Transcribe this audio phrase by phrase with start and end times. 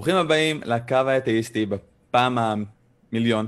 [0.00, 3.46] ברוכים הבאים לקו האתאיסטי בפעם המיליון.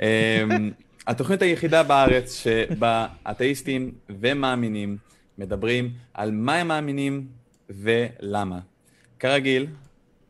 [0.00, 0.06] אמ,
[1.06, 4.96] התוכנית היחידה בארץ שבה אתאיסטים ומאמינים
[5.38, 7.26] מדברים על מה הם מאמינים
[7.70, 8.60] ולמה.
[9.18, 9.66] כרגיל,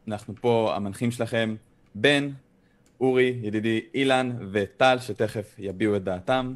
[0.08, 1.56] אנחנו פה המנחים שלכם,
[1.94, 2.30] בן,
[3.00, 6.54] אורי, ידידי אילן וטל, שתכף יביעו את דעתם.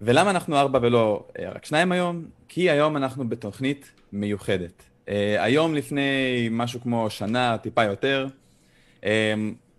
[0.00, 2.24] ולמה אנחנו ארבע ולא אה, רק שניים היום?
[2.48, 4.95] כי היום אנחנו בתוכנית מיוחדת.
[5.06, 8.26] Uh, היום לפני משהו כמו שנה, טיפה יותר,
[9.00, 9.06] uh,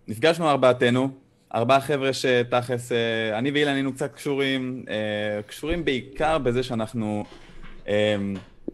[0.08, 1.08] נפגשנו ארבעתנו,
[1.54, 2.94] ארבעה חבר'ה שתכלס, uh,
[3.38, 4.90] אני ואילן היינו קצת קשורים, uh,
[5.48, 7.24] קשורים בעיקר בזה שאנחנו
[7.84, 7.88] uh,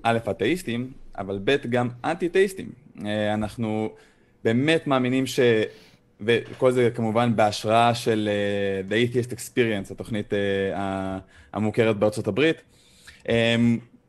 [0.03, 2.69] א', אתאיסטים, אבל ב', גם אנטי-אתאיסטים.
[2.99, 3.03] Uh,
[3.35, 3.91] אנחנו
[4.45, 5.41] באמת מאמינים ש...
[6.21, 8.29] וכל זה כמובן בהשראה של
[8.89, 10.37] uh, The Atheist Experience, התוכנית uh,
[11.53, 12.63] המוכרת בארצות הברית.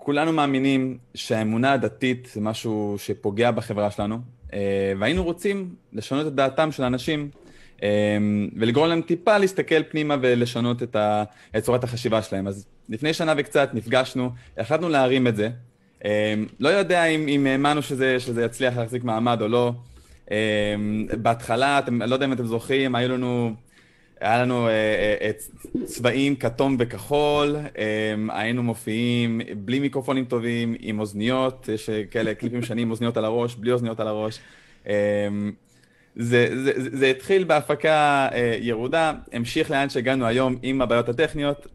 [0.05, 4.17] כולנו מאמינים שהאמונה הדתית זה משהו שפוגע בחברה שלנו,
[4.53, 7.29] אה, והיינו רוצים לשנות את דעתם של האנשים
[7.83, 8.17] אה,
[8.55, 10.95] ולגרום להם טיפה להסתכל פנימה ולשנות את,
[11.61, 12.47] צורת החשיבה שלהם.
[12.47, 15.49] אז לפני שנה וקצת נפגשנו, החלטנו להרים את זה.
[16.05, 19.71] אה, לא יודע אם האמנו שזה, שזה יצליח להחזיק מעמד או לא.
[21.21, 23.53] בהתחלה, אתם, לא יודע אם אתם זוכרים, היו לנו
[24.19, 24.71] היה לנו אה,
[25.21, 25.31] אה,
[25.85, 32.81] צבעים כתום וכחול, אה, היינו מופיעים בלי מיקרופונים טובים, עם אוזניות, יש כאלה קליפים שאני
[32.81, 34.39] עם אוזניות על הראש, בלי אוזניות על הראש.
[36.15, 38.27] זה, זה, זה, זה התחיל בהפקה
[38.59, 41.67] ירודה, המשיך לאן שהגענו היום עם הבעיות הטכניות,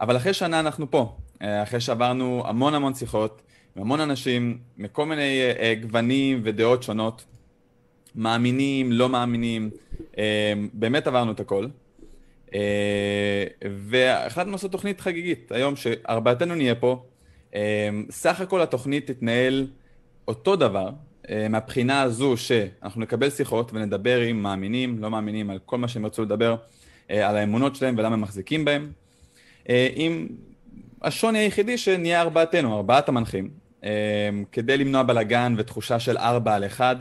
[0.00, 3.42] אבל אחרי שנה אנחנו פה, אחרי שעברנו המון המון שיחות,
[3.76, 5.40] עם המון אנשים, מכל מיני
[5.80, 7.24] גוונים ודעות שונות.
[8.16, 9.70] מאמינים, לא מאמינים,
[10.18, 11.66] אה, באמת עברנו את הכל.
[12.54, 13.44] אה,
[13.88, 17.04] והחלטנו לעשות תוכנית חגיגית היום, שארבעתנו נהיה פה.
[17.54, 19.66] אה, סך הכל התוכנית תתנהל
[20.28, 20.90] אותו דבר,
[21.50, 26.22] מהבחינה הזו שאנחנו נקבל שיחות ונדבר עם מאמינים, לא מאמינים, על כל מה שהם ירצו
[26.22, 26.56] לדבר,
[27.08, 28.92] על האמונות שלהם ולמה הם מחזיקים בהם.
[29.94, 30.28] עם
[31.02, 33.50] השוני היחידי שנהיה ארבעתנו, ארבעת המנחים,
[34.52, 36.96] כדי למנוע בלאגן ותחושה של ארבע על אחד.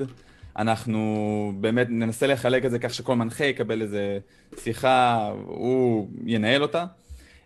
[0.58, 4.20] אנחנו באמת ננסה לחלק את זה כך שכל מנחה יקבל איזה
[4.60, 6.86] שיחה, הוא ינהל אותה.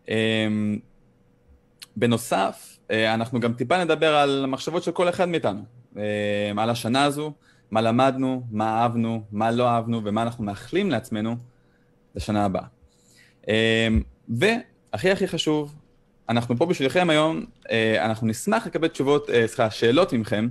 [0.09, 0.80] אמ,
[1.96, 5.62] בנוסף, אה, אנחנו גם טיפה נדבר על המחשבות של כל אחד מאיתנו,
[5.96, 7.34] אמ, על השנה הזו,
[7.72, 11.36] מה למדנו, מה אהבנו, מה לא אהבנו ומה אנחנו מאחלים לעצמנו
[12.16, 12.64] לשנה הבאה.
[13.47, 13.53] אמ,
[14.30, 15.76] והכי הכי חשוב,
[16.30, 20.47] אנחנו פה בשבילכם היום, אה, אנחנו נשמח לקבל תשובות, אה, סליחה, שאלות מכם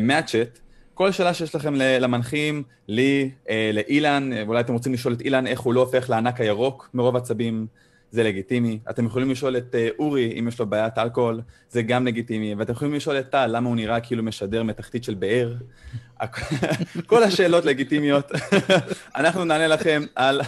[0.00, 0.58] מהצ'אט.
[0.98, 5.46] כל שאלה שיש לכם למנחים, לי, אה, לאילן, אה, ואולי אתם רוצים לשאול את אילן
[5.46, 7.66] איך הוא לא הופך לענק הירוק מרוב עצבים,
[8.10, 8.78] זה לגיטימי.
[8.90, 12.54] אתם יכולים לשאול את אה, אורי אם יש לו בעיית אלכוהול, זה גם לגיטימי.
[12.54, 15.54] ואתם יכולים לשאול את טל למה הוא נראה כאילו משדר מתחתית של באר.
[17.06, 18.30] כל השאלות לגיטימיות,
[19.16, 20.40] אנחנו נענה לכם על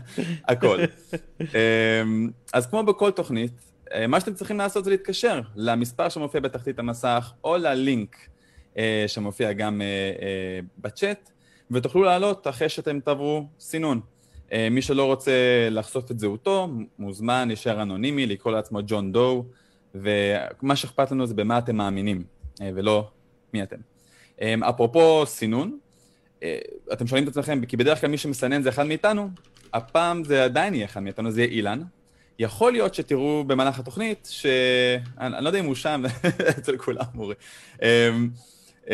[0.48, 0.78] הכל.
[1.40, 3.52] אמ, אז כמו בכל תוכנית,
[4.08, 8.16] מה שאתם צריכים לעשות זה להתקשר למספר שמופיע בתחתית המסך או ללינק.
[8.78, 11.30] אה, שמופיע גם אה, אה, בצ'אט,
[11.70, 14.00] ותוכלו לעלות אחרי שאתם תעברו סינון.
[14.70, 15.32] מי שלא רוצה
[15.70, 16.68] לחשוף את זהותו,
[16.98, 19.44] מוזמן, להישאר אנונימי, לקרוא לעצמו ג'ון דו,
[19.94, 22.24] ומה שאכפת לנו זה במה אתם מאמינים,
[22.60, 23.10] ולא
[23.54, 23.76] מי אתם.
[24.60, 25.78] אפרופו סינון,
[26.92, 29.30] אתם שואלים את עצמכם, כי בדרך כלל מי שמסנן זה אחד מאיתנו,
[29.72, 31.82] הפעם זה עדיין יהיה אחד מאיתנו, זה יהיה אילן.
[32.38, 36.02] יכול להיות שתראו במהלך התוכנית, שאני לא יודע אם הוא שם,
[36.58, 37.34] אצל כולם, אורי.
[38.88, 38.90] Uh,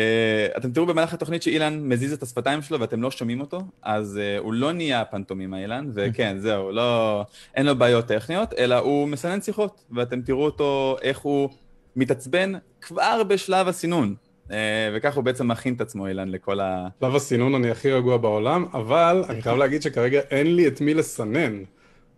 [0.57, 4.41] אתם תראו במהלך התוכנית שאילן מזיז את השפתיים שלו ואתם לא שומעים אותו, אז uh,
[4.43, 7.23] הוא לא נהיה פנטומימה אילן, וכן, זהו, לא,
[7.55, 11.49] אין לו בעיות טכניות, אלא הוא מסנן שיחות, ואתם תראו אותו איך הוא
[11.95, 14.15] מתעצבן כבר בשלב הסינון.
[14.47, 14.51] Uh,
[14.93, 16.87] וכך הוא בעצם מכין את עצמו, אילן, לכל ה...
[16.99, 20.93] שלב הסינון אני הכי רגוע בעולם, אבל אני חייב להגיד שכרגע אין לי את מי
[20.93, 21.63] לסנן.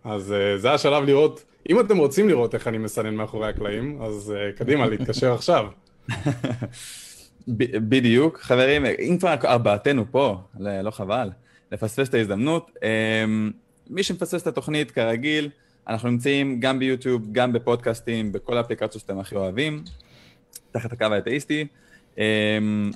[0.04, 4.34] אז uh, זה השלב לראות, אם אתם רוצים לראות איך אני מסנן מאחורי הקלעים, אז
[4.36, 5.66] uh, קדימה, להתקשר עכשיו.
[7.88, 11.30] בדיוק, חברים, אם כבר ארבעתנו פה, לא חבל,
[11.72, 12.70] לפספס את ההזדמנות.
[12.82, 13.50] אמ,
[13.90, 15.50] מי שמפספס את התוכנית, כרגיל,
[15.88, 19.82] אנחנו נמצאים גם ביוטיוב, גם בפודקאסטים, בכל האפליקציות שאתם הכי אוהבים,
[20.72, 21.66] תחת הקו האתאיסטי.
[22.18, 22.90] אמ,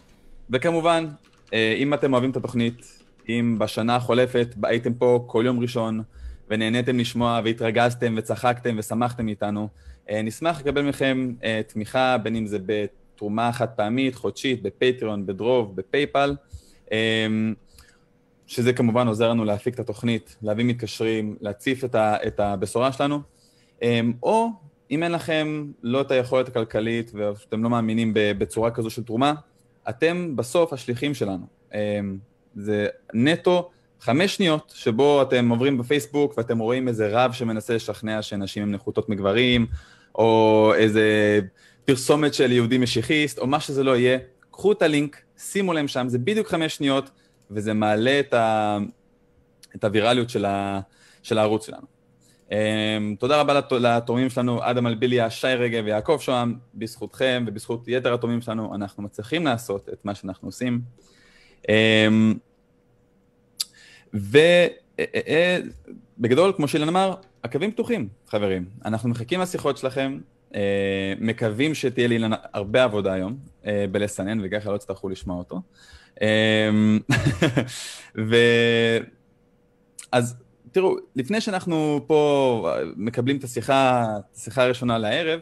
[0.51, 1.07] וכמובן,
[1.55, 6.03] אה, אם אתם אוהבים את התוכנית, אם בשנה החולפת הייתם פה כל יום ראשון,
[6.51, 9.69] ונהניתם לשמוע והתרגזתם וצחקתם ושמחתם איתנו,
[10.11, 12.85] אה, נשמח לקבל מכם אה, תמיכה, בין אם זה ב...
[13.23, 16.37] תרומה חד פעמית, חודשית, בפטריון, בדרוב, בפייפל,
[16.93, 17.55] אמ,
[18.47, 23.21] שזה כמובן עוזר לנו להפיק את התוכנית, להביא מתקשרים, להציף את, ה, את הבשורה שלנו,
[23.83, 24.49] אמ, או
[24.91, 29.35] אם אין לכם לא את היכולת הכלכלית ואתם לא מאמינים בצורה כזו של תרומה,
[29.89, 31.47] אתם בסוף השליחים שלנו.
[32.55, 33.71] זה נטו
[34.01, 39.09] חמש שניות שבו אתם עוברים בפייסבוק ואתם רואים איזה רב שמנסה לשכנע שנשים הן נחותות
[39.09, 39.67] מגברים,
[40.15, 41.41] או איזה
[41.85, 44.19] פרסומת של יהודי משיחיסט, או מה שזה לא יהיה,
[44.51, 47.11] קחו את הלינק, שימו להם שם, זה בדיוק חמש שניות,
[47.51, 48.79] וזה מעלה את, ה...
[49.77, 50.81] את הווירליות של, ה...
[51.23, 51.87] של הערוץ שלנו.
[52.49, 52.55] Um,
[53.19, 53.73] תודה רבה לת...
[53.73, 59.45] לתורמים שלנו, אדם אלביליה, שי רגב ויעקב שוהם, בזכותכם ובזכות יתר התורמים שלנו, אנחנו מצליחים
[59.45, 60.81] לעשות את מה שאנחנו עושים.
[61.63, 61.69] Um,
[66.19, 67.15] ובגדול, כמו שאילן אמר,
[67.45, 68.65] הקווים פתוחים, חברים.
[68.85, 70.32] אנחנו מחכים לשיחות שלכם, אה,
[71.21, 72.19] מקווים שתהיה לי
[72.53, 75.61] הרבה עבודה היום אה, בלסנן, וככה לא תצטרכו לשמוע אותו.
[76.23, 76.71] אה,
[78.29, 78.37] ו...
[80.13, 80.37] אז
[80.73, 85.41] תראו, לפני שאנחנו פה מקבלים את השיחה, את השיחה הראשונה לערב,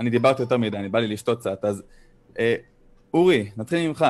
[0.00, 1.82] אני דיברתי יותר מדי, אני בא לי לשתות קצת, אז
[3.14, 4.06] אורי, נתחיל ממך,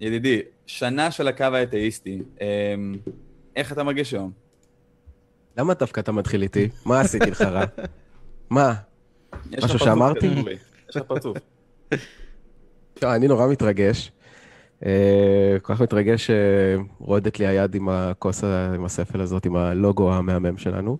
[0.00, 2.22] ידידי, שנה של הקו האתאיסטי,
[3.56, 4.32] איך אתה מרגיש היום?
[5.56, 6.68] למה דווקא אתה מתחיל איתי?
[6.84, 7.64] מה עשיתי לך רע?
[8.50, 8.74] מה?
[9.64, 10.26] משהו שאמרתי?
[10.90, 11.38] יש לך פרצוף.
[13.02, 14.12] לא, אני נורא מתרגש.
[14.86, 16.30] אה, כל כך מתרגש
[17.00, 18.44] שרועדת לי היד עם הכוס,
[18.74, 20.98] עם הספל הזאת, עם הלוגו המהמם שלנו,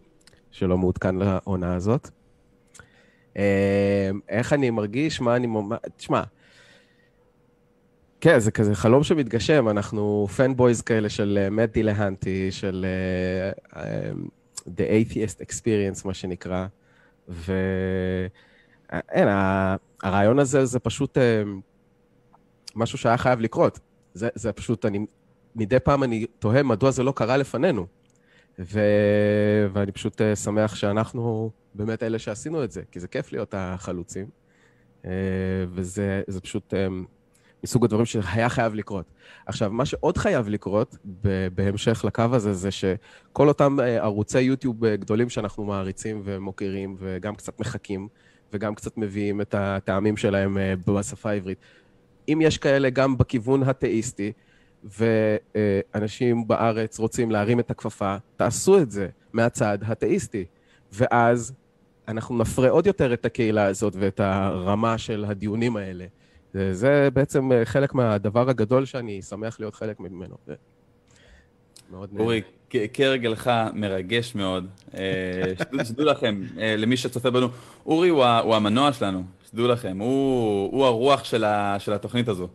[0.51, 2.11] שלא מעודכן לעונה הזאת.
[3.37, 5.49] אה, איך אני מרגיש, מה אני...
[5.97, 6.23] תשמע,
[8.21, 12.87] כן, זה כזה חלום שמתגשם, אנחנו fanboys כאלה של מאט דילהנטי, של
[13.73, 13.79] אה,
[14.67, 16.67] The Atheist Experience, מה שנקרא.
[17.29, 19.29] ואין,
[20.03, 21.21] הרעיון הזה זה פשוט uh,
[22.75, 23.81] משהו שהיה חייב לקרות.
[24.15, 25.07] זה, זה פשוט, אני,
[25.57, 27.87] מדי פעם אני תוהה מדוע זה לא קרה לפנינו.
[28.59, 28.81] ו...
[29.73, 34.27] ואני פשוט uh, שמח שאנחנו באמת אלה שעשינו את זה, כי זה כיף להיות החלוצים.
[35.03, 35.07] Uh,
[35.69, 36.75] וזה פשוט...
[37.67, 39.05] מסוג הדברים שהיה חייב לקרות.
[39.47, 40.97] עכשיו, מה שעוד חייב לקרות,
[41.55, 47.35] בהמשך לקו הזה, זה שכל אותם אה, ערוצי יוטיוב אה, גדולים שאנחנו מעריצים ומוקירים, וגם
[47.35, 48.09] קצת מחכים,
[48.53, 51.59] וגם קצת מביאים את הטעמים שלהם אה, בשפה העברית,
[52.29, 54.33] אם יש כאלה גם בכיוון התאיסטי,
[54.85, 60.45] ואנשים בארץ רוצים להרים את הכפפה, תעשו את זה מהצד התאיסטי.
[60.93, 61.53] ואז
[62.09, 66.07] אנחנו נפרה עוד יותר את הקהילה הזאת ואת הרמה של הדיונים האלה.
[66.73, 70.37] זה בעצם אה, חלק מהדבר הגדול שאני שמח להיות חלק ממנו.
[72.19, 72.43] אורי,
[72.93, 74.67] כהרגלך מרגש מאוד.
[74.95, 75.53] אה,
[75.85, 77.49] שתדעו לכם, אה, למי שצופה בנו,
[77.87, 82.49] אורי הוא המנוע שלנו, שתדעו לכם, הוא הרוח של התוכנית הזו.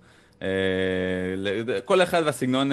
[1.86, 2.71] כל אחד והסגנון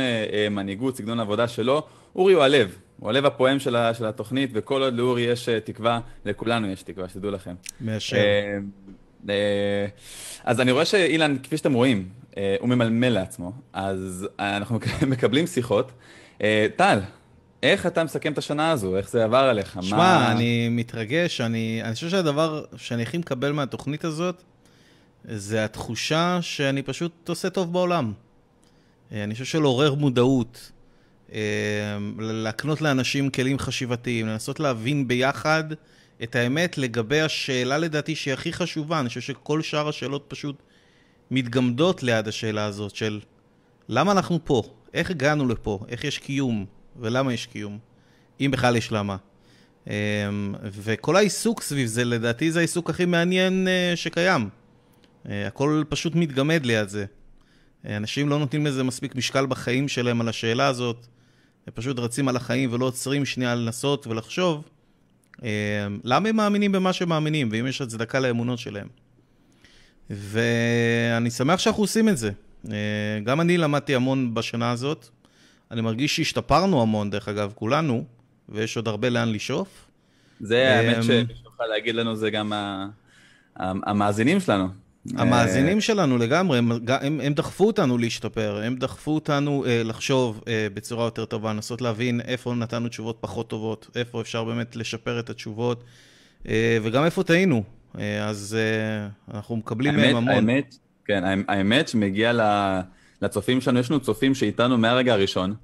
[0.51, 1.83] מנהיגות, סגנון עבודה שלו,
[2.17, 6.83] אורי הוא הלב, הוא הלב הפועם של התוכנית, וכל עוד לאורי יש תקווה, לכולנו יש
[6.83, 7.55] תקווה, שתדעו לכם.
[7.81, 8.17] מאשר.
[9.29, 9.87] אה,
[10.44, 15.93] אז אני רואה שאילן, כפי שאתם רואים, אה, הוא ממלמל לעצמו, אז אנחנו מקבלים שיחות.
[16.43, 16.99] אה, טל,
[17.62, 18.97] איך אתה מסכם את השנה הזו?
[18.97, 19.79] איך זה עבר עליך?
[19.81, 20.32] שמע, מה...
[20.32, 24.43] אני מתרגש, אני, אני חושב שהדבר שאני הכי מקבל מהתוכנית הזאת,
[25.25, 28.12] זה התחושה שאני פשוט עושה טוב בעולם.
[29.12, 30.73] אני חושב שלעורר מודעות,
[32.19, 35.64] להקנות לאנשים כלים חשיבתיים, לנסות להבין ביחד
[36.23, 39.01] את האמת לגבי השאלה לדעתי שהיא הכי חשובה.
[39.01, 40.63] אני חושב שכל שאר השאלות פשוט
[41.31, 43.21] מתגמדות ליד השאלה הזאת של
[43.89, 44.63] למה אנחנו פה?
[44.95, 45.79] איך הגענו לפה?
[45.89, 46.67] איך יש קיום?
[46.97, 47.79] ולמה יש קיום?
[48.41, 49.17] אם בכלל יש למה.
[49.87, 49.93] אמ,
[50.65, 54.49] וכל העיסוק סביב זה, לדעתי זה העיסוק הכי מעניין אה, שקיים.
[55.29, 57.05] אה, הכל פשוט מתגמד ליד זה.
[57.87, 61.07] אה, אנשים לא נותנים לזה מספיק משקל בחיים שלהם על השאלה הזאת.
[61.67, 64.65] הם פשוט רצים על החיים ולא עוצרים שנייה לנסות ולחשוב.
[65.42, 65.49] אמ,
[66.04, 68.88] למה הם מאמינים במה שהם מאמינים, ואם יש הצדקה לאמונות שלהם.
[70.11, 72.30] ואני שמח שאנחנו עושים את זה.
[72.71, 72.75] אה,
[73.25, 75.09] גם אני למדתי המון בשנה הזאת.
[75.71, 78.04] אני מרגיש שהשתפרנו המון, דרך אגב, כולנו,
[78.49, 79.87] ויש עוד הרבה לאן לשאוף.
[80.40, 82.52] זה האמת אמ, שמישהו יכול להגיד לנו, זה גם
[83.57, 84.68] המאזינים שלנו.
[85.17, 90.67] המאזינים שלנו לגמרי, הם, הם, הם דחפו אותנו להשתפר, הם דחפו אותנו אה, לחשוב אה,
[90.75, 95.31] בצורה יותר טובה, לנסות להבין איפה נתנו תשובות פחות טובות, איפה אפשר באמת לשפר את
[95.31, 95.85] התשובות,
[96.49, 97.62] אה, וגם איפה טעינו.
[97.99, 100.35] אה, אז אה, אנחנו מקבלים האמת, מהם המון.
[100.35, 100.75] האמת,
[101.05, 102.33] כן, האמת שמגיע
[103.23, 105.55] לצופים שלנו, יש לנו צופים שאיתנו מהרגע הראשון.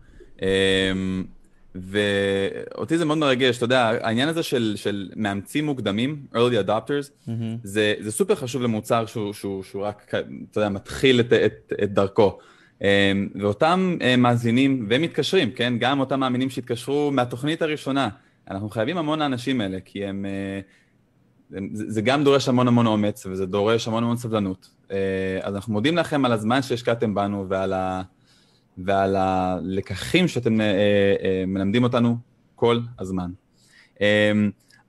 [1.74, 7.30] ואותי זה מאוד מרגש, אתה יודע, העניין הזה של, של מאמצים מוקדמים, early adopters, mm-hmm.
[7.62, 10.14] זה, זה סופר חשוב למוצר שהוא, שהוא, שהוא רק,
[10.50, 12.38] אתה יודע, מתחיל את, את, את דרכו.
[12.82, 15.74] אמ, ואותם אה, מאזינים ומתקשרים, כן?
[15.78, 18.08] גם אותם מאמינים שהתקשרו מהתוכנית הראשונה.
[18.50, 20.26] אנחנו חייבים המון האנשים האלה, כי הם...
[20.26, 20.60] אה,
[21.72, 24.70] זה גם דורש המון המון אומץ, וזה דורש המון המון סבלנות.
[24.90, 24.96] אה,
[25.42, 28.02] אז אנחנו מודים לכם על הזמן שהשקעתם בנו ועל ה...
[28.78, 30.66] ועל הלקחים שאתם אה,
[31.22, 32.16] אה, מלמדים אותנו
[32.54, 33.30] כל הזמן.
[34.00, 34.32] אה,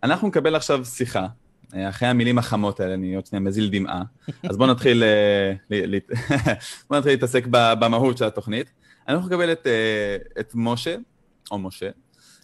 [0.04, 1.28] אנחנו נקבל עכשיו שיחה,
[1.76, 4.04] אה, אחרי המילים החמות האלה, אני עוד שנייה מזיל דמעה,
[4.50, 5.54] אז בואו נתחיל, אה,
[6.90, 8.72] בוא נתחיל להתעסק במהות של התוכנית.
[9.08, 10.96] אנחנו נקבל את, אה, את משה,
[11.52, 11.90] או משה,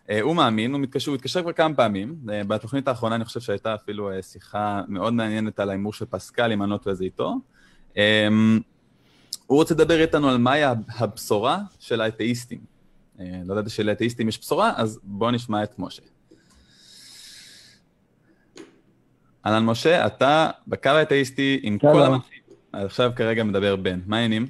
[0.10, 2.16] אה, הוא מאמין, הוא מתקשר, הוא התקשר כבר כמה פעמים.
[2.32, 6.52] אה, בתוכנית האחרונה אני חושב שהייתה אפילו אה, שיחה מאוד מעניינת על ההימור של פסקל,
[6.52, 7.36] אם אני לא טועה זה איתו.
[9.52, 10.64] הוא רוצה לדבר איתנו על מהי
[11.00, 12.60] הבשורה של האתאיסטים.
[13.20, 16.02] אה, לא ידעתי שלאתאיסטים יש בשורה, אז בואו נשמע את משה.
[19.46, 22.04] אהלן משה, אתה בקו האתאיסטי עם כל.
[22.04, 22.40] המחים.
[22.74, 24.00] עכשיו כרגע מדבר בן.
[24.06, 24.48] מה העניינים?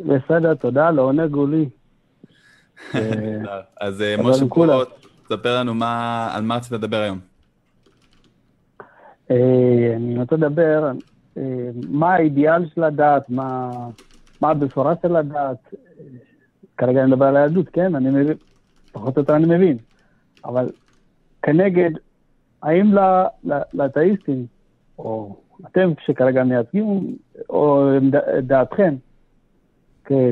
[0.00, 1.68] בסדר, תודה, לעונג הוא לי.
[2.94, 3.00] אה,
[3.80, 4.44] אז אה, משה.
[4.44, 4.84] בוא
[5.24, 7.18] תספר לנו מה, על מה רצית לדבר היום.
[9.30, 10.92] אני רוצה לדבר,
[11.90, 13.70] מה האידיאל של הדת, מה
[14.40, 15.74] מה הבשורה של הדת.
[16.76, 18.36] כרגע אני מדבר על היהדות, כן, אני מבין,
[18.92, 19.76] פחות או יותר אני מבין.
[20.44, 20.68] אבל
[21.42, 21.90] כנגד,
[22.62, 22.92] האם
[23.74, 24.46] לאתאיסטים,
[24.98, 25.36] או
[25.66, 27.16] אתם שכרגע מייצגים,
[27.50, 27.90] או
[28.42, 28.94] דעתכם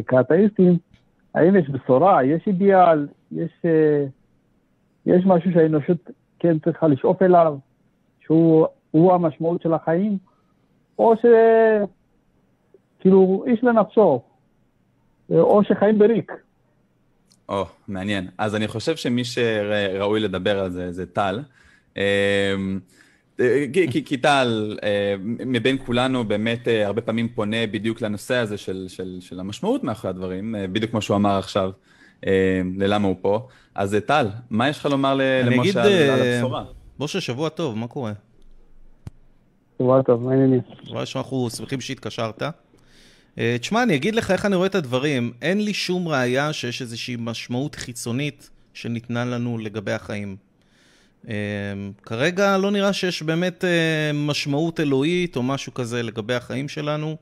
[0.07, 0.79] כאתאיסטים,
[1.35, 4.05] האם יש בשורה, יש אידיאל, יש, אה,
[5.07, 7.59] יש משהו שהאנושות כן צריכה לשאוף אליו,
[8.21, 10.19] שהוא הוא המשמעות של החיים,
[10.99, 11.25] או ש...
[13.01, 14.23] כאילו, איש לנפשו,
[15.31, 16.33] או שחיים בריק.
[17.49, 18.29] או, מעניין.
[18.39, 21.41] אז אני חושב שמי שראוי לדבר על זה, זה טל.
[21.97, 22.01] אמ,
[23.41, 25.15] אה, כי- כי- טל, אה,
[25.47, 30.11] מבין כולנו, באמת אה, הרבה פעמים פונה בדיוק לנושא הזה של, של, של המשמעות מאחורי
[30.11, 31.71] הדברים, אה, בדיוק כמו שהוא אמר עכשיו,
[32.27, 32.33] אה,
[32.77, 33.47] ללמה הוא פה.
[33.75, 36.65] אז אה, טל, מה יש לך לומר למשה על על אה, הבשורה?
[37.01, 38.13] משה, שבוע טוב, מה קורה?
[39.83, 40.61] שבוע טוב, מה העניינים?
[40.87, 42.43] רואה שאנחנו שמחים שהתקשרת.
[43.39, 45.33] אה, תשמע, אני אגיד לך איך אני רואה את הדברים.
[45.43, 50.37] אין לי שום ראייה שיש איזושהי משמעות חיצונית שניתנה לנו לגבי החיים.
[51.29, 51.35] אה,
[52.03, 57.17] כרגע לא נראה שיש באמת אה, משמעות אלוהית או משהו כזה לגבי החיים שלנו.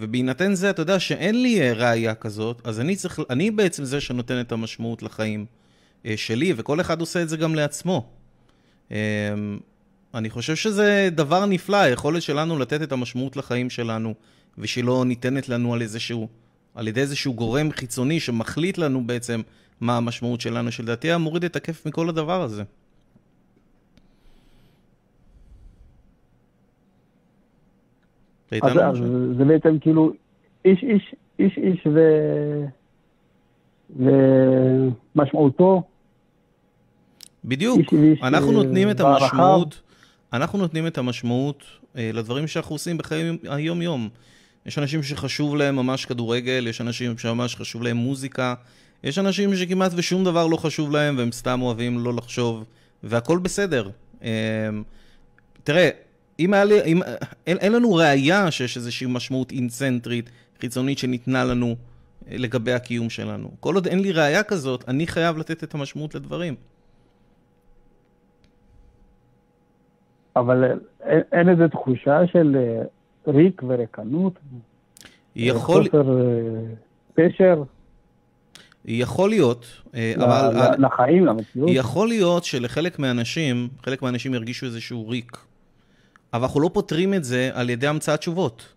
[0.00, 4.40] ובהינתן זה, אתה יודע שאין לי ראייה כזאת, אז אני צריך, אני בעצם זה שנותן
[4.40, 5.46] את המשמעות לחיים
[6.16, 8.06] שלי, וכל אחד עושה את זה גם לעצמו.
[10.14, 14.14] אני חושב שזה דבר נפלא, היכולת שלנו לתת את המשמעות לחיים שלנו,
[14.58, 16.28] ושהיא לא ניתנת לנו על איזשהו,
[16.74, 19.40] על ידי איזשהו גורם חיצוני שמחליט לנו בעצם
[19.80, 22.62] מה המשמעות שלנו, שלדעתי היה מוריד את הכיף מכל הדבר הזה.
[28.62, 28.72] אז?
[29.38, 30.12] זה בעצם כאילו
[30.64, 32.00] איש איש, איש איש ו...
[35.16, 35.82] ומשמעותו,
[37.44, 37.78] בדיוק.
[37.78, 39.00] איש ואיש, אנחנו אה, נותנים את.
[39.00, 39.80] המשמעות,
[40.32, 41.64] אנחנו נותנים את המשמעות
[41.96, 44.08] אה, לדברים שאנחנו עושים בחיי היום-יום.
[44.66, 48.54] יש אנשים שחשוב להם ממש כדורגל, יש אנשים שממש חשוב להם מוזיקה,
[49.04, 52.64] יש אנשים שכמעט ושום דבר לא חשוב להם והם סתם אוהבים לא לחשוב,
[53.02, 53.90] והכל בסדר.
[54.22, 54.28] אה,
[55.64, 55.90] תראה,
[56.40, 57.02] אם היה לי, אם,
[57.46, 60.30] אין, אין לנו ראייה שיש איזושהי משמעות אינצנטרית,
[60.60, 61.76] חיצונית שניתנה לנו
[62.30, 63.50] אה, לגבי הקיום שלנו.
[63.60, 66.54] כל עוד אין לי ראייה כזאת, אני חייב לתת את המשמעות לדברים.
[70.38, 70.64] אבל
[71.02, 72.82] אין, אין איזו תחושה של אה,
[73.32, 74.32] ריק וריקנות,
[75.36, 76.74] יכול, חוסר אה,
[77.14, 77.62] פשר
[78.84, 81.70] יכול להיות, אה, אבל לחיים, למציאות.
[81.72, 85.36] יכול להיות שלחלק מהאנשים, חלק מהאנשים ירגישו איזשהו ריק.
[86.32, 88.74] אבל אנחנו לא פותרים את זה על ידי המצאת תשובות.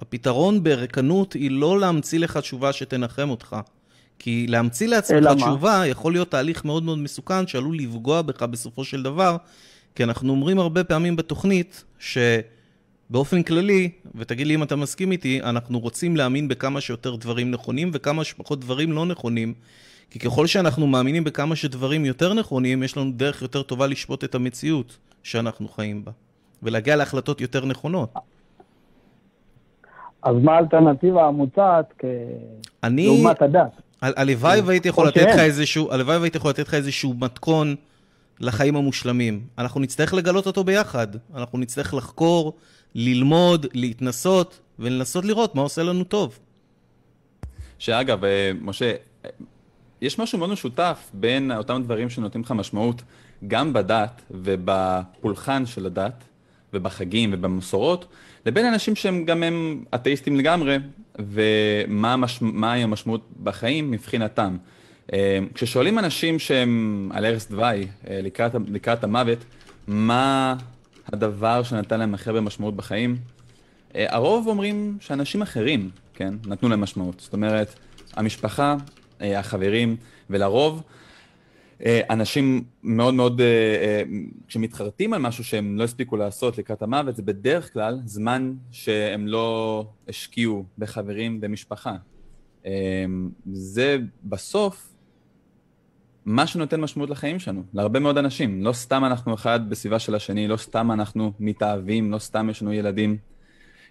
[0.00, 3.56] הפתרון בריקנות היא לא להמציא לך תשובה שתנחם אותך.
[4.18, 5.34] כי להמציא לעצמך מה?
[5.34, 9.36] תשובה יכול להיות תהליך מאוד מאוד מסוכן שעלול לפגוע בך בסופו של דבר,
[9.94, 15.78] כי אנחנו אומרים הרבה פעמים בתוכנית שבאופן כללי, ותגיד לי אם אתה מסכים איתי, אנחנו
[15.80, 19.54] רוצים להאמין בכמה שיותר דברים נכונים וכמה שפחות דברים לא נכונים,
[20.10, 24.34] כי ככל שאנחנו מאמינים בכמה שדברים יותר נכונים, יש לנו דרך יותר טובה לשפוט את
[24.34, 26.12] המציאות שאנחנו חיים בה,
[26.62, 28.12] ולהגיע להחלטות יותר נכונות.
[30.22, 32.04] אז מה האלטרנטיבה המוצעת כ-
[32.84, 33.06] אני...
[33.06, 33.70] לעומת הדת?
[34.02, 35.38] ה- הלוואי והייתי יכול או לתת לך שאין.
[35.44, 37.74] איזשהו, הלוואי והייתי יכול לתת לך איזשהו מתכון
[38.40, 39.46] לחיים המושלמים.
[39.58, 41.06] אנחנו נצטרך לגלות אותו ביחד.
[41.34, 42.52] אנחנו נצטרך לחקור,
[42.94, 46.38] ללמוד, להתנסות, ולנסות לראות מה עושה לנו טוב.
[47.78, 48.92] שאגב, אה, משה,
[49.24, 49.30] אה,
[50.00, 53.02] יש משהו מאוד משותף בין אותם דברים שנותנים לך משמעות
[53.48, 56.24] גם בדת ובפולחן של הדת
[56.72, 58.06] ובחגים ובמסורות,
[58.46, 60.76] לבין אנשים שהם גם הם אתאיסטים לגמרי,
[61.18, 62.14] ומה
[62.72, 64.56] המשמעות בחיים מבחינתם.
[65.12, 69.38] אה, כששואלים אנשים שהם על ערש דווי, אה, לקראת, לקראת המוות,
[69.86, 70.56] מה
[71.12, 73.16] הדבר שנתן להם הכי הרבה משמעות בחיים,
[73.96, 76.34] אה, הרוב אומרים שאנשים אחרים כן?
[76.46, 77.20] נתנו להם משמעות.
[77.20, 77.74] זאת אומרת,
[78.16, 78.76] המשפחה,
[79.20, 79.96] החברים,
[80.30, 80.82] ולרוב,
[81.86, 83.40] אנשים מאוד מאוד,
[84.48, 89.86] כשמתחרטים על משהו שהם לא הספיקו לעשות לקראת המוות, זה בדרך כלל זמן שהם לא
[90.08, 91.96] השקיעו בחברים במשפחה.
[92.66, 93.04] אה,
[93.52, 94.93] זה בסוף
[96.24, 98.64] מה שנותן משמעות לחיים שלנו, להרבה מאוד אנשים.
[98.64, 102.72] לא סתם אנחנו אחד בסביבה של השני, לא סתם אנחנו מתאהבים, לא סתם יש לנו
[102.72, 103.16] ילדים.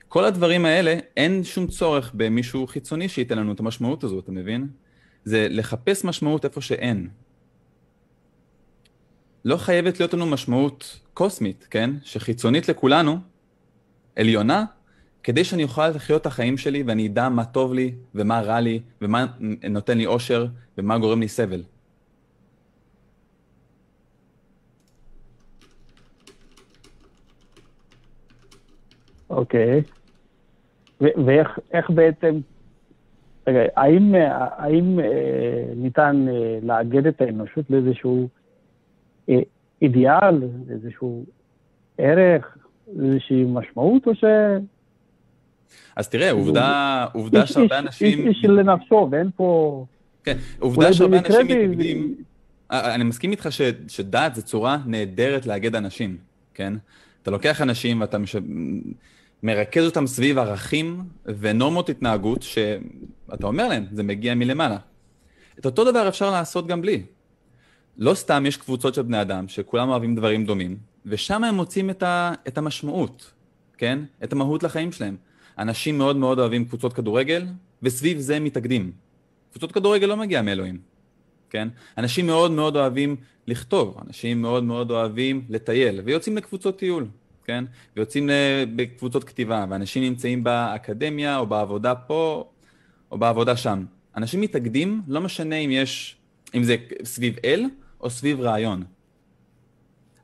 [0.08, 4.68] כל הדברים האלה, אין שום צורך במישהו חיצוני שייתן לנו את המשמעות הזו, אתה מבין?
[5.24, 7.10] זה לחפש משמעות איפה שאין.
[9.46, 11.90] לא חייבת להיות לנו משמעות קוסמית, כן?
[12.04, 13.18] שחיצונית לכולנו,
[14.16, 14.66] עליונה,
[15.24, 18.80] כדי שאני אוכל לחיות את החיים שלי ואני אדע מה טוב לי ומה רע לי
[19.02, 19.26] ומה
[19.70, 20.48] נותן לי אושר
[20.78, 21.64] ומה גורם לי סבל.
[29.34, 29.82] אוקיי.
[31.02, 32.40] ו- ואיך איך בעצם,
[33.48, 35.06] רגע, האם, אה, האם אה,
[35.76, 38.28] ניתן אה, לאגד את האנושות לאיזשהו
[39.30, 39.40] אה,
[39.82, 41.26] אידיאל, איזשהו
[41.98, 42.58] ערך,
[43.00, 44.24] איזושהי משמעות, או ש...
[45.96, 48.28] אז תראה, עובדה, עובדה איש- שהרבה אנשים...
[48.28, 49.86] איש איש לנפשו, ואין פה...
[50.24, 52.16] כן, עובדה שהרבה אנשים מתנגדים...
[52.72, 56.18] אה, אני מסכים איתך ש, שדת זה צורה נהדרת לאגד אנשים,
[56.54, 56.74] כן?
[57.22, 58.36] אתה לוקח אנשים ואתה מש...
[59.44, 64.78] מרכז אותם סביב ערכים ונורמות התנהגות שאתה אומר להם, זה מגיע מלמעלה.
[65.60, 67.04] את אותו דבר אפשר לעשות גם בלי.
[67.98, 72.04] לא סתם יש קבוצות של בני אדם שכולם אוהבים דברים דומים, ושם הם מוצאים את,
[72.04, 72.34] ה...
[72.48, 73.32] את המשמעות,
[73.78, 74.00] כן?
[74.24, 75.16] את המהות לחיים שלהם.
[75.58, 77.46] אנשים מאוד מאוד אוהבים קבוצות כדורגל,
[77.84, 78.92] וסביב זה הם מתאגדים.
[79.52, 80.80] קבוצות כדורגל לא מגיעה מאלוהים,
[81.50, 81.68] כן?
[81.98, 83.16] אנשים מאוד מאוד אוהבים
[83.48, 87.08] לכתוב, אנשים מאוד מאוד אוהבים לטייל, ויוצאים לקבוצות טיול,
[87.46, 87.66] כן?
[87.96, 92.50] ויוצאים ל- בקבוצות כתיבה, ואנשים נמצאים באקדמיה, או בעבודה פה,
[93.12, 93.86] או בעבודה שם.
[94.18, 96.18] אנשים מתאגדים, לא משנה אם יש,
[96.56, 97.66] אם זה סביב אל,
[98.02, 98.84] או סביב רעיון.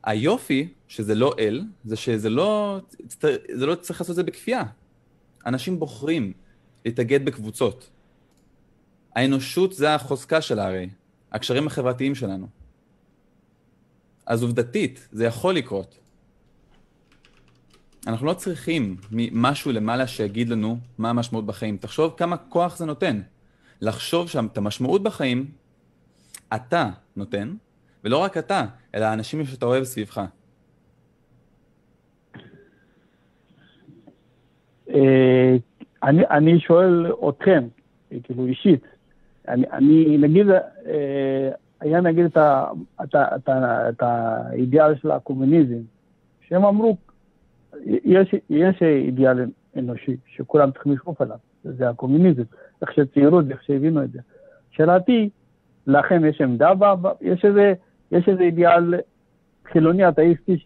[0.02, 2.80] היופי, שזה לא אל, זה שזה לא,
[3.54, 4.62] זה לא צריך לעשות את זה בכפייה.
[5.46, 6.32] אנשים בוחרים
[6.84, 7.90] להתאגד בקבוצות.
[9.14, 10.88] האנושות זה החוזקה שלה הרי,
[11.32, 12.48] הקשרים החברתיים שלנו.
[14.26, 15.98] אז עובדתית, זה יכול לקרות.
[18.06, 18.96] אנחנו לא צריכים
[19.32, 21.76] משהו למעלה שיגיד לנו מה המשמעות בחיים.
[21.76, 23.20] תחשוב כמה כוח זה נותן.
[23.82, 25.46] לחשוב שם את המשמעות בחיים,
[26.54, 27.54] אתה נותן,
[28.04, 30.24] ולא רק אתה, אלא האנשים שאתה אוהב סביבך.
[34.90, 35.56] אה,
[36.02, 37.68] אני, אני שואל אתכם,
[38.22, 38.84] כאילו אישית,
[39.48, 40.46] אני, אני נגיד,
[40.86, 42.64] אה, היה נגיד את, ה,
[43.02, 43.48] את, את,
[43.88, 45.82] את האידיאל של הקומוניזם,
[46.48, 46.96] שהם אמרו,
[47.86, 52.42] יש, יש אידיאל אנושי שכולם צריכים לשאוף עליו, זה הקומוניזם,
[52.82, 54.18] איך שציירו את זה, איך שהבינו את זה.
[54.70, 55.30] שאלתי,
[55.86, 57.72] לכם יש עמדה, ב- ב- יש איזה,
[58.12, 58.94] יש איזה אידיאל
[59.72, 60.56] חילוני אתאיסטי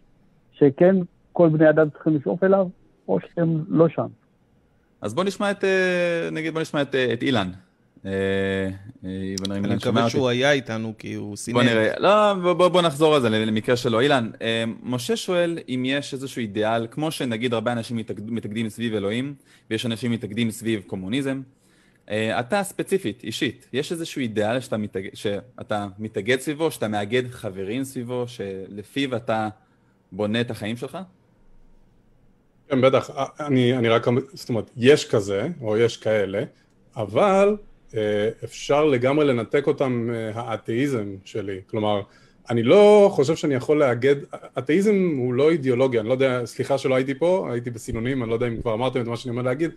[0.51, 0.95] שכן
[1.33, 2.67] כל בני אדם צריכים לשאוף אליו,
[3.07, 4.07] או שהם לא שם?
[5.01, 7.47] אז בוא נשמע את, אה, נגיד בוא נשמע את, אה, את אילן.
[8.05, 8.11] אה,
[9.05, 10.11] אה, אני מקווה אותי.
[10.11, 11.55] שהוא היה איתנו, כי הוא סינן.
[11.55, 13.99] בוא נראה, לא, בוא, בוא, בוא נחזור על זה למקרה שלו.
[13.99, 18.95] אילן, אה, משה שואל אם יש איזשהו אידיאל, כמו שנגיד הרבה אנשים מתאגד, מתאגדים סביב
[18.95, 19.35] אלוהים,
[19.69, 21.41] ויש אנשים מתאגדים סביב קומוניזם.
[22.09, 27.83] אה, אתה ספציפית, אישית, יש איזשהו אידיאל שאתה, מתאגד, שאתה מתאגד סביבו, שאתה מאגד חברים
[27.83, 29.49] סביבו, שלפיו אתה
[30.11, 30.97] בונה את החיים שלך?
[32.69, 33.09] כן, בטח.
[33.39, 36.43] אני, אני רק, זאת אומרת, יש כזה, או יש כאלה,
[36.95, 37.55] אבל
[38.43, 41.61] אפשר לגמרי לנתק אותם מהאתאיזם שלי.
[41.67, 42.01] כלומר,
[42.49, 44.15] אני לא חושב שאני יכול לאגד,
[44.57, 48.33] אתאיזם הוא לא אידיאולוגיה, אני לא יודע, סליחה שלא הייתי פה, הייתי בסינונים, אני לא
[48.33, 49.71] יודע אם כבר אמרתם את מה שאני אומר להגיד,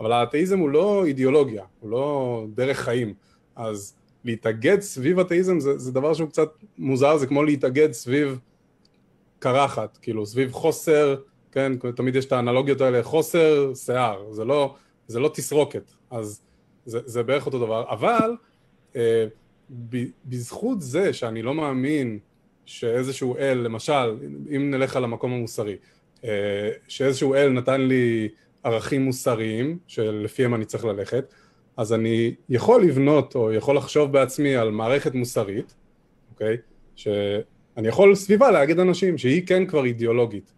[0.00, 3.14] אבל האתאיזם הוא לא אידיאולוגיה, הוא לא דרך חיים.
[3.56, 8.38] אז להתאגד סביב אתאיזם זה, זה דבר שהוא קצת מוזר, זה כמו להתאגד סביב
[9.38, 11.16] קרחת, כאילו סביב חוסר,
[11.52, 14.74] כן, תמיד יש את האנלוגיות האלה, חוסר שיער, זה לא,
[15.06, 16.40] זה לא תסרוקת, אז
[16.86, 18.36] זה, זה בערך אותו דבר, אבל
[18.96, 19.26] אה,
[19.70, 22.18] ב, בזכות זה שאני לא מאמין
[22.64, 24.16] שאיזשהו אל, למשל,
[24.56, 25.76] אם נלך על המקום המוסרי,
[26.24, 28.28] אה, שאיזשהו אל נתן לי
[28.62, 31.34] ערכים מוסריים שלפיהם אני צריך ללכת,
[31.76, 35.74] אז אני יכול לבנות או יכול לחשוב בעצמי על מערכת מוסרית,
[36.32, 36.56] אוקיי?
[36.96, 40.52] שאני יכול סביבה להגיד אנשים שהיא כן כבר אידיאולוגית.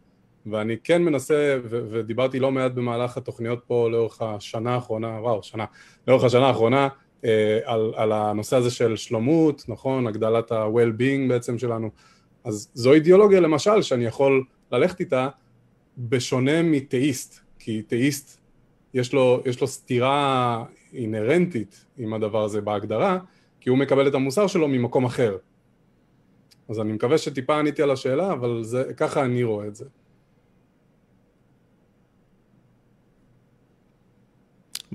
[0.51, 5.65] ואני כן מנסה, ו- ודיברתי לא מעט במהלך התוכניות פה לאורך השנה האחרונה, וואו, שנה,
[6.09, 6.89] לאורך השנה האחרונה,
[7.25, 11.91] אה, על, על הנושא הזה של שלומות, נכון, הגדלת ה-well-being בעצם שלנו,
[12.45, 15.29] אז זו אידיאולוגיה למשל שאני יכול ללכת איתה
[15.99, 18.41] בשונה מתאיסט, כי תאיסט
[18.95, 23.19] יש לו, יש לו סתירה אינהרנטית עם הדבר הזה בהגדרה,
[23.61, 25.37] כי הוא מקבל את המוסר שלו ממקום אחר.
[26.69, 29.85] אז אני מקווה שטיפה עניתי על השאלה, אבל זה, ככה אני רואה את זה.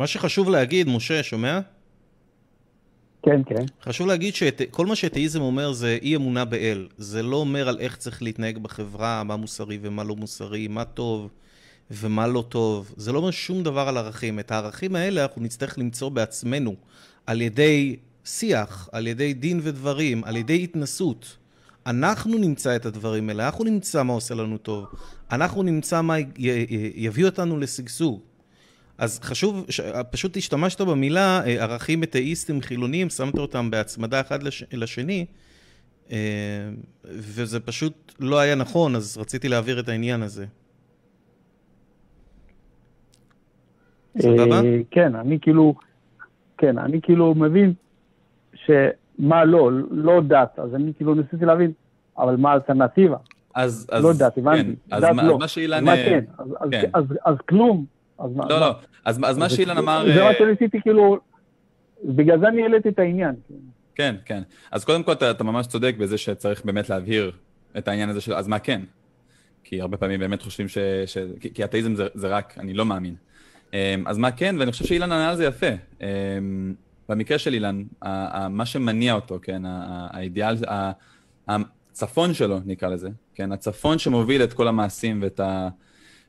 [0.03, 1.59] מה שחשוב להגיד, משה, שומע?
[3.21, 3.65] כן, כן.
[3.83, 6.87] חשוב להגיד שכל מה שאתאיזם אומר זה אי אמונה באל.
[6.97, 11.29] זה לא אומר על איך צריך להתנהג בחברה, מה מוסרי ומה לא מוסרי, מה טוב
[11.91, 12.93] ומה לא טוב.
[12.97, 14.39] זה לא אומר שום דבר על ערכים.
[14.39, 16.75] את הערכים האלה אנחנו נצטרך למצוא בעצמנו,
[17.27, 21.37] על ידי שיח, על ידי דין ודברים, על ידי התנסות.
[21.85, 24.85] אנחנו נמצא את הדברים האלה, אנחנו נמצא מה עושה לנו טוב,
[25.31, 26.15] אנחנו נמצא מה
[26.95, 28.32] יביא אותנו לשגשוג.
[28.97, 29.65] אז חשוב,
[30.11, 35.25] פשוט השתמשת במילה אה, ערכים אתאיסטים חילוניים, שמת אותם בהצמדה אחד לש, לשני,
[36.11, 36.17] אה,
[37.05, 40.45] וזה פשוט לא היה נכון, אז רציתי להעביר את העניין הזה.
[44.19, 44.61] סבבה?
[44.63, 45.75] אה, כן, אני כאילו,
[46.57, 47.73] כן, אני כאילו מבין
[48.55, 51.71] שמה לא, לא דת, אז אני כאילו ניסיתי להבין,
[52.17, 53.17] אבל מה האלטרנטיבה?
[53.55, 54.75] אז, אז, לא דת, הבנתי.
[54.89, 55.33] כן, דת מה, לא.
[55.33, 55.83] אז מה שאילן...
[55.83, 56.23] מה כן?
[56.37, 56.89] אז, אז, כן.
[56.93, 57.85] אז, אז, אז כלום.
[58.23, 58.59] אז מה, לא?
[58.59, 60.05] לא, אז, אז מה שאילן אמר...
[60.13, 61.19] זה מה אה, שניסיתי כאילו,
[62.03, 63.35] בגלל זה אני העליתי את העניין.
[63.95, 64.41] כן, כן.
[64.71, 67.31] אז קודם כל אתה, אתה ממש צודק בזה שצריך באמת להבהיר
[67.77, 68.81] את העניין הזה של אז מה כן?
[69.63, 70.77] כי הרבה פעמים באמת חושבים ש...
[71.05, 71.17] ש...
[71.39, 73.15] כי, כי אתאיזם זה, זה רק, אני לא מאמין.
[73.73, 74.55] אמ, אז מה כן?
[74.59, 75.67] ואני חושב שאילן ענה על זה יפה.
[76.01, 76.73] אמ,
[77.09, 77.83] במקרה של אילן,
[78.49, 80.55] מה שמניע אותו, כן, האידיאל,
[81.47, 85.69] הצפון שלו, נקרא לזה, כן, הצפון שמוביל את כל המעשים ואת, ה,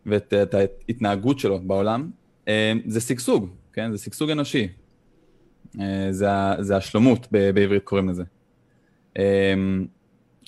[0.06, 2.10] ואת את ההתנהגות שלו בעולם,
[2.48, 2.52] אמ,
[2.86, 4.68] זה שגשוג, כן, זה שגשוג אנושי.
[5.80, 6.26] אה, זה,
[6.60, 8.24] זה השלומות, ב- בעברית קוראים לזה.
[9.18, 9.86] אמ,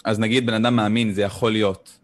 [0.05, 1.99] אז נגיד בן אדם מאמין, זה יכול להיות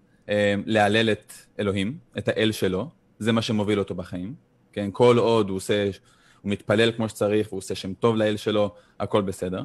[0.67, 2.89] להלל את אלוהים, את האל שלו,
[3.19, 4.35] זה מה שמוביל אותו בחיים,
[4.73, 5.91] כן, כל עוד הוא עושה,
[6.41, 9.65] הוא מתפלל כמו שצריך, הוא עושה שם טוב לאל שלו, הכל בסדר.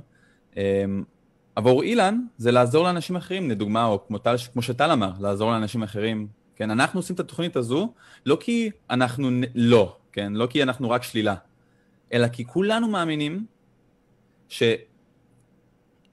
[1.56, 4.18] עבור אילן זה לעזור לאנשים אחרים, לדוגמה, או כמו,
[4.54, 6.28] כמו שטל אמר, לעזור לאנשים אחרים.
[6.58, 7.94] כן, אנחנו עושים את התוכנית הזו
[8.26, 11.36] לא כי אנחנו נ- לא, כן, לא כי אנחנו רק שלילה,
[12.14, 13.46] אלא כי כולנו מאמינים
[14.50, 14.78] שעל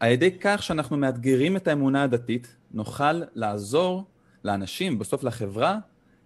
[0.02, 4.04] ידי כך שאנחנו מאתגרים את האמונה הדתית, נוכל לעזור
[4.44, 5.78] לאנשים, בסוף לחברה,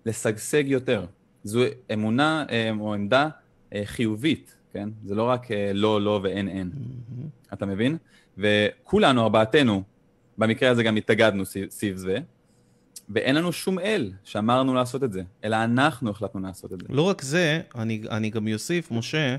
[0.07, 1.07] לשגשג יותר.
[1.45, 1.61] זו
[1.93, 3.29] אמונה אה, או עמדה
[3.75, 4.89] אה, חיובית, כן?
[5.05, 6.71] זה לא רק אה, לא, לא ואין, אין.
[7.53, 7.97] אתה מבין?
[8.39, 9.83] וכולנו, ארבעתנו,
[10.39, 12.19] במקרה הזה גם התאגדנו סביב זה,
[13.11, 16.87] ואין לנו שום אל שאמרנו לעשות את זה, אלא אנחנו החלטנו לעשות את זה.
[16.89, 19.37] לא רק זה, אני, אני גם אוסיף, משה,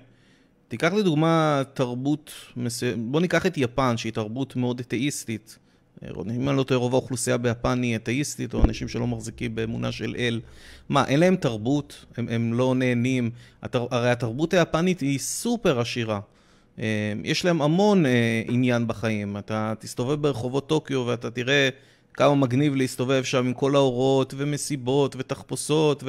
[0.68, 5.60] תיקח לדוגמה תרבות מסוימת, בוא ניקח את יפן, שהיא תרבות מאוד אתאיסטית.
[6.04, 10.16] אם אני לא טועה, רוב האוכלוסייה ביפן היא אתאיסטית, או אנשים שלא מחזיקים באמונה של
[10.20, 10.42] אל.
[10.90, 12.06] מה, אין להם תרבות?
[12.18, 13.32] הם, הם לא נהנים?
[13.62, 16.20] התר, הרי התרבות היפנית היא סופר עשירה.
[16.80, 19.38] אה, יש להם המון אה, עניין בחיים.
[19.38, 21.70] אתה תסתובב ברחובות טוקיו ואתה תראה
[22.20, 26.04] כמה מגניב להסתובב שם עם כל האורות ומסיבות ותחפושות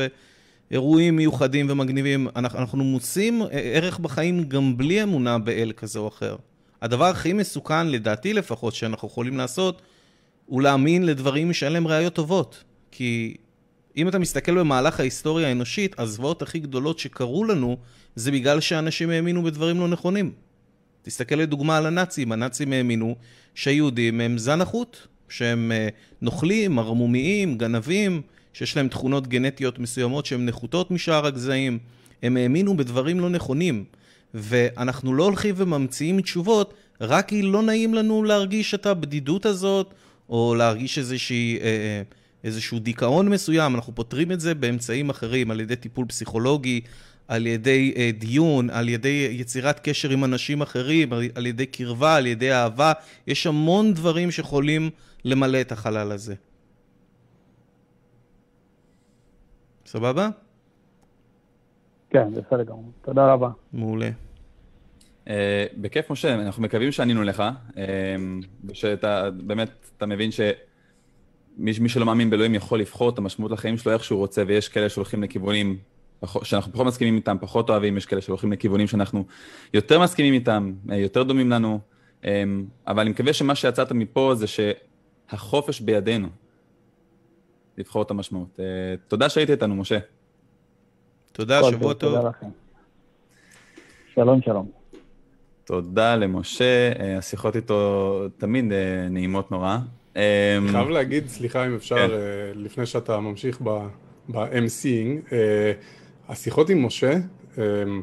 [0.70, 2.29] ואירועים מיוחדים ומגניבים.
[2.37, 6.37] אנחנו, מוצאים ערך בחיים גם בלי אמונה באל כזה או אחר.
[6.83, 9.83] הדבר הכי מסוכן, לדעתי לפחות, שאנחנו יכולים לעשות,
[10.46, 12.64] הוא להאמין לדברים שאין להם ראיות טובות.
[12.90, 13.37] כי
[13.96, 17.77] אם אתה מסתכל במהלך ההיסטוריה האנושית, הזוועות הכי גדולות שקרו לנו,
[18.14, 20.33] זה בגלל שאנשים האמינו בדברים לא נכונים.
[21.03, 23.16] תסתכל לדוגמה על הנאצים, הנאצים האמינו
[23.55, 24.96] שהיהודים הם זן החוט,
[25.30, 25.88] שהם אה,
[26.22, 31.78] נוכלים, ערמומיים, גנבים, שיש להם תכונות גנטיות מסוימות שהן נחותות משאר הגזעים.
[32.22, 33.84] הם האמינו בדברים לא נכונים.
[34.34, 39.94] ואנחנו לא הולכים וממציאים תשובות, רק כי לא נעים לנו להרגיש את הבדידות הזאת,
[40.28, 42.02] או להרגיש איזושהי, אה,
[42.44, 46.80] איזשהו דיכאון מסוים, אנחנו פותרים את זה באמצעים אחרים, על ידי טיפול פסיכולוגי,
[47.28, 52.26] על ידי אה, דיון, על ידי יצירת קשר עם אנשים אחרים, על ידי קרבה, על
[52.26, 52.92] ידי אהבה,
[53.26, 54.90] יש המון דברים שיכולים
[55.24, 56.35] למלא את החלל הזה.
[59.87, 60.28] סבבה?
[62.11, 62.92] כן, בסדר גמור.
[63.02, 63.48] תודה רבה.
[63.72, 64.11] מעולה.
[65.26, 65.30] Uh,
[65.76, 67.76] בכיף, משה, אנחנו מקווים שענינו לך, uh,
[68.64, 70.52] ושאתה באמת, אתה מבין שמי
[71.80, 74.88] מי שלא מאמין באלוהים יכול לבחור את המשמעות לחיים שלו איך שהוא רוצה, ויש כאלה
[74.88, 75.78] שהולכים לכיוונים
[76.42, 79.24] שאנחנו פחות מסכימים איתם, פחות אוהבים, יש כאלה שהולכים לכיוונים שאנחנו
[79.74, 81.80] יותר מסכימים איתם, uh, יותר דומים לנו,
[82.22, 82.26] um,
[82.87, 84.46] אבל אני מקווה שמה שיצאת מפה זה
[85.30, 86.28] שהחופש בידינו
[87.78, 88.48] לבחור את המשמעות.
[88.56, 88.60] Uh,
[89.08, 89.98] תודה שהיית איתנו, משה.
[91.32, 92.16] תודה, שבוע טוב.
[92.16, 92.46] תודה לכם.
[94.14, 94.70] שלום, שלום.
[95.64, 99.78] תודה למשה, אה, השיחות איתו תמיד אה, נעימות נורא.
[100.16, 102.12] אה, אני חייב להגיד, סליחה אם אפשר, כן.
[102.12, 105.34] אה, לפני שאתה ממשיך ב-MCing,
[106.28, 107.12] השיחות עם משה,
[107.58, 108.02] אמ,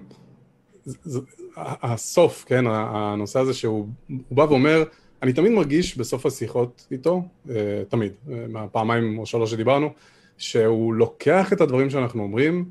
[1.58, 4.84] הסוף, כן, הנושא הזה שהוא הוא בא ואומר,
[5.24, 7.56] אני תמיד מרגיש בסוף השיחות איתו, אה,
[7.90, 9.90] תמיד, אה, מהפעמיים או שלוש שדיברנו,
[10.38, 12.66] שהוא לוקח את הדברים שאנחנו אומרים,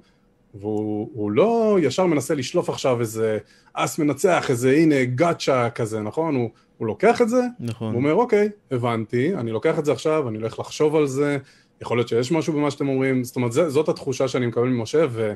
[0.54, 3.38] והוא הוא לא ישר מנסה לשלוף עכשיו איזה
[3.72, 6.34] אס מנצח, איזה הנה גאצ'ה כזה, נכון?
[6.34, 7.92] הוא, הוא לוקח את זה, נכון.
[7.92, 11.38] הוא אומר, אוקיי, הבנתי, אני לוקח את זה עכשיו, אני הולך לחשוב על זה,
[11.80, 15.06] יכול להיות שיש משהו במה שאתם אומרים, זאת אומרת, זה, זאת התחושה שאני מקבל ממשה,
[15.10, 15.32] ו,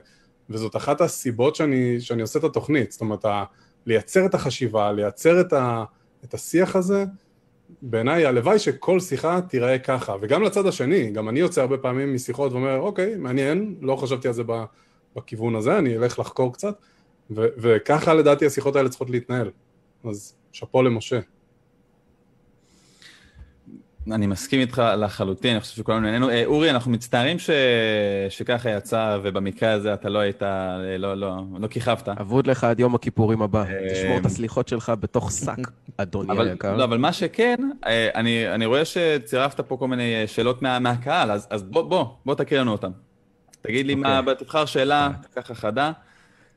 [0.51, 3.44] וזאת אחת הסיבות שאני, שאני עושה את התוכנית, זאת אומרת, ה,
[3.87, 5.85] לייצר את החשיבה, לייצר את, ה,
[6.24, 7.04] את השיח הזה,
[7.83, 12.52] בעיניי הלוואי שכל שיחה תיראה ככה, וגם לצד השני, גם אני יוצא הרבה פעמים משיחות
[12.52, 14.42] ואומר, אוקיי, מעניין, לא חשבתי על זה
[15.16, 16.74] בכיוון הזה, אני אלך לחקור קצת,
[17.30, 19.50] ו- וככה לדעתי השיחות האלה צריכות להתנהל.
[20.04, 21.20] אז שאפו למשה.
[24.13, 26.31] אני מסכים איתך לחלוטין, אני חושב שכולנו נהנינו.
[26.31, 27.51] אה, אורי, אנחנו מצטערים ש...
[28.29, 32.09] שככה יצא, ובמקרה הזה אתה לא היית, אה, לא, לא, לא כיכבת.
[32.09, 33.63] אבוד לך עד יום הכיפורים הבא.
[33.63, 36.77] אה, תשמור את הסליחות שלך בתוך שק, אדוני אבל, היקר.
[36.77, 40.79] לא, אבל מה שכן, אה, אני, אני רואה שצירפת פה כל מיני אה, שאלות מה,
[40.79, 42.91] מהקהל, אז, אז בוא, בוא, בוא תקריא לנו אותן.
[43.63, 44.35] תגיד לי מה, אוקיי.
[44.35, 45.93] תבחר שאלה ככה חדה,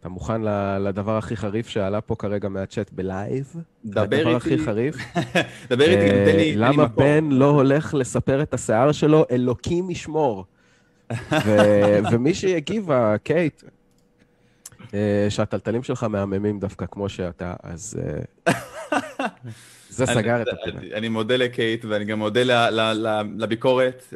[0.03, 0.41] אתה מוכן
[0.79, 3.55] לדבר הכי חריף שעלה פה כרגע מהצ'אט בלייב?
[3.85, 4.35] דבר הדבר איתי.
[4.35, 4.95] הכי חריף?
[5.69, 6.87] דבר איתי, אה, תן לי, לי למה.
[6.87, 9.25] בן לא הולך לספר את השיער שלו?
[9.31, 10.45] אלוקים ישמור.
[12.11, 13.63] ומי שהגיבה, קייט,
[14.93, 17.99] אה, שהטלטלים שלך מהממים דווקא כמו שאתה, אז
[18.47, 18.53] אה,
[19.89, 20.79] זה סגר את הפינה.
[20.97, 22.69] אני- מודה לקייט, ואני גם מודה
[23.37, 24.13] לביקורת.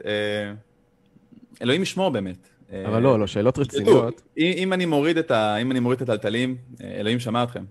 [1.61, 2.49] אלוהים ישמור באמת.
[2.71, 4.21] אבל לא, לא, שאלות רציניות.
[4.37, 7.63] אם אני מוריד את הטלטלים, אלוהים שמע אתכם.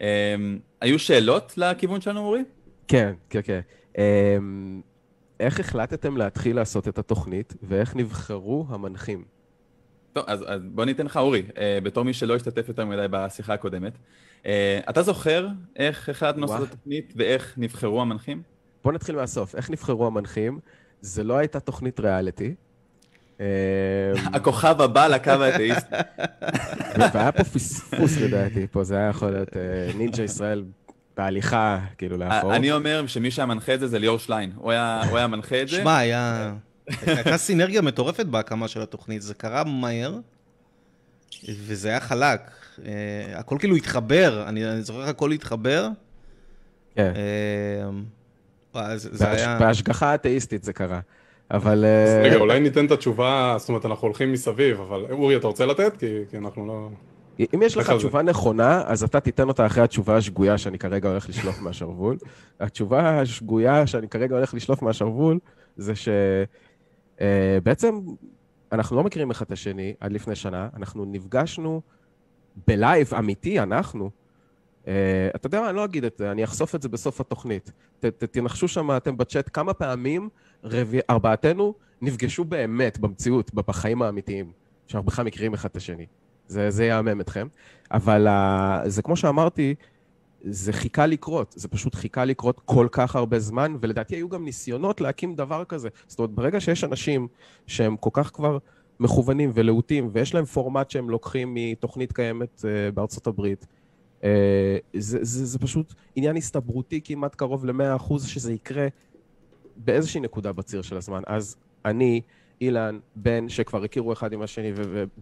[0.00, 0.34] אה,
[0.80, 2.40] היו שאלות לכיוון שלנו, אורי?
[2.88, 3.60] כן, כן, כן.
[3.98, 4.80] אמ,
[5.40, 9.24] איך החלטתם להתחיל לעשות את התוכנית, ואיך נבחרו המנחים?
[10.12, 13.54] טוב, אז, אז בוא ניתן לך, אורי, אה, בתור מי שלא השתתף יותר מדי בשיחה
[13.54, 13.98] הקודמת.
[14.46, 16.68] אה, אתה זוכר איך החלטנו לעשות.
[16.68, 18.42] את התוכנית ואיך נבחרו המנחים?
[18.84, 19.54] בואו נתחיל מהסוף.
[19.54, 20.58] איך נבחרו המנחים?
[21.00, 22.54] זה לא הייתה תוכנית ריאליטי.
[23.40, 23.44] אמ,
[24.34, 25.94] הכוכב הבא לקו האתאיסטי.
[27.14, 29.62] והיה פה פספוס לדעתי, פה זה היה יכול להיות אה,
[29.94, 30.64] נינג'ה ישראל
[31.16, 32.56] בהליכה, כאילו לאחור.
[32.56, 34.52] אני אומר שמי שהיה מנחה את זה זה ליאור שליין.
[34.56, 35.76] הוא היה מנחה את זה.
[35.76, 36.52] שמע, היה...
[37.06, 40.18] הייתה סינרגיה מטורפת בהקמה של התוכנית, זה קרה מהר,
[41.48, 42.40] וזה היה חלק.
[42.86, 42.92] אה,
[43.34, 45.88] הכל כאילו התחבר, אני אני זוכר איך הכל התחבר.
[46.94, 47.12] כן.
[48.74, 49.58] אה, זה היה...
[49.58, 51.00] בהשגחה אתאיסטית זה קרה.
[51.50, 51.84] אבל...
[51.84, 55.46] אז אה, רגע, אולי ניתן את התשובה, זאת אומרת, אנחנו הולכים מסביב, אבל אורי, אתה
[55.46, 55.96] רוצה לתת?
[55.98, 56.88] כי, כי אנחנו לא...
[57.54, 57.90] אם יש לך.
[57.90, 62.16] תשובה נכונה, אז אתה תיתן אותה אחרי התשובה השגויה שאני כרגע הולך לשלוף מהשרוול.
[62.60, 65.38] התשובה השגויה שאני כרגע הולך לשלוף מהשרוול,
[65.76, 65.92] זה
[67.18, 68.00] שבעצם
[68.72, 71.80] אנחנו לא מכירים אחד את השני עד לפני שנה, אנחנו נפגשנו
[72.66, 74.10] בלייב אמיתי, אנחנו.
[74.84, 74.88] Uh,
[75.34, 77.72] אתה יודע מה, אני לא אגיד את זה, אני אחשוף את זה בסוף התוכנית.
[78.00, 80.28] ת, ת, תנחשו שם אתם בצ'אט כמה פעמים
[80.64, 84.52] רבי, ארבעתנו נפגשו באמת, במציאות, בחיים האמיתיים,
[84.86, 86.06] שאנחנו בכלל מכירים אחד את השני.
[86.48, 87.48] זה, זה יהמם אתכם.
[87.90, 89.74] אבל uh, זה כמו שאמרתי,
[90.42, 95.00] זה חיכה לקרות, זה פשוט חיכה לקרות כל כך הרבה זמן, ולדעתי היו גם ניסיונות
[95.00, 95.88] להקים דבר כזה.
[96.06, 97.28] זאת אומרת, ברגע שיש אנשים
[97.66, 98.58] שהם כל כך כבר
[99.00, 103.66] מכוונים ולהוטים, ויש להם פורמט שהם לוקחים מתוכנית קיימת uh, בארצות הברית,
[104.20, 104.24] uh,
[104.96, 108.88] זה, זה, זה פשוט עניין הסתברותי כמעט קרוב ל-100% שזה יקרה
[109.78, 111.22] באיזושהי נקודה בציר של הזמן.
[111.26, 112.20] אז אני,
[112.60, 114.72] אילן, בן, שכבר הכירו אחד עם השני,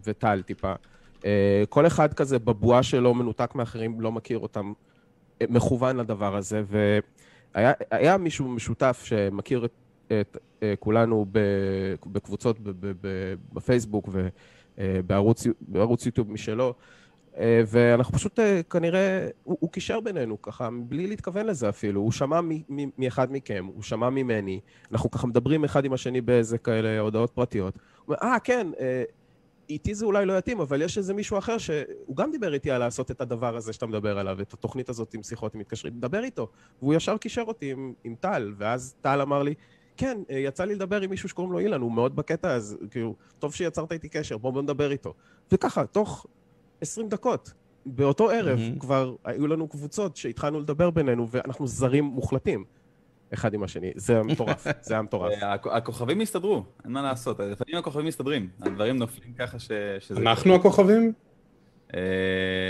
[0.03, 0.73] וטל טיפה,
[1.19, 1.23] uh,
[1.69, 4.73] כל אחד כזה בבועה שלו, מנותק מאחרים, לא מכיר אותם,
[5.41, 9.71] אה, מכוון לדבר הזה, והיה היה מישהו משותף שמכיר את,
[10.07, 11.39] את uh, כולנו ב,
[12.05, 12.59] בקבוצות
[13.53, 14.09] בפייסבוק
[14.77, 16.73] ובערוץ בערוץ יוטיוב משלו, אה,
[17.67, 22.01] ואנחנו פשוט אה, כנראה, הוא, הוא קישר בינינו ככה, בלי להתכוון לזה אפילו.
[22.01, 22.39] הוא שמע
[22.97, 24.59] מאחד מכם, הוא שמע ממני,
[24.91, 27.73] אנחנו ככה מדברים אחד עם השני באיזה כאלה הודעות פרטיות.
[27.75, 29.03] הוא אומר, אה, כן, אה,
[29.69, 32.79] איתי זה אולי לא יתאים, אבל יש איזה מישהו אחר שהוא גם דיבר איתי על
[32.79, 36.23] לעשות את הדבר הזה שאתה מדבר עליו, את התוכנית הזאת עם שיחות, עם מתקשרים, דבר
[36.23, 36.47] איתו.
[36.81, 39.53] והוא ישר קישר אותי עם, עם טל, ואז טל אמר לי,
[39.97, 43.15] כן, אה, יצא לי לדבר עם מישהו שקוראים לו אילן, הוא מאוד בקטע, אז כאילו,
[43.39, 45.13] טוב שיצרת איתי קשר, בוא בוא נדבר איתו.
[45.51, 46.25] וככה, תוך
[46.81, 47.53] 20 דקות,
[47.85, 48.79] באותו ערב, מהמם.
[48.79, 52.63] כבר היו לנו קבוצות שהתחלנו לדבר בינינו, ואנחנו זרים מוחלטים,
[53.33, 53.91] אחד עם השני.
[53.95, 55.31] זה היה מטורף, זה היה מטורף.
[55.43, 57.39] אה, הכ- הכוכבים הסתדרו, אין מה לעשות.
[57.39, 59.71] לפעמים הכוכבים מסתדרים, הדברים נופלים ככה ש...
[59.99, 60.21] שזה...
[60.21, 61.13] אנחנו הכוכבים?
[61.93, 61.99] אה,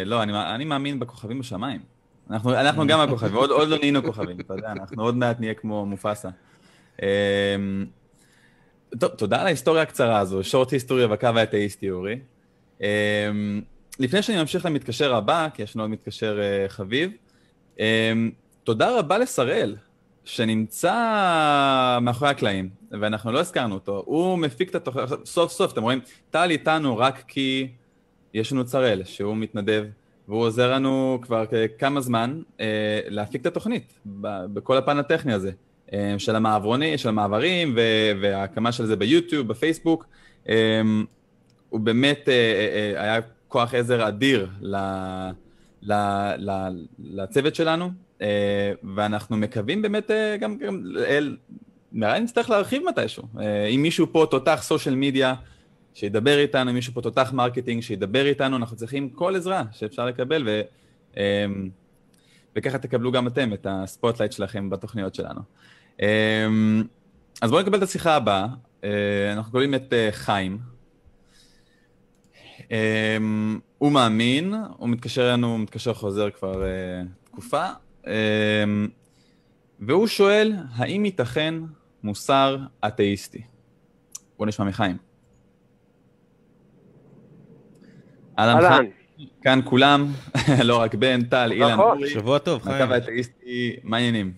[0.06, 1.82] לא, אני, אני מאמין בכוכבים בשמיים.
[2.30, 5.54] אנחנו, אנחנו גם הכוכבים, עוד, עוד לא נהיינו כוכבים, אתה יודע, אנחנו עוד מעט נהיה
[5.54, 6.30] כמו מופסה.
[7.02, 7.08] אה,
[9.00, 12.20] טוב, תודה על ההיסטוריה הקצרה הזו, שורט היסטוריה בקו האתאיסטי, אורי.
[12.82, 12.88] אה,
[14.00, 17.12] לפני שאני ממשיך למתקשר הבא, כי יש לנו עוד מתקשר uh, חביב,
[17.76, 17.80] um,
[18.64, 19.76] תודה רבה לשראל,
[20.26, 20.94] שנמצא
[22.02, 24.04] מאחורי הקלעים, ואנחנו לא הזכרנו אותו.
[24.06, 27.68] הוא מפיק את התוכנית, סוף סוף, אתם רואים, טל איתנו רק כי
[28.34, 29.86] יש לנו צרל, שהוא מתנדב,
[30.28, 31.46] והוא עוזר לנו כבר
[31.78, 32.62] כמה זמן uh,
[33.08, 33.94] להפיק את התוכנית,
[34.54, 35.52] בכל הפן הטכני הזה.
[36.18, 37.78] של המעברוני, של המעברים,
[38.22, 40.06] וההקמה של זה ביוטיוב, בפייסבוק.
[41.70, 42.30] הוא באמת
[42.96, 44.76] היה כוח עזר אדיר ל,
[45.82, 45.94] ל,
[46.38, 46.52] ל,
[47.00, 50.84] לצוות שלנו, אה, ואנחנו מקווים באמת אה, גם, גם
[51.92, 53.24] נראה לי נצטרך להרחיב מתישהו.
[53.40, 55.36] אה, אם מישהו פה תותח סושיאל מדיה,
[55.94, 60.48] שידבר איתנו, אם מישהו פה תותח marketing, שידבר איתנו, אנחנו צריכים כל עזרה שאפשר לקבל,
[60.48, 60.62] ו,
[62.56, 65.42] וככה תקבלו גם אתם את ה spotlight שלכם בתוכניות שלנו.
[67.42, 68.48] אז בואו נקבל את השיחה הבאה.
[69.34, 70.58] אנחנו קוראים את חיים.
[72.70, 72.72] אמ,
[73.78, 77.66] הוא מאמין, הוא מתקשר אלינו, הוא מתקשר חוזר כבר אה, תקופה,
[78.04, 78.08] אמ,
[79.80, 81.54] והוא שואל, האם ייתכן
[82.04, 83.42] מוסר אתאיסטי?
[84.38, 84.98] בוא נשמע מחיים.
[88.40, 88.86] אהלן.
[89.42, 90.06] כאן כולם,
[90.70, 92.08] לא רק בן, טל, אילן, נכון.
[92.08, 92.84] שבוע טוב, חיים.
[92.84, 94.34] הקו האתאיסטי, מה העניינים?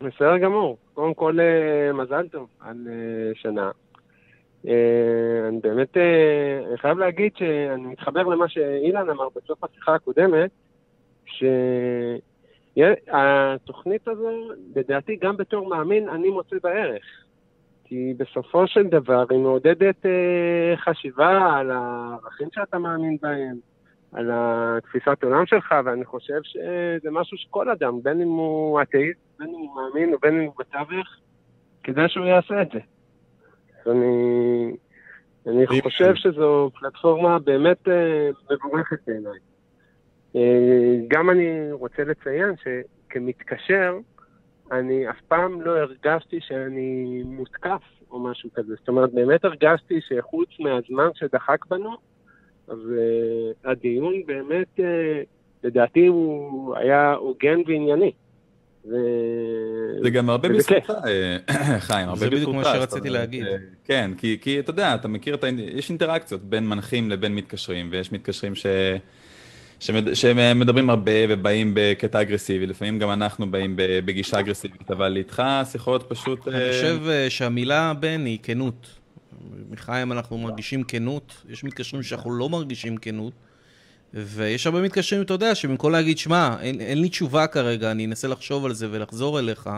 [0.00, 0.78] בסדר גמור.
[0.94, 2.88] קודם כל, אה, מזל טוב על
[3.34, 3.70] שנה.
[4.68, 10.50] אה, אני באמת, אה, אני חייב להגיד שאני מתחבר למה שאילן אמר בסוף השיחה הקודמת,
[13.06, 14.28] שהתוכנית הזו,
[14.76, 17.04] לדעתי, גם בתור מאמין, אני מוצא בערך.
[17.84, 23.56] כי בסופו של דבר היא מעודדת אה, חשיבה על הערכים שאתה מאמין בהם,
[24.12, 29.48] על התפיסת עולם שלך, ואני חושב שזה משהו שכל אדם, בין אם הוא אתאיסט, בין
[29.48, 31.08] אם הוא מאמין ובין אם הוא בתווך,
[31.82, 32.78] כדאי שהוא יעשה את זה.
[33.86, 34.76] אני,
[35.46, 39.38] אני חושב שזו פלטפורמה באמת אה, מבורכת בעיניי.
[40.36, 43.98] אה, גם אני רוצה לציין שכמתקשר,
[44.72, 48.74] אני אף פעם לא הרגשתי שאני מותקף או משהו כזה.
[48.78, 51.96] זאת אומרת, באמת הרגשתי שחוץ מהזמן שדחק בנו,
[52.68, 54.82] אז uh, הדיון באמת, uh,
[55.64, 58.12] לדעתי, הוא היה הוגן וענייני.
[58.84, 62.18] זה גם הרבה בזכותך, אה, חיים, הרבה בזכותך.
[62.18, 63.46] זה בדיוק מה שרציתי להגיד.
[63.46, 65.48] אה, כן, כי אתה יודע, אתה מכיר את ה...
[65.58, 68.66] יש אינטראקציות בין מנחים לבין מתקשרים, ויש מתקשרים ש...
[70.14, 75.42] שמדברים הרבה ובאים בקטע אגרסיבי, לפעמים גם אנחנו באים בגישה אגרסיבית, אבל איתך
[75.72, 76.48] שיחות פשוט...
[76.48, 78.86] אני אה, חושב שהמילה בן היא כנות.
[79.70, 83.32] מחיים אנחנו מרגישים כנות, יש מתקשרים שאנחנו לא מרגישים כנות.
[84.14, 88.28] ויש הרבה מתקשרים, אתה יודע, שבמקום להגיד, שמע, אין, אין לי תשובה כרגע, אני אנסה
[88.28, 89.70] לחשוב על זה ולחזור אליך,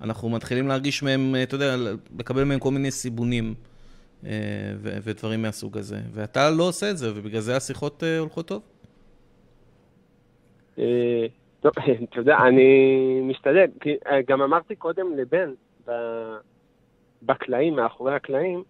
[0.00, 1.76] אנחנו מתחילים להרגיש מהם, אתה יודע,
[2.18, 3.54] לקבל מהם כל מיני סיבונים
[4.26, 4.30] אה,
[4.76, 5.98] ו- ודברים מהסוג הזה.
[6.12, 8.62] ואתה לא עושה את זה, ובגלל זה השיחות אה, הולכות טוב.
[10.78, 11.26] אה,
[11.60, 11.72] טוב,
[12.10, 13.66] אתה יודע, אני משתדל,
[14.28, 15.50] גם אמרתי קודם לבן,
[17.22, 18.62] בקלעים, מאחורי הקלעים,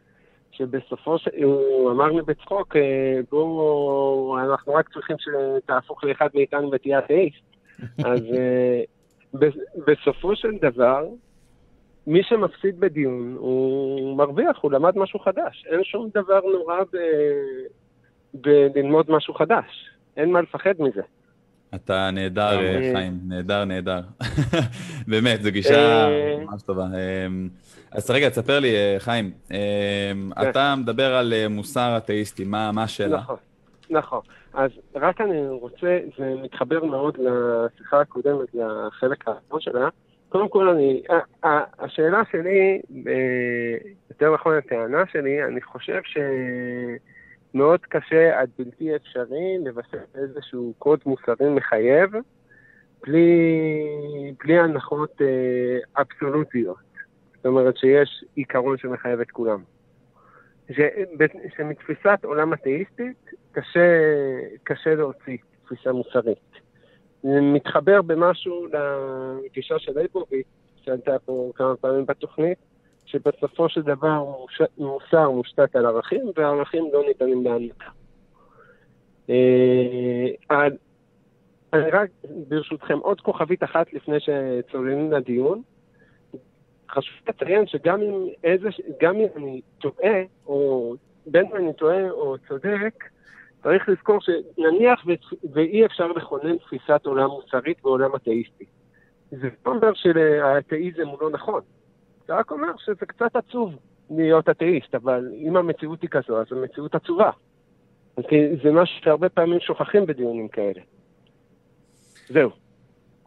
[0.57, 1.31] שבסופו של...
[1.45, 7.43] הוא אמר לי בצחוק, אה, בואו, אנחנו רק צריכים שתהפוך לאחד מאיתנו ותהיה אתאיסט.
[8.11, 8.81] אז אה,
[9.87, 11.07] בסופו של דבר,
[12.07, 15.67] מי שמפסיד בדיון, הוא מרוויח, הוא למד משהו חדש.
[15.71, 16.97] אין שום דבר נורא ב...
[18.35, 19.90] בללמוד משהו חדש.
[20.17, 21.03] אין מה לפחד מזה.
[21.74, 24.00] אתה נהדר, אה, חיים, נהדר, נהדר.
[25.08, 26.08] באמת, זו גישה
[26.46, 26.87] ממש טובה.
[27.94, 30.50] אז רגע, תספר לי, אה, חיים, אה, כן.
[30.50, 33.16] אתה מדבר על אה, מוסר אתאיסטי, מה, השאלה?
[33.16, 33.37] נכון,
[33.90, 34.20] נכון.
[34.54, 39.88] אז רק אני רוצה, זה מתחבר מאוד לשיחה הקודמת, לחלק האחרון שלה.
[40.28, 41.02] קודם כל, אני,
[41.78, 42.80] השאלה שלי,
[44.10, 46.00] יותר נכון הטענה שלי, אני חושב
[47.55, 52.11] שמאוד קשה עד בלתי אפשרי לבסס איזשהו קוד מוסרי מחייב,
[53.02, 55.21] בלי, בלי הנחות
[55.96, 56.77] אבסולוטיות.
[57.37, 59.63] זאת אומרת שיש עיקרון שמחייב את כולם.
[61.57, 64.00] שמתפיסת עולם אתאיסטית קשה,
[64.65, 66.52] קשה להוציא תפיסה מוסרית.
[67.23, 68.67] זה מתחבר במשהו
[69.44, 70.46] לגישה של ליבוביץ,
[70.83, 72.59] שעלתה פה כמה פעמים בתוכנית,
[73.15, 74.25] שבסופו של דבר
[74.79, 77.90] מוסר מושתת על ערכים, והערכים לא ניתנים להנמקה.
[79.31, 80.67] אה,
[81.73, 82.10] אני רק,
[82.48, 85.62] ברשותכם, עוד כוכבית אחת לפני שצוללים לדיון.
[86.90, 88.69] חשוב לציין שגם אם, איזה,
[89.00, 90.94] גם אם אני טועה, או
[91.27, 93.04] בין אם אני טועה או צודק,
[93.62, 95.06] צריך לזכור שנניח
[95.52, 98.65] ואי אפשר לכונן תפיסת עולם מוסרית בעולם אתאיסטי.
[99.31, 101.60] זה לא אומר שהאתאיזם הוא לא נכון.
[102.27, 103.75] זה רק אומר שזה קצת עצוב
[104.10, 107.31] להיות אתאיסט, אבל אם המציאות היא כזו, אז המציאות עצובה.
[108.29, 110.81] כי זה משהו שהרבה פעמים שוכחים בדיונים כאלה.
[112.29, 112.50] זהו.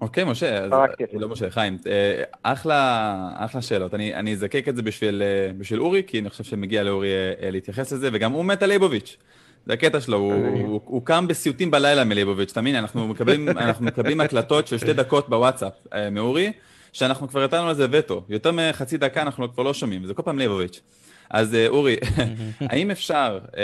[0.02, 0.72] אוקיי, משה, אז.
[1.14, 3.94] לא משה, חיים, אה, אחלה, אחלה שאלות.
[3.94, 7.10] אני, אני אזקק את זה בשביל, אה, בשביל אורי, כי אני חושב שמגיע לאורי
[7.42, 9.18] אה, להתייחס לזה, וגם הוא מת על ליבוביץ'.
[9.66, 13.86] זה הקטע שלו, הוא, הוא, הוא קם בסיוטים בלילה מליבוביץ', תאמין לי, אנחנו מקבלים, אנחנו
[13.86, 15.74] מקבלים הקלטות של שתי דקות בוואטסאפ
[16.12, 16.52] מאורי,
[16.98, 18.24] שאנחנו כבר נתנו לזה וטו.
[18.30, 20.82] יותר מחצי דקה אנחנו כבר לא שומעים, זה כל פעם ליבוביץ'.
[21.30, 21.96] אז אה, אורי,
[22.72, 23.64] האם אפשר, אה,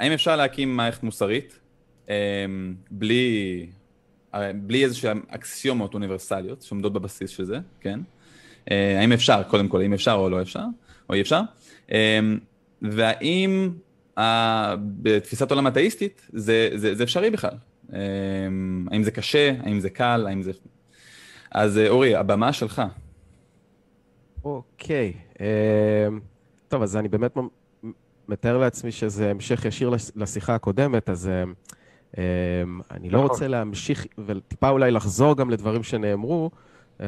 [0.00, 1.58] האם אפשר להקים מערכת מוסרית
[2.10, 2.14] אה,
[2.90, 3.66] בלי,
[4.34, 8.00] אה, בלי איזשהן אקסיומות אוניברסליות שעומדות בבסיס של זה, כן?
[8.70, 10.64] אה, האם אפשר, קודם כל, האם אפשר או לא אפשר,
[11.08, 11.40] או אי אפשר?
[11.92, 12.20] אה,
[12.82, 13.70] והאם
[14.76, 17.54] בתפיסת עולם אתאיסטית זה, זה, זה אפשרי בכלל?
[18.90, 19.52] האם זה קשה?
[19.62, 20.26] האם זה קל?
[20.28, 20.52] האם זה...
[21.54, 22.82] אז אה, אורי, הבמה שלך.
[24.44, 25.12] אוקיי.
[25.40, 25.46] אמ,
[26.68, 27.34] טוב, אז אני באמת
[28.28, 31.52] מתאר לעצמי שזה המשך ישיר לש- לשיחה הקודמת, אז אמ,
[32.18, 33.30] אמ, אני לא נכון.
[33.30, 36.50] רוצה להמשיך וטיפה אולי לחזור גם לדברים שנאמרו,
[37.00, 37.06] אמ,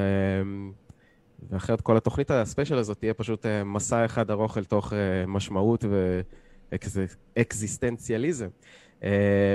[1.51, 5.85] ואחרת כל התוכנית הספיישל הזאת תהיה פשוט אה, מסע אחד ארוך אל תוך אה, משמעות
[7.37, 8.49] ואקזיסטנציאליזם.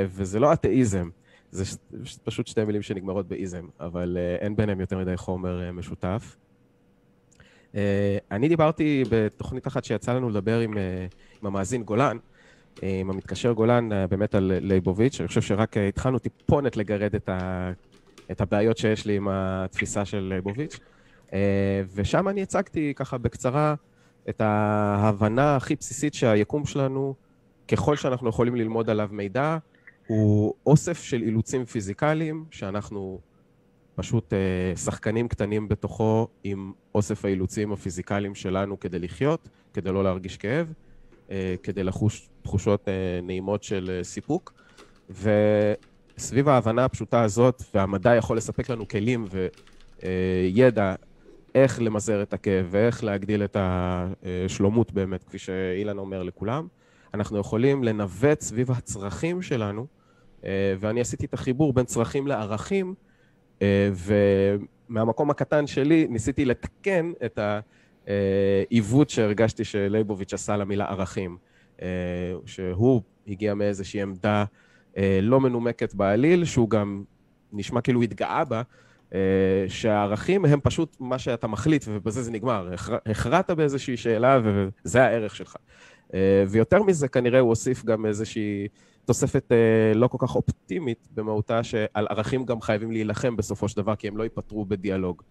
[0.08, 1.10] וזה לא אתאיזם,
[1.52, 1.78] זה
[2.24, 6.38] פשוט שתי מילים שנגמרות באיזם, אבל אה, אין ביניהם יותר מדי חומר אה, משותף.
[7.76, 10.78] אה, אני דיברתי בתוכנית אחת שיצא לנו לדבר עם,
[11.42, 12.18] עם המאזין גולן,
[12.82, 17.72] עם המתקשר גולן, באמת על לייבוביץ', אני חושב שרק התחלנו טיפונת לגרד את, ה,
[18.32, 20.80] את הבעיות שיש לי עם התפיסה של לייבוביץ',
[21.34, 23.76] אה, ושם אני הצגתי ככה בקצרה
[24.30, 27.16] את ההבנה הכי בסיסית שהיקום שלנו,
[27.68, 29.58] ככל שאנחנו יכולים ללמוד עליו מידע,
[30.08, 33.20] הוא אוסף של אילוצים פיזיקליים שאנחנו
[33.96, 40.38] פשוט אה, שחקנים קטנים בתוכו עם אוסף האילוצים הפיזיקליים שלנו כדי לחיות, כדי לא להרגיש
[40.38, 40.74] כאב,
[41.32, 42.94] אה, כדי לחוש תחושות אה,
[43.24, 44.54] נעימות של סיפוק.
[45.10, 49.26] וסביב ההבנה הפשוטה הזאת, והמדע יכול לספק לנו כלים
[50.02, 50.96] וידע
[51.56, 56.68] איך למזער את הכאב ואיך להגדיל את השלומות באמת, כפי שאילן אומר לכולם,
[57.14, 59.88] אנחנו יכולים לנווט סביב הצרכים שלנו,
[60.46, 62.94] אה, ואני עשיתי את החיבור בין צרכים לערכים,
[63.62, 63.90] אה,
[64.90, 67.40] ומהמקום הקטן שלי ניסיתי לתקן את
[68.08, 71.38] העיוות שהרגשתי שלייבוביץ' עשה למילה ערכים.
[71.82, 71.88] אה,
[72.46, 74.46] שהוא הגיע מאיזושהי עמדה
[75.22, 77.04] לא מנומקת בעליל, שהוא גם
[77.54, 78.62] נשמע כאילו התגאה בה,
[79.68, 82.70] שהערכים הם פשוט מה שאתה מחליט ובזה זה נגמר.
[82.74, 85.56] הכר- הכרעת באיזושהי שאלה וזה הערך שלך.
[86.14, 88.68] אה, ויותר מזה, כנראה הוא הוסיף גם איזושהי
[89.06, 93.96] תוספת אה, לא כל כך אופטימית במהותה, שעל ערכים גם חייבים להילחם בסופו של דבר,
[93.96, 95.22] כי הם לא ייפתרו בדיאלוג.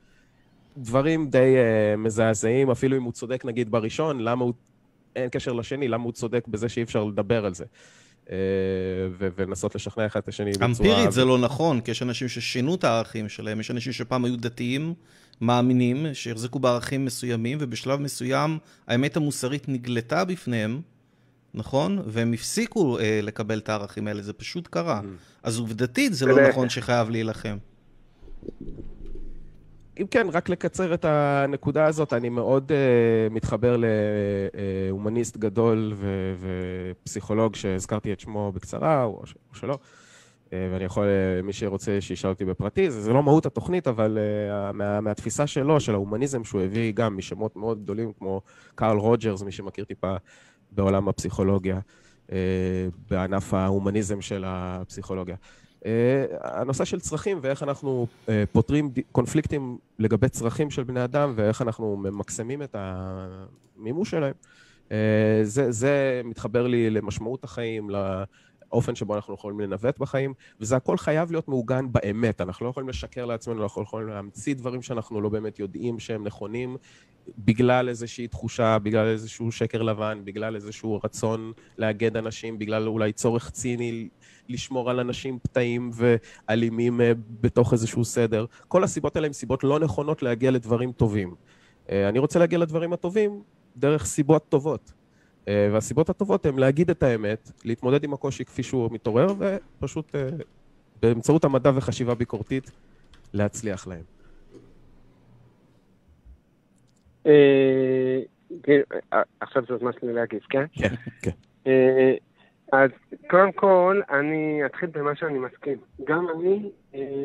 [0.77, 4.53] דברים די אה, מזעזעים, אפילו אם הוא צודק נגיד בראשון, למה הוא...
[5.17, 7.65] אין קשר לשני, למה הוא צודק בזה שאי אפשר לדבר על זה.
[9.19, 10.67] ולנסות לשכנע אחד את השני בצורה...
[10.67, 14.37] אמפירית זה לא נכון, כי יש אנשים ששינו את הערכים שלהם, יש אנשים שפעם היו
[14.37, 14.95] דתיים,
[15.41, 20.81] מאמינים, שהחזיקו בערכים מסוימים, ובשלב מסוים האמת המוסרית נגלתה בפניהם,
[21.55, 22.03] נכון?
[22.07, 25.01] והם הפסיקו אה, לקבל את הערכים האלה, זה פשוט קרה.
[25.43, 26.49] אז עובדתית זה לא.
[26.49, 27.57] נכון שחייב להילחם.
[30.01, 33.77] אם כן, רק לקצר את הנקודה הזאת, אני מאוד uh, מתחבר
[34.91, 36.35] להומניסט גדול ו-
[37.03, 39.77] ופסיכולוג שהזכרתי את שמו בקצרה, או, ש- או שלא, uh,
[40.53, 44.73] ואני יכול, uh, מי שרוצה שישאל אותי בפרטי, זה, זה לא מהות התוכנית, אבל uh,
[44.73, 48.41] מה, מהתפיסה שלו, של ההומניזם שהוא הביא גם משמות מאוד גדולים, כמו
[48.75, 50.17] קארל רוג'רס, מי שמכיר טיפה
[50.73, 51.81] בעולם הפסיכולוגיה,
[52.27, 52.31] uh,
[53.11, 55.37] בענף ההומניזם של הפסיכולוגיה.
[55.81, 55.83] Uh,
[56.43, 61.97] הנושא של צרכים ואיך אנחנו uh, פותרים קונפליקטים לגבי צרכים של בני אדם ואיך אנחנו
[61.97, 64.35] ממקסמים את המימוש שלהם.
[64.89, 64.93] Uh,
[65.43, 67.91] זה, זה מתחבר לי למשמעות החיים,
[68.73, 72.41] לאופן שבו אנחנו יכולים לנווט בחיים, וזה הכל חייב להיות מעוגן באמת.
[72.41, 76.25] אנחנו לא יכולים לשקר לעצמנו, אנחנו לא יכולים להמציא דברים שאנחנו לא באמת יודעים שהם
[76.25, 76.77] נכונים,
[77.39, 83.51] בגלל איזושהי תחושה, בגלל איזשהו שקר לבן, בגלל איזשהו רצון לאגד אנשים, בגלל אולי צורך
[83.51, 84.09] ציני
[84.49, 88.45] לשמור על אנשים פתאים ואלימים אה, בתוך איזשהו סדר.
[88.69, 91.35] כל הסיבות האלה הן סיבות לא נכונות להגיע לדברים טובים.
[91.91, 93.43] אה, אני רוצה להגיע לדברים הטובים
[93.77, 94.93] דרך סיבות טובות.
[95.51, 100.29] אה, והסיבות הטובות הן להגיד את האמת, להתמודד עם הקושי כפי שהוא מתעורר, ופשוט אה,
[101.03, 102.71] באמצעות המדע וחשיבה ביקורתית
[103.35, 104.03] להצליח להם.
[107.27, 108.21] אה,
[108.63, 108.81] כן,
[109.41, 110.65] עכשיו זה הזמן שלי להגיב, כן?
[110.73, 111.31] כן, כן.
[112.73, 112.91] אז
[113.31, 115.79] קודם כל, אני אתחיל במה שאני מסכים.
[116.05, 116.71] גם אני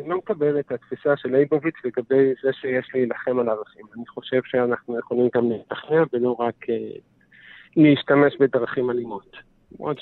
[0.05, 3.85] לא מקבל את התפיסה של לייבוביץ' לגבי זה שיש להילחם על ערכים.
[3.95, 6.55] אני חושב שאנחנו יכולים גם להשתכנע ולא רק
[7.75, 9.37] להשתמש בדרכים אלימות.
[9.79, 9.97] למרות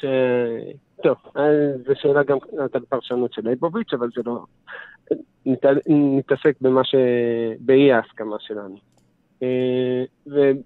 [1.04, 1.56] טוב, אז
[1.88, 2.38] זו שאלה גם
[2.74, 4.46] על פרשנות של ליבוביץ', אבל זה לא...
[5.46, 6.96] נת, נתעסק במה ש...
[7.60, 8.76] באי ההסכמה שלנו.
[9.44, 10.62] אה, ואני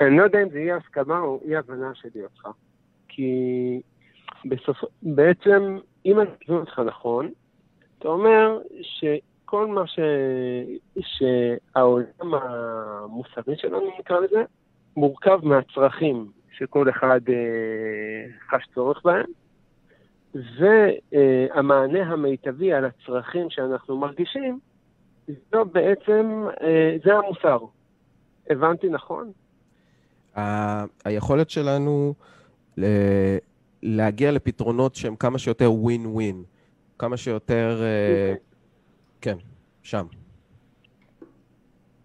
[0.00, 2.48] אני לא יודע אם זה אי ההסכמה או אי הבנה שלי אותך.
[3.08, 3.80] כי
[4.44, 4.76] בסוף...
[5.02, 7.30] בעצם, אם אני מבין אותך נכון,
[7.98, 9.98] אתה אומר שכל מה ש...
[11.00, 14.44] שהעולם המוסרי שלנו, נקרא לזה,
[14.96, 17.34] מורכב מהצרכים שכל אחד אה,
[18.50, 19.26] חש צורך בהם,
[20.34, 24.58] והמענה המיטבי על הצרכים שאנחנו מרגישים,
[25.28, 27.58] זו בעצם, אה, זה המוסר.
[28.50, 29.32] הבנתי נכון?
[30.36, 32.14] ה- היכולת שלנו
[32.78, 33.36] ל-
[33.82, 36.44] להגיע לפתרונות שהם כמה שיותר ווין ווין,
[36.98, 37.80] כמה שיותר...
[37.82, 38.34] אה,
[39.20, 39.36] כן,
[39.82, 40.06] שם.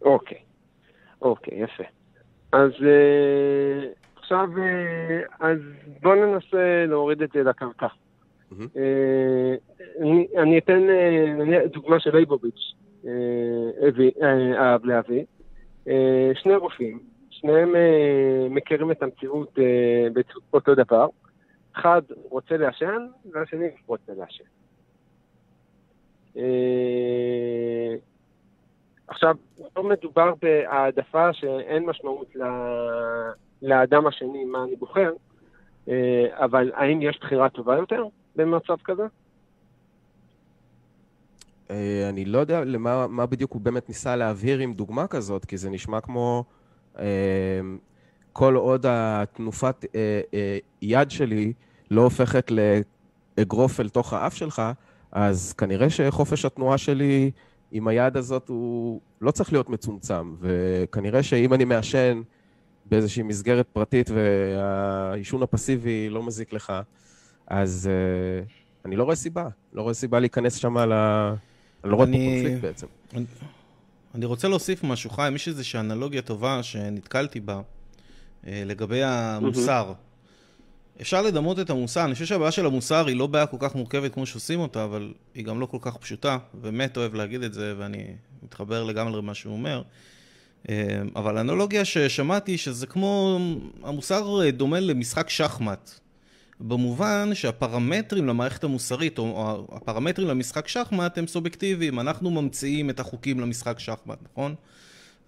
[0.01, 0.37] אוקיי,
[1.21, 1.83] אוקיי, יפה.
[2.55, 5.59] אז אה, עכשיו, אה, אז
[6.01, 7.87] בואו ננסה להוריד את זה לקרקע.
[8.77, 9.55] אה,
[10.01, 10.81] אני, אני אתן
[11.73, 12.15] דוגמה של
[14.21, 15.23] אה, אהב להביא.
[16.33, 16.99] שני רופאים,
[17.29, 17.75] שניהם
[18.49, 19.59] מכירים את המציאות
[20.51, 21.07] באותו דבר.
[21.73, 24.43] אחד רוצה לעשן, והשני רוצה לעשן.
[29.07, 29.35] עכשיו,
[29.77, 33.31] לא מדובר בהעדפה שאין משמעות ל-
[33.61, 35.11] לאדם השני מה אני בוחר,
[35.89, 38.03] אה, אבל האם יש בחירה טובה יותר
[38.35, 39.03] במצב כזה?
[41.71, 45.57] אה, אני לא יודע למה מה בדיוק הוא באמת ניסה להבהיר עם דוגמה כזאת, כי
[45.57, 46.43] זה נשמע כמו
[46.99, 47.05] אה,
[48.33, 49.85] כל עוד התנופת
[50.81, 51.53] יד שלי
[51.91, 52.51] לא הופכת
[53.37, 54.61] לאגרוף אל תוך האף שלך,
[55.11, 57.31] אז כנראה שחופש התנועה שלי
[57.71, 62.21] עם היד הזאת הוא לא צריך להיות מצומצם, וכנראה שאם אני מעשן
[62.85, 66.73] באיזושהי מסגרת פרטית והעישון הפסיבי לא מזיק לך,
[67.47, 68.43] אז אה,
[68.85, 70.91] אני לא רואה סיבה, לא רואה סיבה להיכנס שם ל...
[71.83, 72.87] אני לא רואה פה אני- קונפליקט בעצם.
[74.15, 77.61] אני רוצה להוסיף משהו, חיים, יש איזושהי אנלוגיה טובה שנתקלתי בה
[78.47, 79.93] אה, לגבי המוסר.
[81.01, 84.13] אפשר לדמות את המוסר, אני חושב שהבעיה של המוסר היא לא בעיה כל כך מורכבת
[84.13, 87.73] כמו שעושים אותה, אבל היא גם לא כל כך פשוטה, באמת אוהב להגיד את זה,
[87.77, 88.03] ואני
[88.43, 89.81] מתחבר לגמרי למה שהוא אומר.
[90.69, 93.39] אה, אבל האנלוגיה ששמעתי, שזה כמו,
[93.83, 95.91] המוסר דומה למשחק שחמט.
[96.59, 101.99] במובן שהפרמטרים למערכת המוסרית, או הפרמטרים למשחק שחמט הם סובייקטיביים.
[101.99, 104.55] אנחנו ממציאים את החוקים למשחק שחמט, נכון?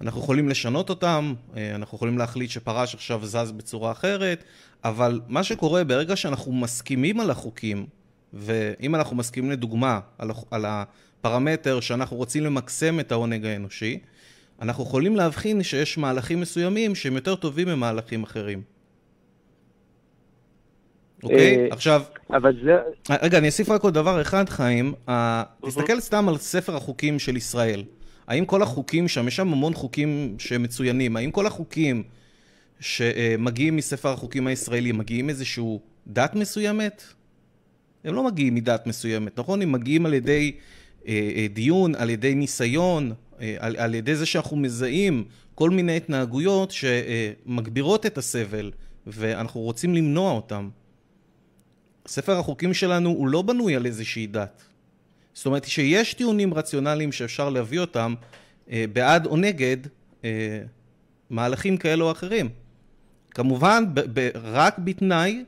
[0.01, 4.43] אנחנו יכולים לשנות אותם, אה, אנחנו יכולים להחליט שפרש עכשיו זז בצורה אחרת,
[4.83, 7.85] אבל מה שקורה ברגע שאנחנו מסכימים על החוקים,
[8.33, 13.99] ואם אנחנו מסכימים לדוגמה על, על הפרמטר שאנחנו רוצים למקסם את העונג האנושי,
[14.61, 18.61] אנחנו יכולים להבחין שיש מהלכים מסוימים שהם יותר טובים ממהלכים אחרים.
[21.23, 21.57] אוקיי?
[21.57, 22.77] אה, עכשיו, אבל זה...
[23.21, 24.93] רגע, אני אוסיף רק עוד דבר אחד, חיים.
[25.09, 27.83] אה, תסתכל סתם על ספר החוקים של ישראל.
[28.27, 32.03] האם כל החוקים שם, יש שם המון חוקים שמצוינים, האם כל החוקים
[32.79, 37.03] שמגיעים מספר החוקים הישראלי מגיעים איזשהו דת מסוימת?
[38.03, 39.61] הם לא מגיעים מדת מסוימת, נכון?
[39.61, 40.51] הם מגיעים על ידי
[41.07, 45.25] אה, אה, דיון, על ידי ניסיון, אה, על, על ידי זה שאנחנו מזהים
[45.55, 48.71] כל מיני התנהגויות שמגבירות את הסבל,
[49.07, 50.69] ואנחנו רוצים למנוע אותם.
[52.07, 54.66] ספר החוקים שלנו הוא לא בנוי על איזושהי דת.
[55.37, 58.13] זאת אומרת שיש טיעונים רציונליים שאפשר להביא אותם
[58.71, 59.77] אה, בעד או נגד
[60.25, 60.59] אה,
[61.29, 62.49] מהלכים כאלו או אחרים.
[63.31, 65.43] כמובן, ב- ב- רק בתנאי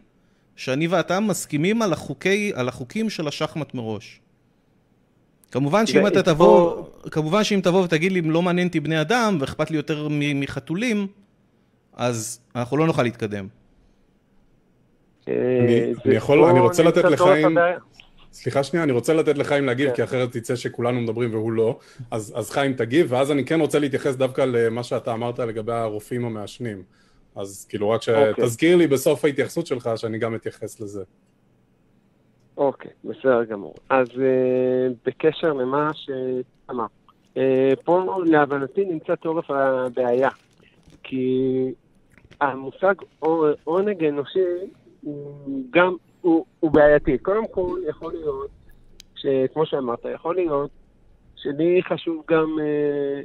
[0.56, 4.20] שאני ואתה מסכימים על, החוקי, על החוקים של השחמט מראש.
[5.52, 9.72] כמובן שאם אתה תבוא, כמובן שאם תבוא ותגיד לי לא מעניין אותי בני אדם ואכפת
[9.72, 11.08] לי יותר מ- מחתולים,
[11.94, 13.48] אז אנחנו לא נוכל להתקדם.
[15.28, 17.58] אה, אני- אני יכול- פה אני רוצה לתת לחיים-.
[18.34, 19.96] סליחה שנייה, אני רוצה לתת לחיים להגיב, כן.
[19.96, 21.80] כי אחרת תצא שכולנו מדברים והוא לא.
[22.12, 26.26] אז, אז חיים תגיב, ואז אני כן רוצה להתייחס דווקא למה שאתה אמרת לגבי הרופאים
[26.26, 26.84] המעשנים.
[27.36, 28.34] אז כאילו רק אוקיי.
[28.38, 31.04] שתזכיר לי בסוף ההתייחסות שלך שאני גם אתייחס לזה.
[32.58, 33.76] אוקיי, בסדר גמור.
[33.90, 36.90] אז אה, בקשר למה שאמרת,
[37.38, 40.30] אה, פה להבנתי נמצא תורף הבעיה,
[41.04, 41.38] כי
[42.42, 44.40] המושג עו- עונג אנושי
[45.02, 45.32] הוא
[45.70, 47.17] גם, הוא, הוא בעייתי.
[47.17, 48.49] קודם כל, יכול להיות,
[49.15, 50.70] שכמו שאמרת, יכול להיות
[51.36, 53.22] שלי חשוב גם אה,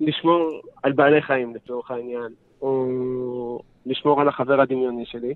[0.00, 2.32] לשמור על בעלי חיים לצורך העניין,
[2.62, 5.34] או לשמור על החבר הדמיוני שלי,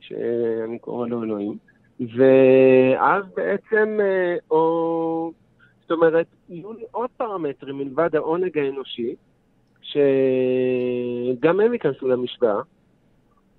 [0.00, 1.58] שאני קורא לו אלוהים.
[2.00, 5.32] ואז בעצם, אה, או,
[5.82, 9.14] זאת אומרת, יהיו לי עוד פרמטרים מלבד העונג האנושי,
[9.82, 12.60] שגם הם ייכנסו למשוואה,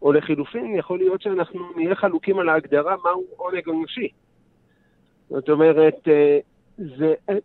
[0.02, 4.08] או לחילופין, יכול להיות שאנחנו נהיה חלוקים על ההגדרה מהו עונג אנושי.
[5.30, 6.40] זאת אומרת, אה,
[6.78, 7.36] זה, אה,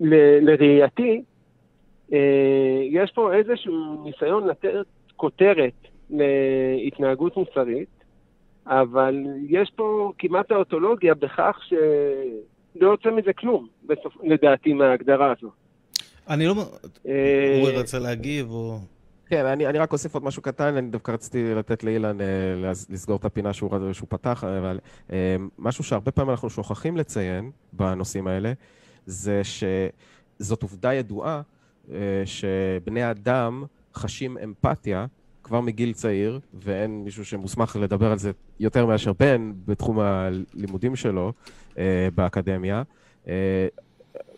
[0.00, 1.22] ל- לראייתי,
[2.12, 4.86] אה, יש פה איזשהו ניסיון לתת
[5.16, 5.72] כותרת
[6.10, 7.88] להתנהגות מוסרית,
[8.66, 14.16] אבל יש פה כמעט האוטולוגיה בכך שלא יוצא מזה כלום, בסופ...
[14.22, 15.50] לדעתי, מההגדרה הזו.
[16.28, 16.52] אני לא...
[17.60, 18.78] אורי רצה להגיב, או...
[19.32, 22.26] כן, אני, אני רק אוסיף עוד משהו קטן, אני דווקא רציתי לתת לאילן אה,
[22.56, 24.78] לס- לסגור את הפינה שהוא, שהוא פתח, אבל
[25.12, 28.52] אה, משהו שהרבה פעמים אנחנו שוכחים לציין בנושאים האלה,
[29.06, 31.42] זה שזאת עובדה ידועה
[31.92, 33.64] אה, שבני אדם
[33.94, 35.06] חשים אמפתיה
[35.42, 38.30] כבר מגיל צעיר, ואין מישהו שמוסמך לדבר על זה
[38.60, 41.32] יותר מאשר בן בתחום הלימודים שלו
[41.78, 42.82] אה, באקדמיה.
[43.28, 43.66] אה,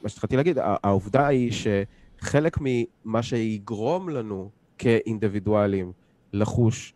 [0.03, 5.92] מה שהתחלתי להגיד, העובדה היא שחלק ממה שיגרום לנו כאינדיבידואלים
[6.32, 6.94] לחוש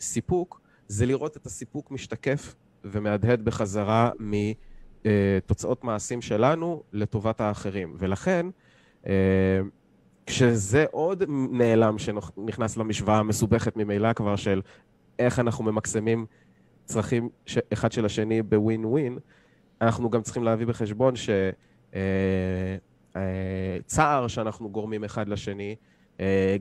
[0.00, 2.54] סיפוק, זה לראות את הסיפוק משתקף
[2.84, 7.94] ומהדהד בחזרה מתוצאות מעשים שלנו לטובת האחרים.
[7.98, 8.46] ולכן,
[9.06, 9.12] אה,
[10.26, 14.62] כשזה עוד נעלם שנכנס למשוואה המסובכת ממילא כבר של
[15.18, 16.26] איך אנחנו ממקסמים
[16.84, 17.28] צרכים
[17.72, 19.18] אחד של השני בווין ווין,
[19.80, 21.30] אנחנו גם צריכים להביא בחשבון ש...
[21.94, 22.76] אה,
[23.16, 25.76] אה, שאנחנו גורמים אחד לשני,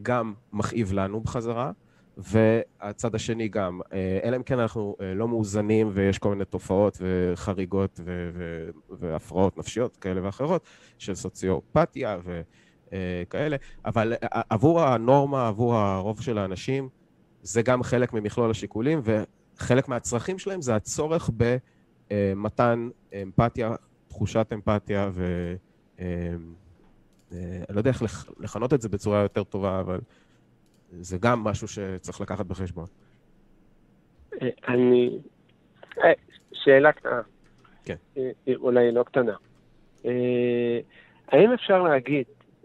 [0.03, 1.71] גם מכאיב לנו בחזרה,
[2.17, 3.79] והצד השני גם.
[3.93, 8.69] אה, אלא אם כן אנחנו אה, לא מאוזנים ויש כל מיני תופעות וחריגות ו- ו-
[8.89, 16.89] והפרעות נפשיות כאלה ואחרות של סוציופתיה וכאלה, אבל אה, עבור הנורמה, עבור הרוב של האנשים,
[17.41, 21.29] זה גם חלק ממכלול השיקולים, וחלק מהצרכים שלהם זה הצורך
[22.11, 22.89] במתן
[23.23, 23.75] אמפתיה,
[24.07, 25.55] תחושת אמפתיה ו...
[27.33, 27.37] אה,
[27.69, 29.99] אני לא יודע איך לכ- לכנות את זה בצורה יותר טובה, אבל
[30.99, 32.85] זה גם משהו שצריך לקחת בחשבון.
[34.41, 35.17] אה, אני...
[36.03, 36.11] אה,
[36.53, 37.21] שאלה קטנה.
[37.85, 37.95] כן.
[38.55, 39.33] אולי לא קטנה.
[41.27, 42.23] האם אפשר להגיד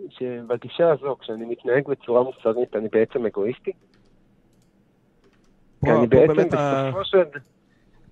[0.09, 3.71] שבגישה הזו, כשאני מתנהג בצורה מוסרית, אני בעצם אגואיסטי?
[5.81, 7.23] פה- אני פה בעצם באמת ה- בסופו של...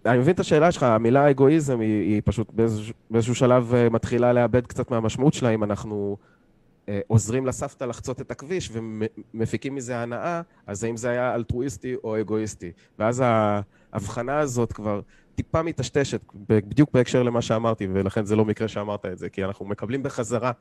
[0.07, 4.67] אני מבין את השאלה שלך, המילה אגואיזם היא, היא פשוט באיזשהו, באיזשהו שלב מתחילה לאבד
[4.67, 6.17] קצת מהמשמעות שלה אם אנחנו
[7.07, 12.73] עוזרים לסבתא לחצות את הכביש ומפיקים מזה הנאה, אז האם זה היה אלטרואיסטי או אגואיסטי?
[12.99, 13.23] ואז
[13.93, 15.01] ההבחנה הזאת כבר
[15.35, 19.67] טיפה מטשטשת, בדיוק בהקשר למה שאמרתי, ולכן זה לא מקרה שאמרת את זה, כי אנחנו
[19.67, 20.53] מקבלים בחזרה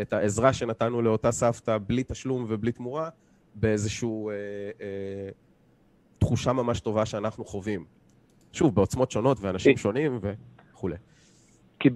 [0.00, 3.08] את העזרה שנתנו לאותה סבתא בלי תשלום ובלי תמורה,
[3.54, 4.32] באיזושהי אה,
[4.80, 5.28] אה,
[6.18, 7.84] תחושה ממש טובה שאנחנו חווים.
[8.52, 10.20] שוב, בעוצמות שונות ואנשים שונים
[10.72, 10.96] וכולי.
[11.78, 11.88] כי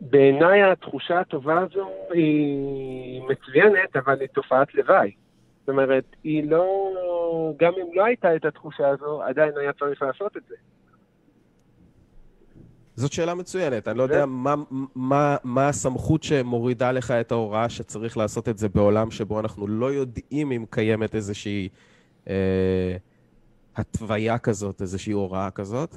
[0.00, 5.12] בעיניי התחושה הטובה הזו היא מצוינת, אבל היא תופעת לוואי.
[5.60, 6.92] זאת אומרת, היא לא...
[7.56, 10.54] גם אם לא הייתה את התחושה הזו, עדיין היה צריך לעשות את זה.
[12.96, 14.54] זאת שאלה מצוינת, אני לא יודע מה,
[14.94, 19.92] מה, מה הסמכות שמורידה לך את ההוראה שצריך לעשות את זה בעולם שבו אנחנו לא
[19.92, 21.68] יודעים אם קיימת איזושהי
[22.28, 22.96] אה,
[23.76, 25.96] התוויה כזאת, איזושהי הוראה כזאת,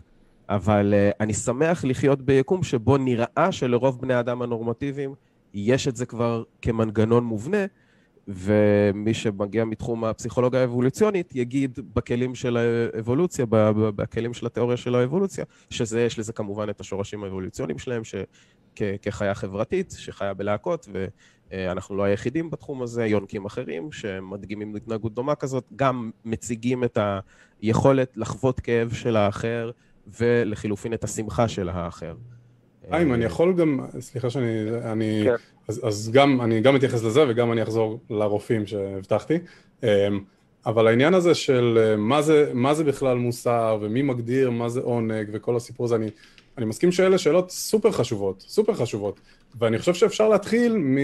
[0.50, 5.14] אבל אה, אני שמח לחיות ביקום שבו נראה שלרוב בני האדם הנורמטיביים
[5.54, 7.66] יש את זה כבר כמנגנון מובנה,
[8.28, 13.46] ומי שמגיע מתחום הפסיכולוגיה האבולוציונית יגיד בכלים של האבולוציה,
[13.96, 19.94] בכלים של התיאוריה של האבולוציה, שזה, יש לזה כמובן את השורשים האבולוציוניים שלהם, שכחיה חברתית,
[19.98, 20.88] שחיה בלהקות,
[21.52, 26.98] ואנחנו לא היחידים בתחום הזה, יונקים אחרים שמדגימים התנהגות דומה כזאת, גם מציגים את
[27.62, 29.72] היכולת לחוות כאב של האחר,
[30.20, 32.16] ולחילופין את השמחה של האחר.
[32.90, 35.36] חיים, אני יכול גם, סליחה שאני, אני, כן.
[35.68, 39.38] אז, אז גם, אני גם אתייחס לזה וגם אני אחזור לרופאים שהבטחתי,
[39.84, 39.88] אמ,
[40.66, 44.80] אבל העניין הזה של אה, מה זה, מה זה בכלל מוסר ומי מגדיר מה זה
[44.80, 46.10] עונג וכל הסיפור הזה, אני,
[46.58, 49.20] אני מסכים שאלה שאלות סופר חשובות, סופר חשובות,
[49.60, 50.98] ואני חושב שאפשר להתחיל מ,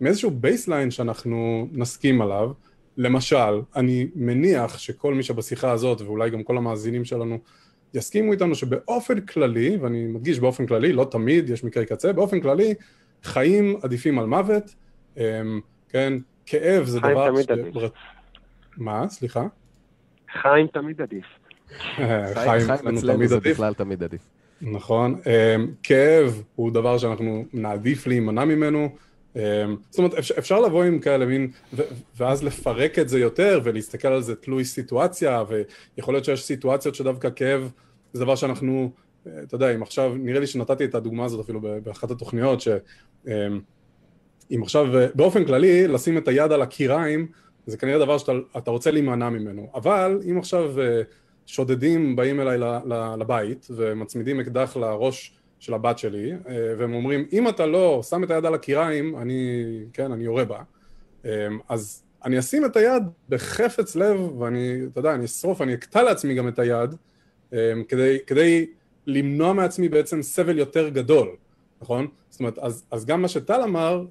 [0.00, 2.50] מאיזשהו baseline שאנחנו נסכים עליו,
[2.96, 7.38] למשל, אני מניח שכל מי שבשיחה הזאת ואולי גם כל המאזינים שלנו
[7.94, 12.74] יסכימו איתנו שבאופן כללי, ואני מדגיש באופן כללי, לא תמיד, יש מקרי קצה, באופן כללי,
[13.24, 14.74] חיים עדיפים על מוות,
[15.16, 15.22] אמ,
[15.88, 16.12] כן,
[16.46, 17.30] כאב זה חיים דבר...
[17.30, 17.92] תמיד ש- עדיף.
[18.76, 19.08] מה?
[19.08, 19.46] סליחה?
[20.42, 21.24] חיים תמיד עדיף.
[21.96, 23.52] חיים חיים אצלנו תמיד זה עדיף.
[23.52, 24.20] בכלל תמיד עדיף.
[24.62, 25.20] נכון.
[25.24, 25.28] Um,
[25.82, 28.88] כאב הוא דבר שאנחנו נעדיף להימנע ממנו.
[29.34, 29.38] Um,
[29.90, 31.50] זאת אומרת, אפשר, לבוא עם כאלה מין,
[32.16, 35.44] ואז לפרק את זה יותר ולהסתכל על זה תלוי סיטואציה,
[35.96, 37.70] ויכול להיות שיש סיטואציות שדווקא כאב
[38.12, 38.90] זה דבר שאנחנו,
[39.26, 44.62] אה, אתה יודע, אם עכשיו, נראה לי שנתתי את הדוגמה הזאת אפילו באחת התוכניות, שאם
[44.62, 47.26] עכשיו, אה, באופן כללי, לשים את היד על הקיריים,
[47.66, 49.70] זה כנראה דבר שאתה רוצה להימנע ממנו.
[49.74, 51.02] אבל אם עכשיו אה,
[51.46, 52.58] שודדים באים אליי
[53.18, 58.30] לבית ומצמידים אקדח לראש של הבת שלי, אה, והם אומרים, אם אתה לא שם את
[58.30, 60.62] היד על הקיריים, אני, כן, אני יורה בה.
[61.24, 66.02] אה, אז אני אשים את היד בחפץ לב, ואני, אתה יודע, אני אשרוף, אני אקטע
[66.02, 66.94] לעצמי גם את היד,
[67.88, 68.66] כדי, כדי
[69.06, 71.28] למנוע מעצמי בעצם סבל יותר גדול,
[71.82, 72.06] נכון?
[72.30, 74.04] זאת אומרת, אז, אז גם מה שטל אמר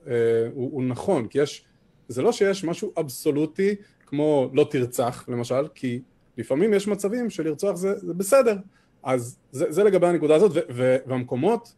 [0.53, 1.65] הוא, הוא נכון, כי יש...
[2.07, 3.75] זה לא שיש משהו אבסולוטי
[4.05, 6.01] כמו לא תרצח למשל, כי
[6.37, 8.55] לפעמים יש מצבים שלרצוח זה, זה בסדר.
[9.03, 11.73] אז זה, זה לגבי הנקודה הזאת, ו, ו, והמקומות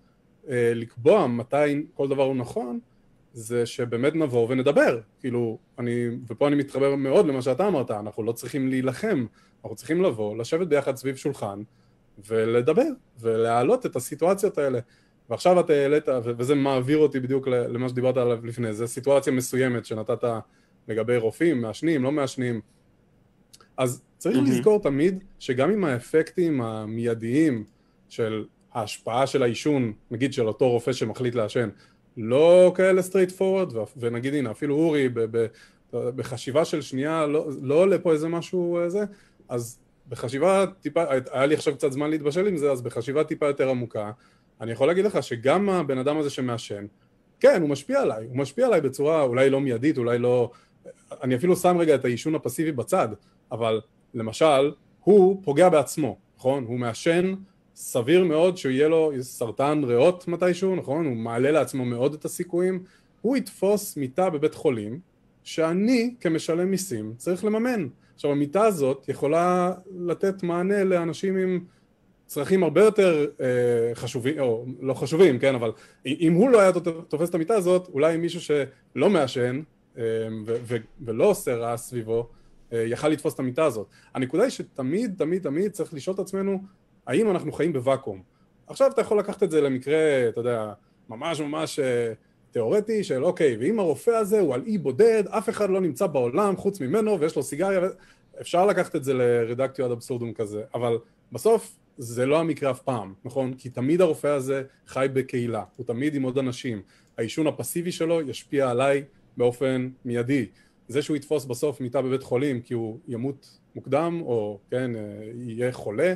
[0.49, 2.79] אה, לקבוע מתי כל דבר הוא נכון,
[3.33, 4.99] זה שבאמת נבוא ונדבר.
[5.19, 9.25] כאילו, אני, ופה אני מתחבר מאוד למה שאתה אמרת, אנחנו לא צריכים להילחם,
[9.63, 11.61] אנחנו צריכים לבוא, לשבת ביחד סביב שולחן
[12.27, 12.87] ולדבר,
[13.19, 14.79] ולהעלות את הסיטואציות האלה.
[15.29, 20.23] ועכשיו אתה העלית, וזה מעביר אותי בדיוק למה שדיברת עליו לפני, זה סיטואציה מסוימת שנתת
[20.87, 22.61] לגבי רופאים, מעשנים, לא מעשנים.
[23.77, 24.49] אז צריך mm-hmm.
[24.49, 27.63] לזכור תמיד שגם עם האפקטים המיידיים
[28.09, 31.69] של ההשפעה של העישון, נגיד של אותו רופא שמחליט לעשן,
[32.17, 35.47] לא כאלה straightforward, ונגיד הנה אפילו אורי ב- ב-
[35.93, 39.03] בחשיבה של שנייה לא, לא עולה פה איזה משהו אה,
[39.49, 43.69] אז בחשיבה טיפה, היה לי עכשיו קצת זמן להתבשל עם זה, אז בחשיבה טיפה יותר
[43.69, 44.11] עמוקה,
[44.61, 46.85] אני יכול להגיד לך שגם הבן אדם הזה שמעשן,
[47.39, 50.51] כן, הוא משפיע עליי, הוא משפיע עליי בצורה אולי לא מיידית, אולי לא...
[51.23, 53.07] אני אפילו שם רגע את העישון הפסיבי בצד,
[53.51, 53.81] אבל
[54.13, 54.71] למשל,
[55.03, 56.63] הוא פוגע בעצמו, נכון?
[56.63, 57.33] הוא מעשן,
[57.75, 61.05] סביר מאוד שיהיה לו סרטן ריאות מתישהו, נכון?
[61.05, 62.83] הוא מעלה לעצמו מאוד את הסיכויים,
[63.21, 64.99] הוא יתפוס מיטה בבית חולים,
[65.43, 67.87] שאני כמשלם מיסים צריך לממן.
[68.15, 71.59] עכשיו המיטה הזאת יכולה לתת מענה לאנשים עם
[72.25, 75.71] צרכים הרבה יותר אה, חשובים, או לא חשובים, כן, אבל
[76.05, 76.71] אם הוא לא היה
[77.07, 79.61] תופס את המיטה הזאת, אולי מישהו שלא מעשן
[79.97, 80.03] אה,
[80.45, 82.27] ו- ו- ולא עושה רעש סביבו,
[82.71, 83.87] יכל לתפוס את המיטה הזאת.
[84.13, 86.61] הנקודה היא שתמיד, תמיד, תמיד צריך לשאול את עצמנו,
[87.07, 88.21] האם אנחנו חיים בוואקום.
[88.67, 90.73] עכשיו אתה יכול לקחת את זה למקרה, אתה יודע,
[91.09, 92.13] ממש ממש אה,
[92.51, 96.57] תיאורטי, של אוקיי, ואם הרופא הזה הוא על אי בודד, אף אחד לא נמצא בעולם
[96.57, 97.79] חוץ ממנו ויש לו סיגריה.
[98.41, 100.97] אפשר לקחת את זה לרדקטio עד אבסורדום כזה, אבל
[101.31, 103.53] בסוף זה לא המקרה אף פעם, נכון?
[103.53, 106.81] כי תמיד הרופא הזה חי בקהילה, הוא תמיד עם עוד אנשים.
[107.17, 109.03] העישון הפסיבי שלו ישפיע עליי
[109.37, 110.45] באופן מיידי.
[110.87, 115.01] זה שהוא יתפוס בסוף מיטה בבית חולים כי הוא ימות מוקדם, או כן, אה,
[115.35, 116.13] יהיה חולה,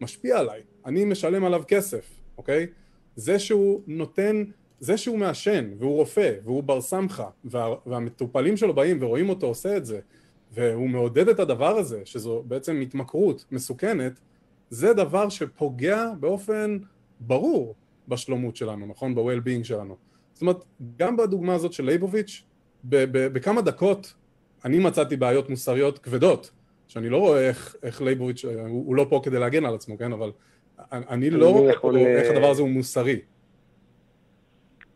[0.00, 0.60] משפיע עליי.
[0.86, 2.66] אני משלם עליו כסף, אוקיי?
[3.16, 4.44] זה שהוא נותן,
[4.80, 9.76] זה שהוא מעשן, והוא רופא, והוא בר סמכה, וה, והמטופלים שלו באים ורואים אותו עושה
[9.76, 10.00] את זה,
[10.52, 14.20] והוא מעודד את הדבר הזה, שזו בעצם התמכרות מסוכנת,
[14.70, 16.78] זה דבר שפוגע באופן
[17.20, 17.74] ברור
[18.08, 19.14] בשלומות שלנו, נכון?
[19.14, 19.96] ב-well-being שלנו.
[20.34, 20.64] זאת אומרת,
[20.96, 22.44] גם בדוגמה הזאת של לייבוביץ',
[22.84, 24.14] בכמה דקות
[24.64, 26.50] אני מצאתי בעיות מוסריות כבדות,
[26.88, 30.12] שאני לא רואה איך, איך לייבוביץ', הוא, הוא לא פה כדי להגן על עצמו, כן?
[30.12, 30.30] אבל
[30.92, 31.96] אני לא רואה יכול...
[31.96, 33.20] איך הדבר הזה הוא מוסרי.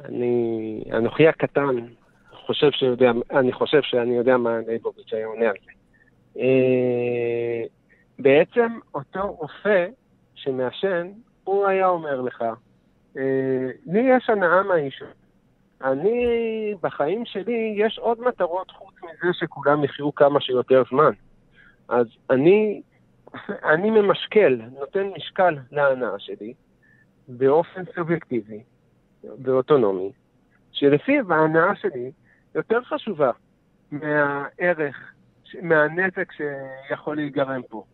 [0.04, 1.76] אני, אנוכי הקטן,
[2.32, 5.72] חושב שיודע, אני חושב שאני יודע מה לייבוביץ' היה עונה על זה.
[6.40, 7.62] אה,
[8.18, 9.86] בעצם אותו רופא
[10.34, 11.10] שמעשן,
[11.44, 12.44] הוא היה אומר לך,
[13.16, 13.22] אה,
[13.86, 15.21] לי יש הנאה מהעישון.
[15.84, 21.12] אני, בחיים שלי, יש עוד מטרות חוץ מזה שכולם יחיו כמה שיותר זמן.
[21.88, 22.82] אז אני,
[23.72, 26.54] אני ממשקל, נותן משקל להנאה שלי,
[27.28, 28.62] באופן סובייקטיבי
[29.44, 30.12] ואוטונומי,
[30.72, 32.12] שלפיו ההנאה שלי
[32.54, 33.30] יותר חשובה
[33.92, 35.12] מהערך,
[35.62, 37.84] מהנזק שיכול להיגרם פה.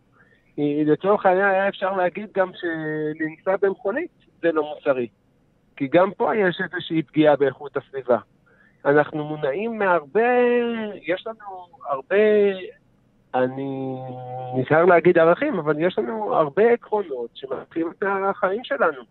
[0.57, 4.11] לצורך העניין היה אפשר להגיד גם שלנסוע במכונית
[4.41, 5.07] זה לא מוסרי.
[5.79, 8.17] כי גם פה יש איזושהי פגיעה באיכות הסביבה.
[8.85, 10.29] אנחנו מונעים מהרבה,
[11.07, 12.15] יש לנו הרבה,
[13.35, 13.95] אני
[14.55, 19.01] נזהר להגיד ערכים, אבל יש לנו הרבה עקרונות שמתחילים את החיים שלנו.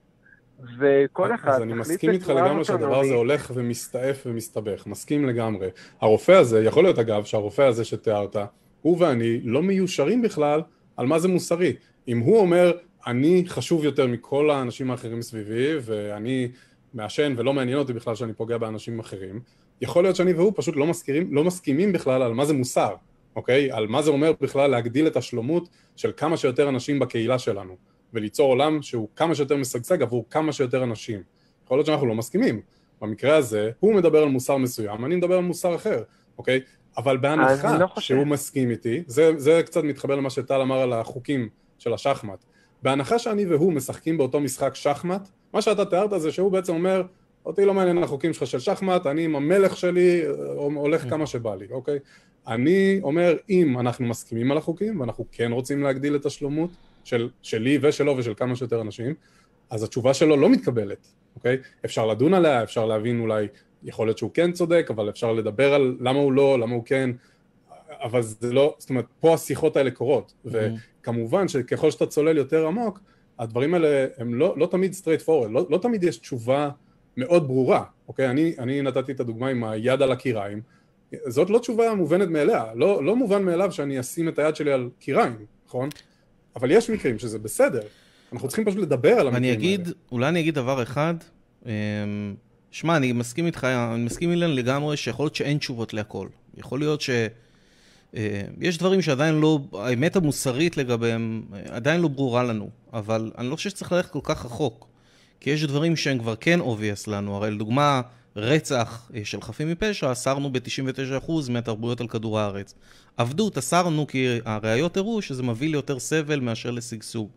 [0.79, 1.49] וכל אחד...
[1.49, 5.69] אז אני מסכים איתך לגמרי שהדבר הזה הולך ומסתעף ומסתבך, מסכים לגמרי.
[6.01, 8.37] הרופא הזה, יכול להיות אגב שהרופא הזה שתיארת,
[8.83, 10.61] הוא ואני לא מיושרים בכלל
[10.97, 11.77] על מה זה מוסרי.
[12.09, 12.73] אם הוא אומר,
[13.09, 16.49] אני חשוב יותר מכל האנשים האחרים סביבי, ואני
[16.95, 19.41] מעשן ולא מעניין אותי בכלל שאני פוגע באנשים אחרים,
[19.81, 22.95] יכול להיות שאני והוא פשוט לא, מזכירים, לא מסכימים בכלל על מה זה מוסר,
[23.37, 23.73] אוקיי?
[23.73, 27.77] על מה זה אומר בכלל להגדיל את השלומות של כמה שיותר אנשים בקהילה שלנו,
[28.15, 31.23] וליצור עולם שהוא כמה שיותר משגשג עבור כמה שיותר אנשים.
[31.65, 32.61] יכול להיות שאנחנו לא מסכימים.
[33.01, 36.03] במקרה הזה, הוא מדבר על מוסר מסוים, אני מדבר על מוסר אחר,
[36.39, 36.61] אוקיי?
[36.97, 41.49] אבל בהנחה לא שהוא מסכים איתי, זה, זה קצת מתחבר למה שטל אמר על החוקים
[41.79, 42.45] של השחמט.
[42.83, 47.03] בהנחה שאני והוא משחקים באותו משחק שחמט, מה שאתה תיארת זה שהוא בעצם אומר,
[47.47, 50.22] אותי לא מעניין החוקים שלך של שחמט, אני עם המלך שלי
[50.57, 51.11] הולך כן.
[51.11, 51.99] כמה שבא לי, אוקיי?
[52.47, 56.70] אני אומר, אם אנחנו מסכימים על החוקים, ואנחנו כן רוצים להגדיל את השלומות
[57.05, 59.14] של, שלי ושלו ושל כמה שיותר אנשים,
[59.70, 61.07] אז התשובה שלו לא מתקבלת,
[61.37, 61.57] אוקיי?
[61.85, 63.47] אפשר לדון עליה, אפשר להבין אולי,
[63.85, 67.11] יכול להיות שהוא כן צודק, אבל אפשר לדבר על למה הוא לא, למה הוא כן,
[68.03, 73.01] אבל זה לא, זאת אומרת, פה השיחות האלה קורות, וכמובן שככל שאתה צולל יותר עמוק,
[73.38, 76.70] הדברים האלה הם לא, לא תמיד straight forward, לא, לא תמיד יש תשובה
[77.16, 78.30] מאוד ברורה, אוקיי?
[78.30, 80.61] אני, אני נתתי את הדוגמה עם היד על הקיריים,
[81.26, 84.88] זאת לא תשובה מובנת מאליה, לא, לא מובן מאליו שאני אשים את היד שלי על
[84.99, 85.36] קיריים,
[85.66, 85.88] נכון?
[86.57, 87.82] אבל יש מקרים שזה בסדר,
[88.32, 89.59] אנחנו צריכים פשוט לדבר על המקרים אני האלה.
[89.59, 91.14] אגיד, אולי אני אגיד דבר אחד.
[91.66, 91.70] אמ,
[92.70, 96.28] שמע, אני מסכים איתך, אני מסכים אילן לגמרי שיכול להיות שאין תשובות להכל.
[96.57, 97.11] יכול להיות ש...
[98.17, 103.51] אה, יש דברים שעדיין לא, האמת המוסרית לגביהם אה, עדיין לא ברורה לנו, אבל אני
[103.51, 104.89] לא חושב שצריך ללכת כל כך רחוק.
[105.41, 108.01] כי יש דברים שהם כבר כן obvious לנו, הרי לדוגמה,
[108.37, 112.75] רצח אה, של חפים מפשע, אסרנו ב-99% מהתרבויות על כדור הארץ.
[113.17, 117.29] עבדות אסרנו כי הראיות הראו שזה מביא ליותר סבל מאשר לשגשוג.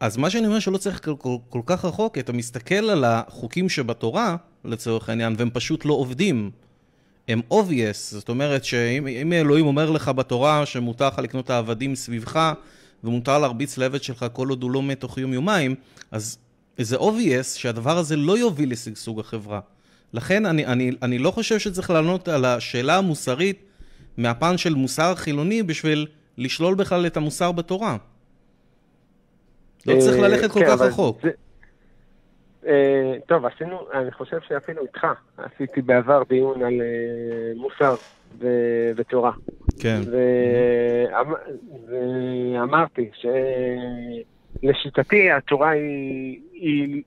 [0.00, 3.68] אז מה שאני אומר שלא צריך כל, כל, כל כך רחוק, אתה מסתכל על החוקים
[3.68, 6.50] שבתורה, לצורך העניין, והם פשוט לא עובדים.
[7.28, 11.94] הם obvious, זאת אומרת שאם אם אלוהים אומר לך בתורה שמותר לך לקנות את העבדים
[11.94, 12.52] סביבך,
[13.04, 15.74] ומותר להרביץ לעבד שלך כל עוד הוא לא מת תוך יום-יומיים,
[16.10, 16.38] אז
[16.78, 19.60] זה obvious שהדבר הזה לא יוביל לשגשוג החברה.
[20.12, 23.62] לכן אני, אני, אני לא חושב שצריך לענות על השאלה המוסרית
[24.16, 26.06] מהפן של מוסר חילוני בשביל
[26.38, 27.96] לשלול בכלל את המוסר בתורה.
[29.86, 31.18] לא צריך אה, ללכת כל כן, כך רחוק.
[31.22, 31.30] זה-
[33.26, 35.06] טוב, עשינו, אני חושב שאפילו איתך
[35.36, 36.86] עשיתי בעבר דיון על אה,
[37.56, 37.94] מוסר
[38.38, 39.32] ו- ותורה.
[39.80, 40.00] כן.
[40.10, 41.34] ואמ-
[41.88, 43.10] ואמרתי
[44.62, 47.02] שלשיטתי התורה היא, היא,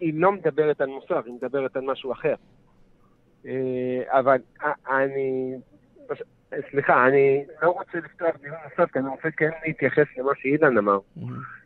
[0.00, 2.34] היא לא מדברת על מוסר, היא מדברת על משהו אחר.
[3.46, 3.52] אה,
[4.08, 4.38] אבל
[4.90, 5.54] אני,
[6.70, 10.98] סליחה, אני לא רוצה לפתוח דיון נוסף, כי אני רוצה כן להתייחס למה שאילן אמר.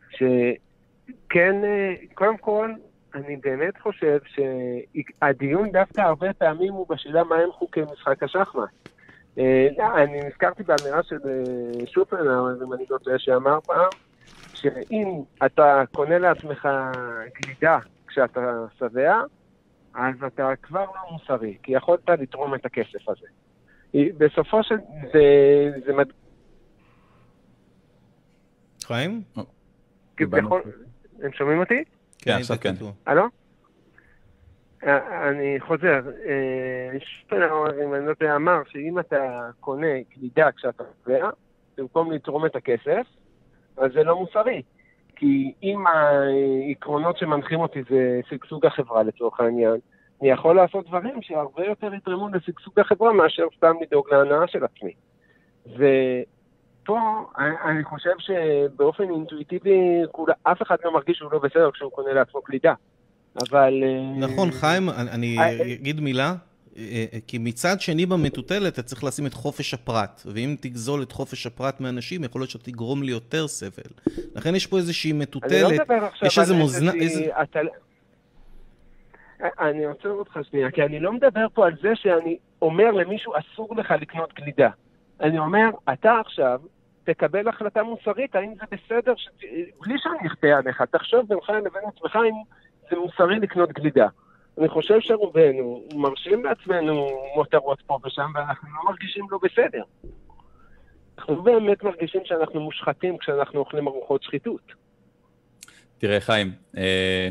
[0.09, 2.71] שכן, אה, קודם כל,
[3.13, 8.69] אני באמת חושב שהדיון דווקא הרבה פעמים הוא בשאלה מהם חוקי משחק השחמט.
[9.37, 13.89] אה, אני נזכרתי באמירה של אה, שופנהאואר, אם אני לא טועה, שאמר פעם,
[14.53, 16.67] שאם אתה קונה לעצמך
[17.41, 19.21] גלידה כשאתה שבע,
[19.93, 23.27] אז אתה כבר לא מוסרי, כי יכולת לתרום את הכסף הזה.
[24.17, 24.75] בסופו של...
[25.13, 25.21] זה,
[25.85, 26.07] זה מד...
[28.85, 29.21] חיים?
[31.21, 31.83] הם שומעים אותי?
[32.21, 32.73] כן, עכשיו כן.
[33.05, 33.23] הלו?
[34.83, 40.83] אה, אני חוזר, אה, שופנהאואר, אם אני לא טועה, אמר שאם אתה קונה גלידה כשאתה
[41.05, 41.29] שבע,
[41.77, 43.07] במקום לתרום את הכסף,
[43.77, 44.61] אז זה לא מוסרי.
[45.15, 49.77] כי אם העקרונות שמנחים אותי זה שגשוג החברה לצורך העניין,
[50.21, 54.93] אני יכול לעשות דברים שהרבה יותר יתרמו לשגשוג החברה מאשר סתם לדאוג להנאה של עצמי.
[56.89, 62.13] אני, אני חושב שבאופן אינטואיטיבי כולה, אף אחד לא מרגיש שהוא לא בסדר כשהוא קונה
[62.13, 62.73] לעצמו גלידה.
[63.49, 63.83] אבל...
[63.83, 66.33] אה, נכון, חיים, אני אני אה, אגיד מילה.
[66.77, 71.11] אה, אה, כי מצד שני במטוטלת אתה צריך לשים את חופש הפרט, ואם תגזול את
[71.11, 73.91] חופש הפרט מאנשים, יכול להיות שתגרום לי יותר סבל.
[74.35, 77.67] לכן יש פה איזושהי אני לא מטוטלת, מדבר עכשיו יש איזה מאזניים, איזושהי הטל-
[79.59, 83.75] אני עוצר אותך שנייה, כי אני לא מדבר פה על זה שאני אומר למישהו אסור
[83.75, 84.69] לך לקנות גלידה.
[85.21, 86.59] אני אומר, אתה עכשיו
[87.03, 89.27] תקבל החלטה מוסרית, האם זה בסדר, ש...
[89.81, 92.35] בלי שאני אכפה עליך, תחשוב בינך לבין עצמך אם
[92.89, 94.07] זה מוסרי לקנות גלידה.
[94.59, 99.83] אני חושב שרובנו מרשים לעצמנו מותרות פה ושם, ואנחנו לא מרגישים לא בסדר.
[101.17, 104.73] אנחנו באמת מרגישים שאנחנו מושחתים כשאנחנו אוכלים ארוחות שחיתות.
[105.97, 107.29] תראה, חיים, אה,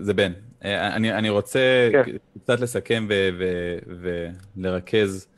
[0.00, 0.32] זה בן.
[0.64, 2.02] אה, אני, אני רוצה כן.
[2.42, 3.06] קצת לסכם
[4.56, 5.28] ולרכז,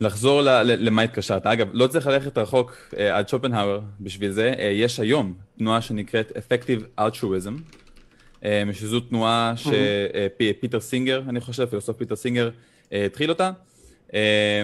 [0.00, 1.46] לחזור ל- ל- למה התקשרת.
[1.46, 4.54] אגב, לא צריך ללכת רחוק אה, עד שופנהאואר בשביל זה.
[4.58, 7.74] אה, יש היום תנועה שנקראת Effective Altruism,
[8.44, 12.50] אה, שזו תנועה שפיטר סינגר, אני חושב, פילוסוף פיטר סינגר,
[12.92, 13.50] אה, התחיל אותה.
[14.14, 14.62] אה,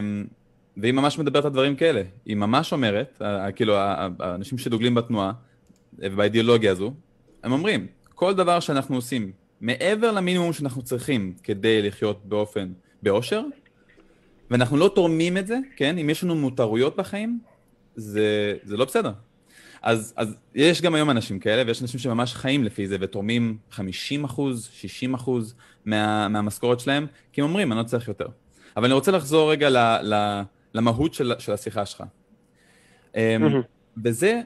[0.76, 2.02] והיא ממש מדברת על דברים כאלה.
[2.26, 3.22] היא ממש אומרת,
[3.56, 3.74] כאילו,
[4.18, 5.32] האנשים שדוגלים בתנועה
[5.98, 6.94] ובאידיאולוגיה הזו,
[7.42, 12.72] הם אומרים, כל דבר שאנחנו עושים מעבר למינימום שאנחנו צריכים כדי לחיות באופן,
[13.02, 13.42] באושר,
[14.52, 15.98] ואנחנו לא תורמים את זה, כן?
[15.98, 17.40] אם יש לנו מותרויות בחיים,
[17.96, 19.12] זה, זה לא בסדר.
[19.82, 24.24] אז, אז יש גם היום אנשים כאלה, ויש אנשים שממש חיים לפי זה ותורמים 50
[24.24, 28.26] אחוז, 60 אחוז מה, מהמשכורת שלהם, כי הם אומרים, אני לא צריך יותר.
[28.76, 29.76] אבל אני רוצה לחזור רגע ל,
[30.14, 30.42] ל,
[30.74, 32.02] למהות של, של השיחה שלך.
[33.16, 33.20] אמ,
[34.04, 34.40] וזה,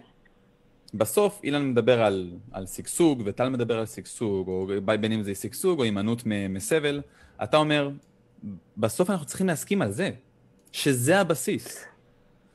[0.95, 4.69] בסוף אילן מדבר על, על שגשוג, וטל מדבר על שגשוג, או
[5.01, 7.01] בין אם זה שגשוג או הימנעות מסבל.
[7.43, 7.91] אתה אומר,
[8.77, 10.11] בסוף אנחנו צריכים להסכים על זה,
[10.73, 11.87] שזה הבסיס.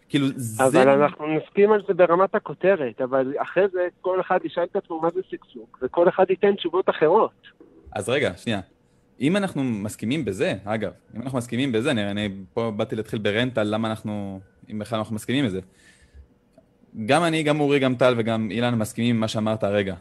[0.09, 0.63] כאילו, זה...
[0.65, 5.01] אבל אנחנו נסכים על זה ברמת הכותרת, אבל אחרי זה כל אחד ישאל את עצמו
[5.01, 7.47] מה זה שגשוג, וכל אחד ייתן תשובות אחרות.
[7.95, 8.59] אז רגע, שנייה.
[9.21, 13.57] אם אנחנו מסכימים בזה, אגב, אם אנחנו מסכימים בזה, אני, אני פה באתי להתחיל ברנט
[13.57, 14.39] על למה אנחנו,
[14.71, 15.59] אם בכלל אנחנו מסכימים בזה.
[17.05, 19.95] גם אני, גם אורי, גם טל וגם אילן מסכימים עם מה שאמרת הרגע.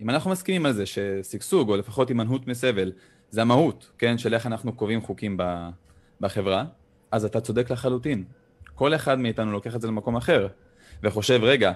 [0.00, 2.92] אם אנחנו מסכימים על זה ששגשוג, או לפחות הימנעות מסבל,
[3.30, 5.36] זה המהות, כן, של איך אנחנו קובעים חוקים
[6.20, 6.64] בחברה,
[7.10, 8.24] אז אתה צודק לחלוטין.
[8.74, 10.46] כל אחד מאיתנו לוקח את זה למקום אחר,
[11.02, 11.72] וחושב, רגע,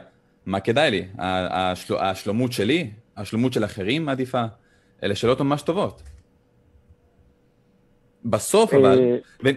[0.46, 1.06] מה כדאי לי?
[1.18, 1.96] השל...
[1.96, 2.90] השלומות שלי?
[3.16, 4.44] השלומות של אחרים עדיפה?
[5.02, 6.02] אלה שאלות ממש טובות.
[8.24, 9.00] בסוף אבל,
[9.46, 9.52] אה,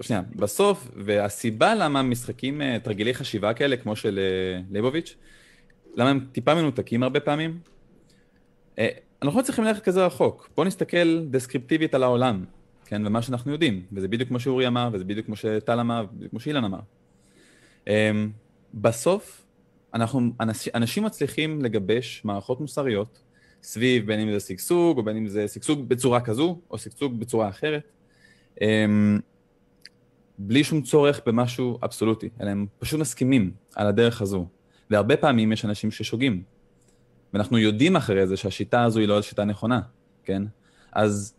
[0.00, 5.16] ושנייה, בסוף, והסיבה למה משחקים אה, תרגילי חשיבה כאלה, כמו של אה, ליבוביץ',
[5.96, 7.58] למה הם טיפה מנותקים הרבה פעמים?
[9.22, 10.50] אנחנו לא צריכים ללכת כזה רחוק.
[10.56, 12.44] בואו נסתכל דסקריפטיבית על העולם,
[12.86, 16.30] כן, ומה שאנחנו יודעים, וזה בדיוק כמו שאורי אמר, וזה בדיוק כמו שטל אמר, ובדיוק
[16.30, 16.78] כמו שאילן אמר.
[18.74, 19.44] בסוף,
[19.94, 20.20] אנחנו,
[20.74, 23.22] אנשים מצליחים לגבש מערכות מוסריות
[23.62, 27.48] סביב בין אם זה שגשוג, או בין אם זה שגשוג בצורה כזו, או שגשוג בצורה
[27.48, 27.82] אחרת,
[28.60, 29.20] הם,
[30.38, 34.46] בלי שום צורך במשהו אבסולוטי, אלא הם פשוט מסכימים על הדרך הזו.
[34.90, 36.42] והרבה פעמים יש אנשים ששוגים.
[37.34, 39.80] ואנחנו יודעים אחרי זה שהשיטה הזו היא לא שיטה נכונה,
[40.24, 40.42] כן?
[40.92, 41.34] אז...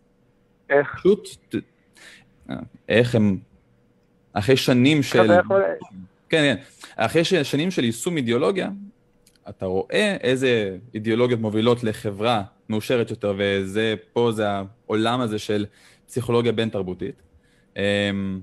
[0.70, 0.96] איך?
[0.98, 1.30] פשוט...
[2.90, 3.38] איך הם...
[4.34, 5.28] אחרי שנים של...
[6.30, 6.56] כן, כן.
[6.96, 8.70] אחרי שנים של יישום אידיאולוגיה,
[9.50, 15.66] אתה רואה איזה אידיאולוגיות מובילות לחברה מאושרת יותר, וזה, פה זה העולם הזה של
[16.08, 17.22] פסיכולוגיה בין-תרבותית.
[17.78, 18.42] אמ,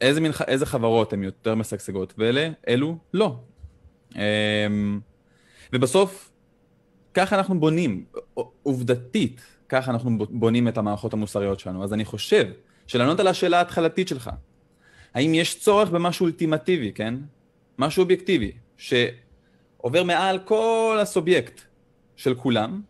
[0.00, 3.36] איזה, מין, איזה חברות הן יותר משגשגות, ואלה, אלו לא.
[5.72, 6.30] ובסוף,
[7.14, 8.04] ככה אנחנו בונים,
[8.62, 11.84] עובדתית, ככה אנחנו בונים את המערכות המוסריות שלנו.
[11.84, 12.50] אז אני חושב
[12.86, 14.30] שלענות על השאלה ההתחלתית שלך,
[15.14, 17.14] האם יש צורך במשהו אולטימטיבי, כן?
[17.78, 21.60] משהו אובייקטיבי, שעובר מעל כל הסובייקט
[22.16, 22.82] של כולם,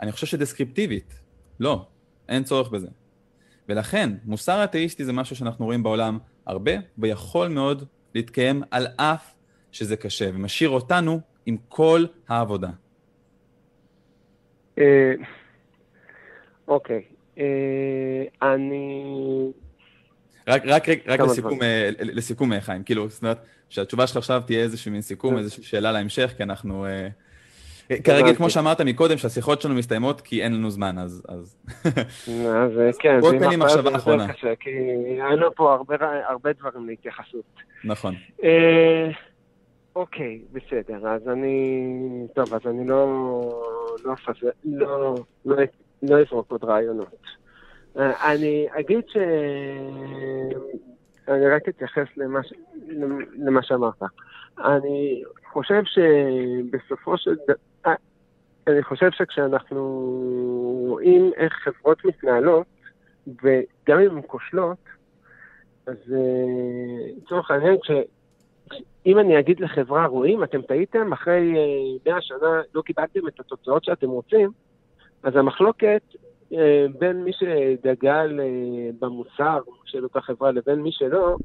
[0.00, 1.20] אני חושב שדסקריפטיבית,
[1.60, 1.86] לא,
[2.28, 2.88] אין צורך בזה.
[3.68, 9.33] ולכן, מוסר אתאיסטי זה משהו שאנחנו רואים בעולם הרבה, ויכול מאוד להתקיים על אף
[9.74, 12.68] שזה קשה, ומשאיר אותנו עם כל העבודה.
[14.78, 15.12] אה,
[16.68, 17.02] אוקיי,
[17.38, 19.04] אה, אני...
[20.48, 24.92] רק, רק, רק לסיכום, אה, לסיכום, חיים, כאילו, זאת אומרת, שהתשובה שלך עכשיו תהיה איזושהי
[24.92, 26.86] מין סיכום, איזושהי שאלה להמשך, כי אנחנו...
[28.04, 31.22] כרגיל, כמו שאמרת מקודם, שהשיחות שלנו מסתיימות כי אין לנו זמן, אז...
[31.28, 31.56] אז
[33.02, 34.32] כן, בוא תן לי מחשבה אחרונה.
[34.60, 35.78] כי היה פה
[36.28, 37.44] הרבה דברים להתייחסות.
[37.84, 38.14] נכון.
[39.96, 42.26] אה, אוקיי, בסדר, אז אני...
[42.34, 43.06] טוב, אז אני לא...
[44.04, 44.14] לא
[44.64, 45.56] לא, לא,
[46.02, 47.22] לא אזרוק עוד רעיונות.
[47.98, 49.16] אה, אני אגיד ש...
[51.28, 52.06] אני רק אתייחס
[53.36, 54.02] למה שאמרת.
[54.58, 55.22] אני
[55.52, 57.54] חושב שבסופו של דבר...
[58.66, 59.80] אני חושב שכשאנחנו
[60.88, 62.66] רואים איך חברות מתנהלות,
[63.26, 64.78] וגם אם הן כושלות,
[65.86, 67.76] אז אה, לצורך העניין,
[69.06, 71.52] אם אני אגיד לחברה, רואים, אתם טעיתם, אחרי
[72.06, 74.50] 100 אה, שנה לא קיבלתם את התוצאות שאתם רוצים,
[75.22, 76.02] אז המחלוקת
[76.52, 78.40] אה, בין מי שדגל
[78.98, 81.36] במוסר של אותה חברה לבין מי שלא,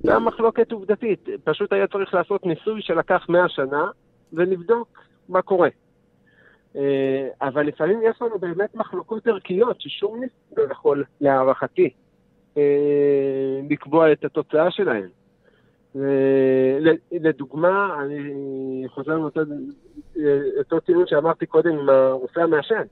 [0.00, 1.28] זה היה מחלוקת עובדתית.
[1.44, 3.86] פשוט היה צריך לעשות ניסוי שלקח 100 שנה
[4.32, 5.68] ולבדוק מה קורה.
[6.76, 11.90] אה, אבל לפעמים יש לנו באמת מחלוקות ערכיות ששום ניסוי לא יכול, להערכתי,
[12.56, 15.08] אה, לקבוע את התוצאה שלהן.
[17.12, 22.82] לדוגמה, אני חוזר לאותו אה, טיעון שאמרתי קודם עם הרופא המעשן.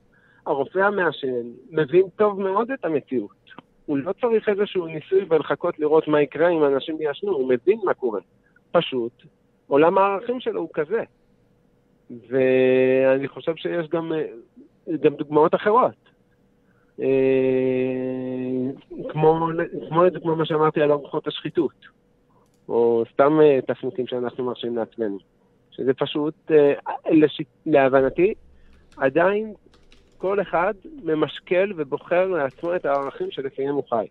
[0.45, 3.43] הרופא המעשן מבין טוב מאוד את המציאות.
[3.85, 7.93] הוא לא צריך איזשהו ניסוי ולחכות לראות מה יקרה אם אנשים יעשנו, הוא מבין מה
[7.93, 8.19] קורה.
[8.71, 9.23] פשוט,
[9.67, 11.03] עולם הערכים שלו הוא כזה.
[12.29, 14.11] ואני חושב שיש גם,
[15.01, 15.93] גם דוגמאות אחרות.
[17.01, 17.07] אה,
[19.09, 19.47] כמו,
[19.89, 21.85] כמו כמו מה שאמרתי על ארוחות השחיתות,
[22.69, 25.17] או סתם אה, תפניקים שאנחנו מרשים לעצמנו.
[25.71, 26.73] שזה פשוט, אה.
[27.65, 28.33] להבנתי,
[28.97, 29.53] עדיין
[30.17, 34.05] כל אחד ממשקל ובוחר לעצמו את הערכים שלפיהם הוא חי.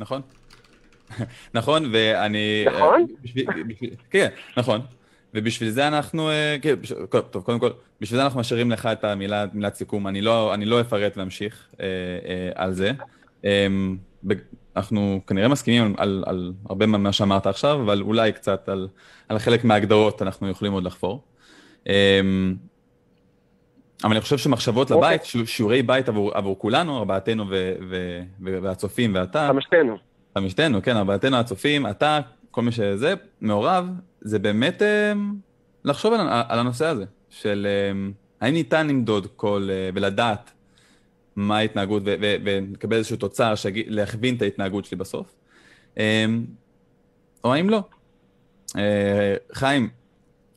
[0.00, 0.20] נכון.
[1.54, 2.64] נכון, ואני...
[2.66, 3.06] נכון?
[4.10, 4.80] כן, נכון.
[5.34, 6.74] ובשביל זה אנחנו, אה, כן,
[7.30, 7.70] טוב, קודם כל,
[8.00, 11.68] בשביל זה אנחנו משאירים לך את המילה, מילת סיכום, אני לא, אני לא אפרט ואמשיך
[11.80, 11.86] אה,
[12.24, 12.92] אה, על זה.
[13.44, 13.66] אה,
[14.78, 18.88] אנחנו כנראה מסכימים על, על, על הרבה ממה שאמרת עכשיו, אבל אולי קצת על,
[19.28, 21.22] על חלק מההגדרות אנחנו יכולים עוד לחפור.
[21.88, 22.20] אה,
[24.04, 25.08] אבל אני חושב שמחשבות אוקיי.
[25.08, 29.96] לבית, שיעור- שיעורי בית עבור, עבור כולנו, ארבעתנו ו- ו- ו- והצופים ואתה, חמשתנו.
[30.38, 32.20] חמישתנו, כן, ארבעתנו הצופים, אתה,
[32.50, 33.88] כל מי שזה, מעורב,
[34.20, 35.12] זה באמת אה,
[35.84, 38.08] לחשוב על, על הנושא הזה, של אה,
[38.40, 40.50] האם ניתן למדוד כל, אה, ולדעת
[41.38, 43.54] מה ההתנהגות, ו- ו- ולקבל איזשהו תוצר
[43.86, 45.34] להכווין את ההתנהגות שלי בסוף,
[45.98, 46.24] אה,
[47.44, 47.82] או האם לא.
[48.76, 49.88] אה, חיים,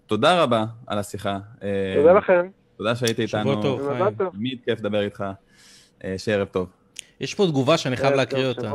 [0.05, 1.37] תודה רבה על השיחה.
[1.63, 2.47] אה, תודה לכם.
[2.77, 3.41] תודה שהיית איתנו.
[3.41, 3.89] שבוע טוב.
[3.89, 4.29] חיים.
[4.31, 5.23] תמיד כיף לדבר איתך.
[6.03, 6.69] אה, שערב טוב.
[7.19, 8.71] יש פה תגובה שאני חייב להקריא אותה.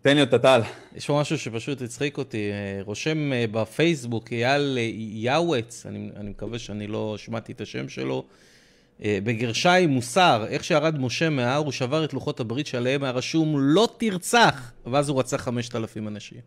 [0.00, 0.60] תן לי אותה, טל.
[0.94, 2.50] יש פה משהו שפשוט הצחיק אותי.
[2.84, 8.24] רושם בפייסבוק אייל יאווץ, אני, אני מקווה שאני לא שמעתי את השם שלו,
[9.04, 13.88] בגרשיים מוסר, איך שירד משה מההר, הוא שבר את לוחות הברית שעליהם היה רשום לא
[13.98, 16.40] תרצח, ואז הוא רצח 5,000 אנשים.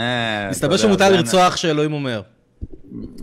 [0.00, 2.22] אה, מסתבר שמותר לרצוח שאלוהים אומר.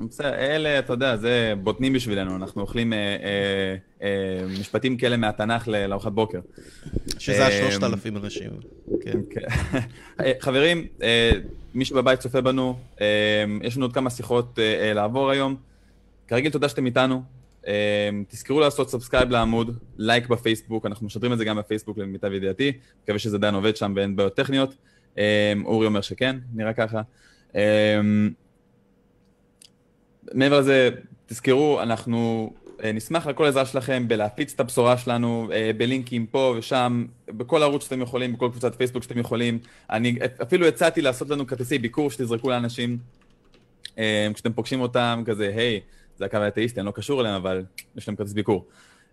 [0.09, 5.67] בסדר, אלה, אתה יודע, זה בוטנים בשבילנו, אנחנו אוכלים אה, אה, אה, משפטים כאלה מהתנ"ך
[5.67, 6.39] לארוחת בוקר.
[7.19, 8.49] שזה אה, ה-3,000 אנשים.
[9.01, 9.19] כן.
[9.33, 9.41] כן.
[10.19, 11.31] אה, חברים, אה,
[11.73, 13.05] מי שבבית צופה בנו, אה,
[13.63, 15.70] יש לנו עוד כמה שיחות אה, אה, לעבור היום.
[16.31, 17.23] כרגיל, תודה שאתם איתנו.
[17.67, 22.71] אה, תזכרו לעשות subscribe לעמוד, לייק בפייסבוק, אנחנו משדרים את זה גם בפייסבוק למיטב ידיעתי,
[23.03, 24.75] מקווה שזה עדיין עובד שם ואין בעיות טכניות.
[25.17, 27.01] אה, אורי אומר שכן, נראה ככה.
[27.55, 27.99] אה,
[30.33, 30.89] מעבר לזה,
[31.25, 32.53] תזכרו, אנחנו
[32.93, 38.33] נשמח לכל עזרה שלכם בלהפיץ את הבשורה שלנו, בלינקים פה ושם, בכל ערוץ שאתם יכולים,
[38.33, 39.59] בכל קבוצת פייסבוק שאתם יכולים.
[39.89, 42.97] אני אפילו הצעתי לעשות לנו כרטיסי ביקור שתזרקו לאנשים,
[44.33, 45.79] כשאתם פוגשים אותם, כזה, היי,
[46.21, 47.63] זה הקו האתאיסטי, אני לא קשור אליהם, אבל
[47.95, 48.67] יש להם כרטיס ביקור.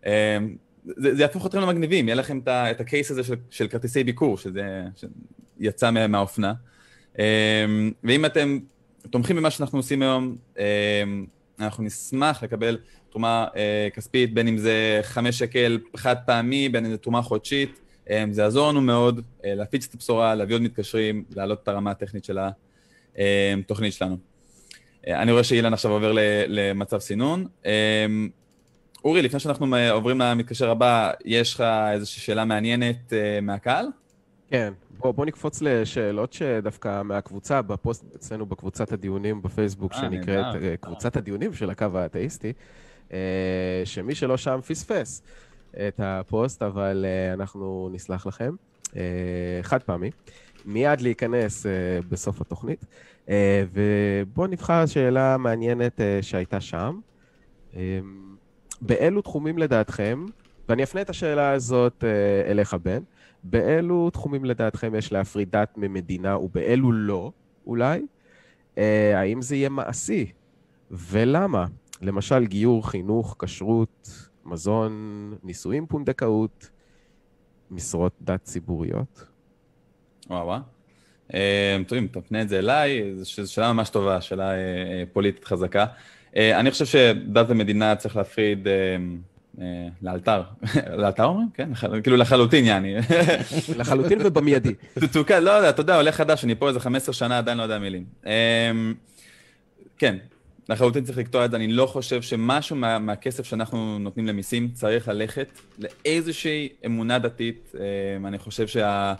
[0.06, 0.38] אה,
[0.84, 4.82] זה, זה יהפוך אתכם למגניבים, יהיה לכם את, הקייס הזה של, של כרטיסי ביקור, שזה
[5.60, 6.52] שיצא מה- מהאופנה.
[7.18, 7.64] אה,
[8.04, 8.58] ואם אתם
[9.10, 11.02] תומכים במה שאנחנו עושים היום, אה,
[11.60, 12.78] אנחנו נשמח לקבל
[13.10, 17.80] תרומה אה, כספית, בין אם זה חמש שקל חד פעמי, בין אם זה תרומה חודשית.
[18.30, 22.24] זה יעזור לנו מאוד אה, להפיץ את הבשורה, להביא עוד מתקשרים, להעלות את הרמה הטכנית
[22.24, 22.38] של
[23.64, 24.16] התוכנית שלנו.
[25.08, 26.12] אה, אני רואה שאילן עכשיו עובר
[26.48, 27.46] למצב סינון.
[27.66, 28.06] אה,
[29.04, 31.60] אורי, לפני שאנחנו אה, עוברים למתקשר הבא, יש לך
[31.92, 33.86] איזושהי שאלה מעניינת אה, מהקהל?
[34.50, 40.62] כן, בוא, בוא נקפוץ לשאלות שדווקא מהקבוצה, בפוסט אצלנו בקבוצת הדיונים בפייסבוק, אה, שנקראת.
[40.62, 42.52] אה, קבוצת הדיונים של הקו האתאיסטי,
[43.12, 43.18] אה,
[43.84, 45.22] שמי שלא שם פספס
[45.88, 48.54] את הפוסט, אבל אה, אנחנו נסלח לכם.
[48.96, 49.02] אה,
[49.62, 50.10] חד פעמי.
[50.64, 51.72] מיד להיכנס אה,
[52.08, 52.84] בסוף התוכנית.
[53.28, 57.00] אה, ובואו נבחר שאלה מעניינת אה, שהייתה שם.
[57.76, 57.98] אה,
[58.80, 60.26] באילו תחומים לדעתכם,
[60.68, 63.02] ואני אפנה את השאלה הזאת אה, אליך, בן,
[63.44, 67.32] באילו תחומים לדעתכם יש להפריד דת ממדינה ובאילו לא,
[67.66, 68.06] אולי?
[69.14, 70.32] האם זה יהיה מעשי?
[70.90, 71.66] ולמה?
[72.02, 74.92] למשל, גיור, חינוך, כשרות, מזון,
[75.42, 76.70] נישואים, פונדקאות,
[77.70, 79.24] משרות דת ציבוריות.
[80.30, 80.77] וואו וואו.
[81.34, 85.44] אה, טוב, אם תפנה את זה אליי, זו שאלה ממש טובה, שאלה אה, אה, פוליטית
[85.44, 85.86] חזקה.
[86.36, 88.68] אה, אני חושב שדת ומדינה צריך להפריד
[90.02, 90.42] לאלתר.
[90.98, 91.48] לאלתר אומרים?
[91.54, 91.70] כן,
[92.02, 92.94] כאילו לחלוטין, יעני.
[93.78, 94.74] לחלוטין ובמיידי.
[95.12, 97.78] תוקה, לא יודע, אתה יודע, עולה חדש, אני פה איזה 15 שנה, עדיין לא יודע
[97.78, 98.04] מילים.
[98.26, 98.94] אמ,
[99.98, 100.16] כן,
[100.68, 105.08] לחלוטין צריך לקטוע את זה, אני לא חושב שמשהו מה, מהכסף שאנחנו נותנים למיסים צריך
[105.08, 107.72] ללכת לאיזושהי אמונה דתית.
[108.16, 109.14] אמ, אני חושב שה...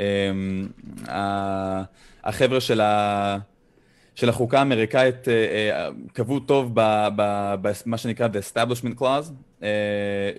[0.00, 0.68] אמ,
[2.24, 3.38] החבר'ה של ה...
[4.14, 9.32] של החוקה האמריקאית אה, אה, קבעו טוב במה שנקרא The Establishment Clause,
[9.62, 9.68] אה,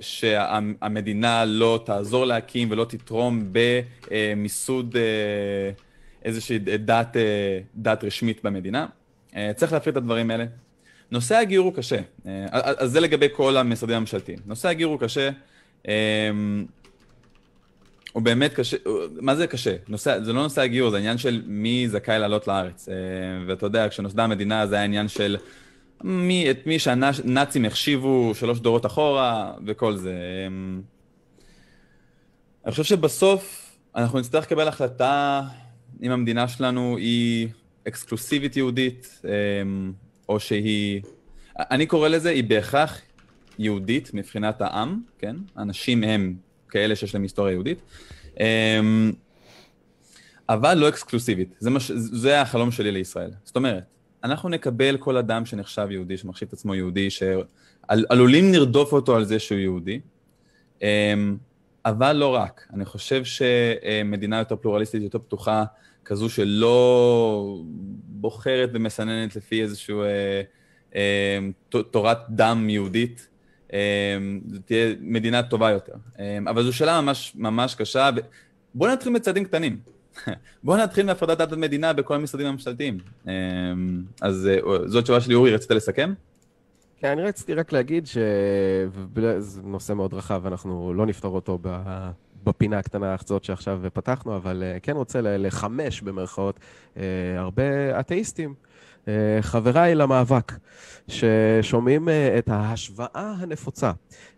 [0.01, 4.95] שהמדינה לא תעזור להקים ולא תתרום במיסוד
[6.25, 7.17] איזושהי דת,
[7.75, 8.85] דת רשמית במדינה.
[9.55, 10.45] צריך להפריד את הדברים האלה.
[11.11, 11.99] נושא הגיור הוא קשה,
[12.53, 14.39] אז זה לגבי כל המשרדים הממשלתיים.
[14.45, 15.29] נושא הגיור הוא קשה,
[15.87, 15.93] אה,
[18.13, 18.77] הוא באמת קשה,
[19.21, 19.75] מה זה קשה?
[19.87, 22.89] נושא, זה לא נושא הגיור, זה עניין של מי זכאי לעלות לארץ.
[22.89, 22.95] אה,
[23.47, 25.37] ואתה יודע, כשנוסדה המדינה זה היה עניין של
[26.03, 30.11] מי, את מי שהנאצים החשיבו שלוש דורות אחורה וכל זה.
[30.11, 30.47] אה,
[32.65, 35.41] אני חושב שבסוף אנחנו נצטרך לקבל החלטה
[36.03, 37.47] אם המדינה שלנו היא
[37.87, 39.31] אקסקלוסיבית יהודית, אה,
[40.29, 41.01] או שהיא...
[41.57, 43.01] אני קורא לזה, היא בהכרח
[43.59, 45.35] יהודית מבחינת העם, כן?
[45.57, 46.35] אנשים הם
[46.73, 47.81] כאלה שיש להם היסטוריה יהודית,
[48.39, 49.11] אמ,
[50.49, 51.55] אבל לא אקסקלוסיבית.
[51.59, 51.91] זה, מש...
[51.91, 53.31] זה החלום שלי לישראל.
[53.43, 53.83] זאת אומרת,
[54.23, 59.39] אנחנו נקבל כל אדם שנחשב יהודי, שמחשיב את עצמו יהודי, שעלולים לרדוף אותו על זה
[59.39, 59.99] שהוא יהודי,
[60.81, 61.37] אמ,
[61.85, 62.67] אבל לא רק.
[62.73, 65.63] אני חושב שמדינה יותר פלורליסטית, יותר פתוחה,
[66.05, 67.61] כזו שלא
[68.05, 70.03] בוחרת ומסננת לפי איזשהו...
[70.03, 70.41] אה,
[70.95, 71.39] אה,
[71.91, 73.27] תורת דם יהודית,
[74.65, 75.93] תהיה מדינה טובה יותר.
[76.19, 78.09] אה, אבל זו שאלה ממש ממש קשה.
[78.75, 79.77] בואו נתחיל בצעדים קטנים.
[80.63, 82.97] בואו נתחיל מהפרדת דת ומדינה בכל המשרדים הממשלתיים.
[83.27, 83.33] אה,
[84.21, 86.13] אז אה, זו התשובה שלי, אורי, רצית לסכם?
[86.97, 92.09] כן, אני רציתי רק להגיד שזה נושא מאוד רחב, ואנחנו לא נפתור אותו ב-
[92.43, 96.59] בפינה הקטנה הזאת שעכשיו פתחנו, אבל אה, כן רוצה לחמש במרכאות
[96.97, 97.03] אה,
[97.37, 98.53] הרבה אתאיסטים,
[99.41, 100.51] חבריי למאבק,
[101.07, 103.91] ששומעים אה, את ההשוואה הנפוצה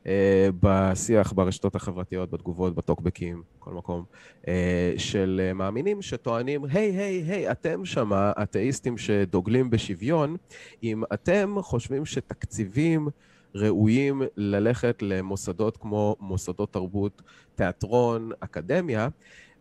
[0.07, 4.03] אה, בשיח, ברשתות החברתיות, בתגובות, בטוקבקים, כל מקום,
[4.47, 10.35] אה, של אה, מאמינים שטוענים, היי, היי, היי, אתם שמה, אתאיסטים שדוגלים בשוויון,
[10.83, 13.07] אם אתם חושבים שתקציבים
[13.55, 17.21] ראויים ללכת למוסדות כמו מוסדות תרבות,
[17.55, 19.07] תיאטרון, אקדמיה,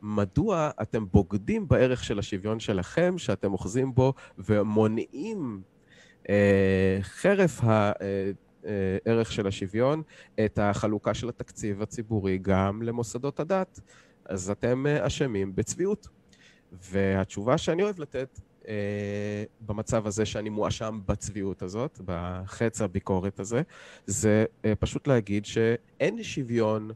[0.06, 5.62] מדוע אתם בוגדים בערך של השוויון שלכם, שאתם אוחזים בו, ומונעים
[6.28, 10.02] אה, חרף הערך של השוויון,
[10.44, 13.80] את החלוקה של התקציב הציבורי גם למוסדות הדת?
[14.24, 16.08] אז אתם אה, אשמים בצביעות.
[16.72, 23.62] והתשובה שאני אוהב לתת אה, במצב הזה שאני מואשם בצביעות הזאת, בחץ הביקורת הזה,
[24.06, 26.90] זה אה, פשוט להגיד שאין שוויון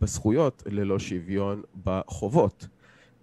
[0.00, 2.68] בזכויות ללא שוויון בחובות.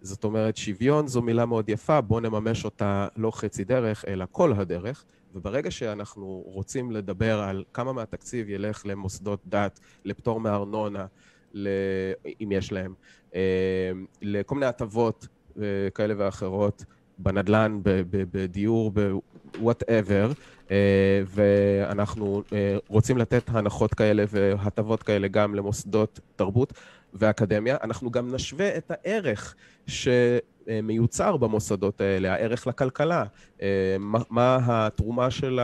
[0.02, 4.54] זאת אומרת, שוויון זו מילה מאוד יפה, בואו נממש אותה לא חצי דרך, אלא כל
[4.54, 5.06] הדרך.
[5.36, 11.06] וברגע שאנחנו רוצים לדבר על כמה מהתקציב ילך למוסדות דת, לפטור מארנונה.
[12.42, 12.94] אם יש להם,
[13.36, 13.92] אה,
[14.22, 15.28] לכל מיני הטבות
[15.62, 15.64] אה,
[15.96, 16.86] כאלה ואחרות,
[17.18, 20.34] בנדל"ן, בדיור, ב-whatever,
[21.26, 26.74] ואנחנו אה, רוצים לתת הנחות כאלה והטבות כאלה גם למוסדות תרבות
[27.14, 27.78] ואקדמיה.
[27.84, 29.56] אנחנו גם נשווה את הערך
[29.88, 33.24] שמיוצר במוסדות האלה, הערך לכלכלה,
[33.62, 35.60] אה, מה, מה התרומה של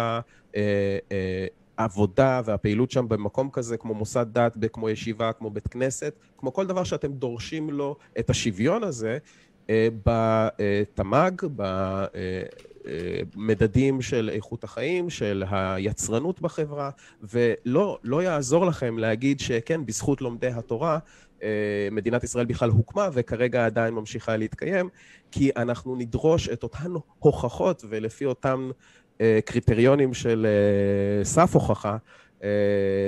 [1.77, 6.65] העבודה והפעילות שם במקום כזה, כמו מוסד דת, כמו ישיבה, כמו בית כנסת, כמו כל
[6.65, 9.17] דבר שאתם דורשים לו את השוויון הזה,
[9.69, 11.45] אה, בתמ"ג,
[13.35, 16.89] במדדים של איכות החיים, של היצרנות בחברה,
[17.23, 20.99] ולא לא יעזור לכם להגיד שכן, בזכות לומדי התורה,
[21.43, 24.89] אה, מדינת ישראל בכלל הוקמה וכרגע עדיין ממשיכה להתקיים,
[25.31, 28.71] כי אנחנו נדרוש את אותן הוכחות ולפי אותם
[29.21, 31.97] אה, קריטריונים של אה, סף הוכחה,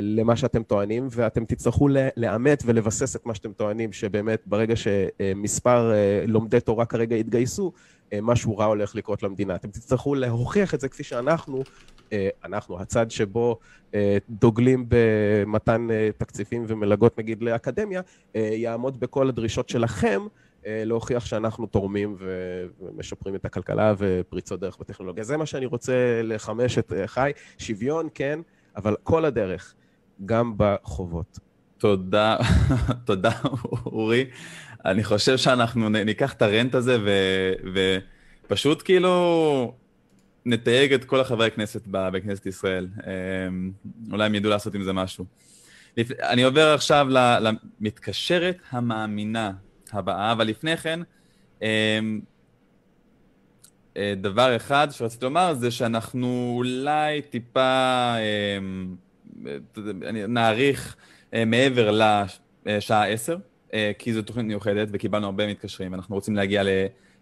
[0.02, 1.88] למה שאתם טוענים, ואתם תצטרכו
[2.18, 7.72] לאמת ולבסס את מה שאתם טוענים, שבאמת ברגע שמספר אה, לומדי תורה כרגע יתגייסו,
[8.14, 9.56] אה, משהו רע הולך לקרות למדינה.
[9.56, 11.64] אתם תצטרכו להוכיח את זה כפי שאנחנו,
[12.14, 13.60] אה, אנחנו, הצד שבו
[13.94, 18.02] אה, דוגלים במתן אה, תקציבים ומלגות נגיד לאקדמיה,
[18.36, 20.22] אה, יעמוד בכל הדרישות שלכם.
[20.66, 22.16] אה, להוכיח שאנחנו תורמים
[22.82, 25.24] ומשפרים את הכלכלה ופריצות דרך בטכנולוגיה.
[25.24, 27.32] זה מה שאני רוצה לחמש את אה, חי.
[27.58, 28.40] שוויון, כן,
[28.80, 29.74] אבל כל הדרך,
[30.26, 31.40] גם בחובות.
[31.78, 32.38] תודה,
[33.08, 33.32] תודה
[33.86, 34.26] אורי.
[34.86, 37.54] אני חושב שאנחנו ניקח את הרנט הזה ו-
[38.46, 39.74] ופשוט כאילו
[40.46, 42.88] נתייג את כל החברי הכנסת בכנסת ישראל.
[43.48, 43.72] אמ,
[44.12, 45.26] אולי הם ידעו לעשות עם זה משהו.
[46.22, 47.08] אני עובר עכשיו
[47.42, 49.52] למתקשרת המאמינה
[49.92, 51.00] הבאה, אבל לפני כן,
[51.62, 52.20] אמ,
[53.98, 57.60] דבר אחד שרציתי לומר זה שאנחנו אולי טיפה
[58.18, 58.58] אה,
[60.08, 60.96] אני- נאריך
[61.34, 62.00] אה, מעבר
[62.66, 63.38] לשעה עשר,
[63.74, 66.64] אה, כי זו תוכנית מיוחדת וקיבלנו הרבה מתקשרים, ואנחנו רוצים להגיע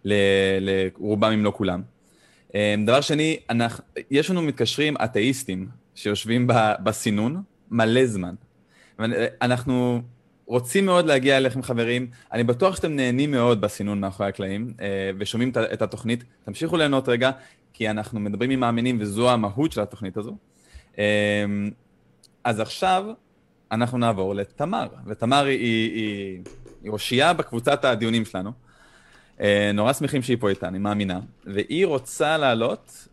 [0.06, 1.81] לרובם אם לא כולם.
[2.56, 6.48] אה, דבר שני, אנחנו, יש לנו מתקשרים אתאיסטים שיושבים
[6.84, 7.41] בסינון
[7.72, 8.35] מלא זמן.
[9.41, 10.02] אנחנו
[10.48, 15.52] רוצים מאוד להגיע אליכם חברים, אני בטוח שאתם נהנים מאוד בסינון מאחורי הקלעים אה, ושומעים
[15.74, 17.32] את התוכנית, תמשיכו ליהנות רגע,
[17.74, 20.38] כי אנחנו מדברים עם מאמינים וזו המהות של התוכנית הזו.
[20.99, 21.45] אה,
[22.44, 23.06] אז עכשיו
[23.72, 26.41] אנחנו נעבור לתמר, ותמר היא, היא, היא,
[26.84, 28.52] היא אושייה בקבוצת הדיונים שלנו.
[29.41, 33.07] אה, נורא שמחים שהיא פה איתנו, היא מאמינה, והיא רוצה לעלות,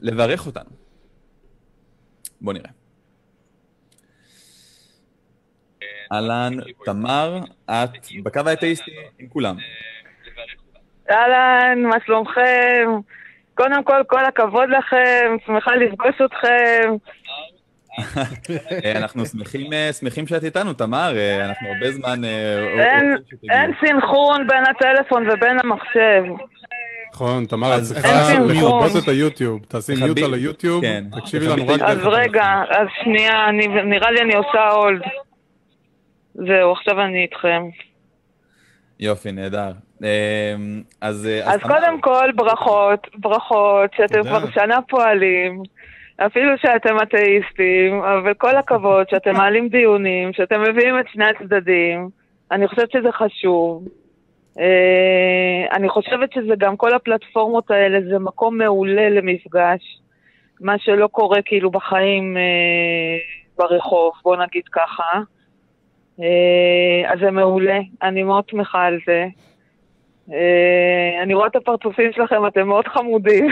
[0.00, 0.70] לברך אותנו.
[2.40, 2.83] בואו נראה.
[6.14, 6.52] אהלן,
[6.84, 7.38] תמר,
[7.70, 7.90] את
[8.22, 9.56] בקו האתאיסטי עם כולם.
[11.10, 12.86] אהלן, מה שלומכם?
[13.54, 16.90] קודם כל, כל הכבוד לכם, שמחה לפגוש אתכם.
[18.84, 22.24] אה, אנחנו שמחים, אה, שמחים שאת איתנו, תמר, אה, אנחנו הרבה זמן...
[22.24, 22.84] אה,
[23.50, 26.22] אין- סנכרון בין הטלפון ובין המחשב.
[27.14, 28.38] נכון, תמר, את אז צריכה.
[28.38, 29.64] לכבות את היוטיוב.
[29.68, 31.04] תעשי מיוט על היוטיוב, כן.
[31.20, 31.80] תקשיבי לנו רק...
[31.82, 35.00] אז רגע, אז שנייה, אני, נראה לי אני עושה הולד.
[36.34, 37.62] זהו, עכשיו אני איתכם.
[39.00, 39.72] יופי, נהדר.
[41.00, 41.26] אז...
[41.26, 44.22] אה, אז תמר, קודם כל, ברכות, ברכות, שאתם.
[44.22, 45.62] כבר שנה פועלים.
[46.16, 52.08] אפילו שאתם אתאיסטים, אבל כל הכבוד שאתם מעלים דיונים, שאתם מביאים את שני הצדדים,
[52.50, 53.88] אני חושבת שזה חשוב.
[54.58, 60.00] אה, אני חושבת שזה גם כל הפלטפורמות האלה, זה מקום מעולה למפגש,
[60.60, 62.42] מה שלא קורה כאילו בחיים אה,
[63.58, 65.20] ברחוב, בוא נגיד ככה.
[66.20, 69.26] אה, אז זה מעולה, אני מאוד שמחה על זה.
[70.32, 73.48] אה, אני רואה את הפרצופים שלכם, אתם מאוד חמודים.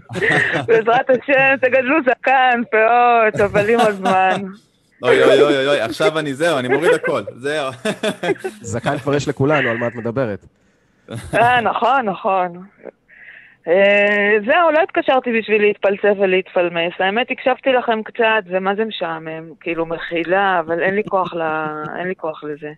[0.66, 4.42] בעזרת השם, תגדלו זקן, פאות, אבל עם הזמן.
[5.02, 7.70] אוי אוי אוי אוי, עכשיו אני זהו, אני מוריד הכל, זהו.
[8.60, 10.46] זקן כבר יש לכולנו, על מה את מדברת?
[11.34, 12.62] אה, נכון, נכון.
[13.68, 16.92] אה, זהו, לא התקשרתי בשביל להתפלצף ולהתפלמס.
[16.98, 19.54] האמת, הקשבתי לכם קצת, ומה זה משעמם.
[19.60, 21.42] כאילו, מחילה, אבל אין לי כוח, ל...
[21.98, 22.72] אין לי כוח לזה.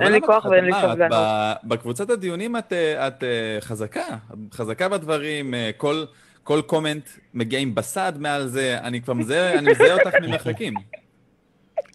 [0.00, 1.18] אין לי כוח ואין לי סבלנות.
[1.64, 4.04] בקבוצת הדיונים את, אה, את אה, חזקה,
[4.52, 6.04] חזקה בדברים, כל,
[6.44, 10.74] כל comment מגיע עם בסד מעל זה, אני כבר מזהה, אני מזהה אותך ממרחקים.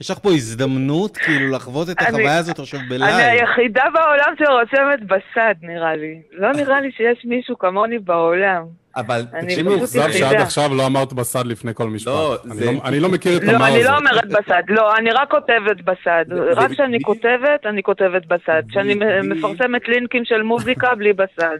[0.01, 3.15] יש לך פה הזדמנות כאילו לחוות את אני- החוויה הזאת עכשיו אני בלייב.
[3.15, 6.21] היחידה בעולם שרושמת בסד, נראה לי.
[6.31, 8.63] לא נראה לי שיש מישהו כמוני בעולם.
[8.95, 10.13] אבל אני מוזר יחידה.
[10.29, 12.07] שעד עכשיו לא אמרת בסד לפני כל משפט.
[12.07, 13.97] לא, אני זה- לא- אני לא מכיר את לא, תמר אני לא הזאת.
[13.99, 14.61] אומרת בסד.
[14.69, 16.25] לא, אני רק כותבת בסד.
[16.27, 18.63] זה- רק זה כשאני כותבת, אני כותבת בסד.
[18.69, 21.57] כשאני מפרסמת לינקים של מוזיקה, בלי בסד.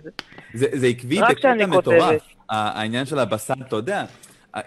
[0.53, 2.21] זה, זה עקבי רק בקטע כשאני מטורף.
[2.49, 4.03] העניין של הבסד, אתה יודע,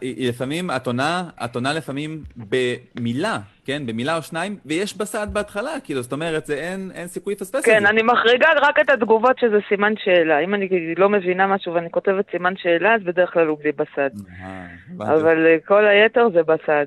[0.02, 3.86] לפעמים, את עונה, את עונה לפעמים במילה, כן?
[3.86, 7.64] במילה או שניים, ויש בסד בהתחלה, כאילו, זאת אומרת, זה אין, אין סיכוי לפספס את
[7.64, 7.88] כן, זה.
[7.88, 10.38] אני מחריגה רק את התגובות שזה סימן שאלה.
[10.38, 14.10] אם אני לא מבינה משהו ואני כותבת סימן שאלה, אז בדרך כלל הוא בלי בסד.
[14.40, 14.66] אה,
[14.98, 16.86] אבל אה, כל היתר זה בסד.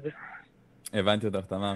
[0.93, 1.73] הבנתי אותך, תמר.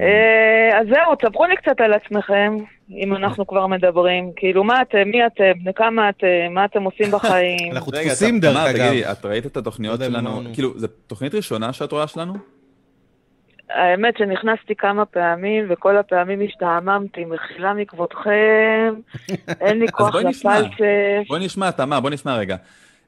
[0.00, 2.56] אה, אז זהו, תספרו לי קצת על עצמכם,
[2.90, 4.32] אם אנחנו כבר מדברים.
[4.36, 7.72] כאילו, מה אתם, מי אתם, בני כמה אתם, מה אתם עושים בחיים.
[7.72, 8.88] אנחנו דפוסים דרך אגב.
[8.88, 10.40] תגידי, את ראית את התוכניות לא שלנו?
[10.54, 12.34] כאילו, זו תוכנית ראשונה שאת רואה שלנו?
[13.70, 18.94] האמת שנכנסתי כמה פעמים, וכל הפעמים השתעממתי, מחילה מכבודכם,
[19.60, 20.60] אין לי כוח בואי נשמע.
[20.60, 21.28] לפלצף.
[21.28, 22.56] בואי נשמע, תמר, בואי נשמע רגע.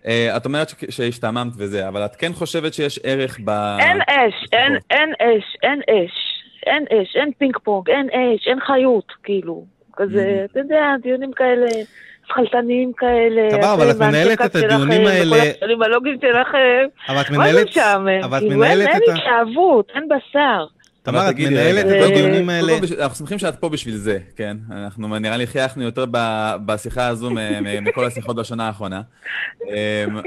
[0.06, 3.50] אה, את אומרת שהשתעממת וזה, אבל את כן חושבת שיש ערך ב...
[3.80, 4.48] אין אש,
[4.90, 6.31] אין אש, אין אש,
[6.66, 9.64] אין אש, אין פינג פונג, אין אש, אין חיות, כאילו.
[9.96, 11.66] כזה, אתה יודע, דיונים כאלה,
[12.28, 13.50] שכלתניים כאלה.
[13.50, 16.86] תמר, אבל את מנהלת את הדיונים שלכם, האלה- וכל הקשרים הלוגיים שלכם.
[17.08, 17.68] אבל את מה זה מנהלת...
[17.68, 18.08] משעמם?
[18.24, 19.12] אבל את כאילו, אין מנהלת אין את ה...
[19.12, 20.66] התלהבות, אין בשר.
[21.02, 22.72] תמר, את מנהלת את הדיונים קודם האלה.
[23.00, 24.56] אנחנו שמחים שאת פה בשביל זה, כן?
[24.70, 27.30] אנחנו נראה לי חייכנו יותר ב- בשיחה הזו
[27.82, 29.02] מכל השיחות בשנה האחרונה.
[29.68, 29.74] אמ,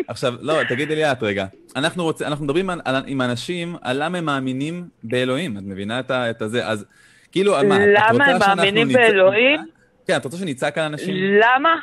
[0.08, 1.46] עכשיו, לא, תגידי לי את רגע.
[1.76, 6.00] אנחנו רוצים, אנחנו מדברים על- על- עם אנשים על למה הם מאמינים באלוהים, את מבינה
[6.00, 6.68] את ה- את הזה?
[6.68, 6.86] אז
[7.32, 9.60] כאילו, מה, את למה הם מאמינים באלוהים?
[10.08, 11.16] כן, את רוצה שנצעק על אנשים?
[11.16, 11.76] למה?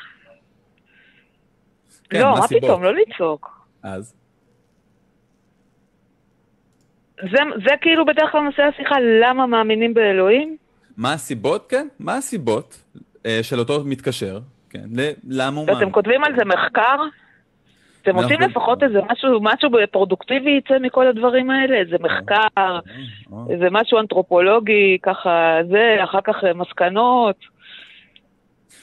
[2.10, 2.48] כן, לא, מה מה?
[2.48, 3.66] פתאום, לא לצעוק.
[3.82, 4.14] אז?
[7.30, 10.56] זה, זה כאילו בדרך כלל נושא השיחה, למה מאמינים באלוהים?
[10.96, 11.86] מה הסיבות, כן?
[12.00, 12.82] מה הסיבות
[13.26, 14.38] אה, של אותו מתקשר,
[14.70, 14.84] כן?
[15.28, 15.88] למה הוא מאמין?
[15.92, 16.96] כותבים על זה מחקר?
[18.02, 21.76] אתם אנחנו- עושים לפחות איזה משהו, משהו פרודוקטיבי יצא מכל הדברים האלה?
[21.76, 22.78] איזה מחקר, אה,
[23.32, 23.38] אה.
[23.50, 27.36] איזה משהו אנתרופולוגי, ככה זה, אחר כך אה, מסקנות,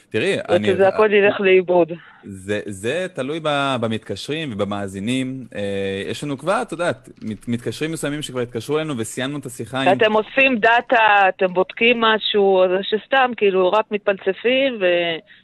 [0.09, 0.71] תראי, אני...
[0.73, 1.91] ושזה הכל ילך לאיבוד.
[2.23, 3.39] זה, זה תלוי
[3.81, 5.45] במתקשרים ובמאזינים.
[5.55, 9.81] אה, יש לנו כבר, את יודעת, מת, מתקשרים מסוימים שכבר התקשרו אלינו וסיימנו את השיחה
[9.81, 9.97] עם...
[9.97, 14.79] אתם אוספים דאטה, אתם בודקים משהו, שסתם כאילו רק מתפלצפים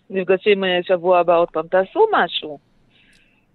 [0.10, 1.68] ונפגשים אה, שבוע הבא עוד פעם.
[1.68, 2.60] תעשו משהו,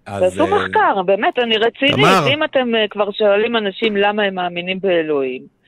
[0.07, 2.07] אז, תעשו אה, מחקר, באמת, אני רצינית.
[2.35, 5.60] אם אתם כבר שואלים אנשים למה הם מאמינים באלוהים,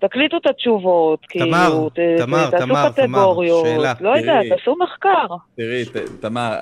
[0.00, 3.92] תקליטו את התשובות, תמר, כאילו, ת- תמר, תעשו תמר, קטגוריות, תמר, שאלה.
[4.00, 4.46] לא יודעת.
[4.58, 5.26] תעשו מחקר.
[5.56, 6.54] תראי, ת, תמר,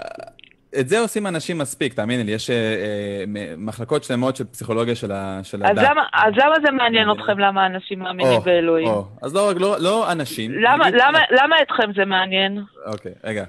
[0.81, 3.25] את זה עושים אנשים מספיק, תאמיני לי, יש אה, אה,
[3.57, 5.89] מחלקות שלמות של פסיכולוגיה של, ה, של אז הדת.
[5.91, 8.89] למה, אז למה זה מעניין אתכם למה אנשים מאמינים או, באלוהים?
[8.89, 10.51] או, אז לא, רק- לא, לא אנשים.
[10.55, 12.63] למה, נגיד- למה, למה אתכם זה מעניין?
[12.87, 13.45] אוקיי, רגע.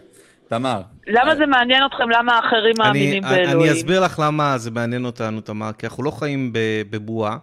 [0.48, 3.60] תמר, למה זה מעניין אתכם למה האחרים מאמינים אני, באלוהים?
[3.61, 6.60] אני אסביר לך למה זה מעניין אותנו, תמר, כי אנחנו לא חיים ב-
[6.90, 7.38] בבועה,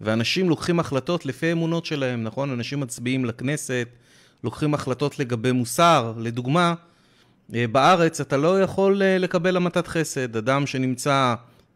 [0.00, 2.50] ואנשים לוקחים החלטות לפי האמונות שלהם, נכון?
[2.50, 3.88] אנשים מצביעים לכנסת,
[4.44, 6.14] לוקחים החלטות לגבי מוסר.
[6.18, 6.74] לדוגמה,
[7.54, 10.36] אה, בארץ אתה לא יכול אה, לקבל המתת חסד.
[10.36, 11.34] אדם שנמצא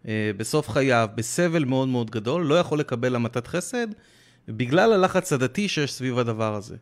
[0.08, 3.86] אה, בסוף חייו בסבל מאוד מאוד גדול, לא יכול לקבל המתת חסד,
[4.48, 6.76] בגלל הלחץ הדתי שיש סביב הדבר הזה.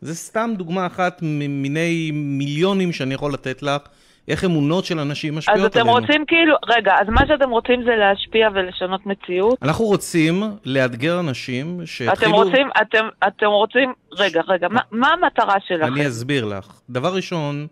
[0.00, 3.82] זה סתם דוגמה אחת ממיני מיליונים שאני יכול לתת לך,
[4.28, 5.98] איך אמונות של אנשים אז משפיעות אתם עלינו.
[5.98, 9.58] רוצים כאילו, רגע, אז מה שאתם רוצים זה להשפיע ולשנות מציאות?
[9.62, 12.32] אנחנו רוצים לאתגר אנשים אתם שיתחילו...
[12.32, 15.92] רוצים, אתם, אתם רוצים, רגע, רגע, מה, מה המטרה שלכם?
[15.92, 16.80] אני אסביר לך.
[16.90, 17.66] דבר ראשון,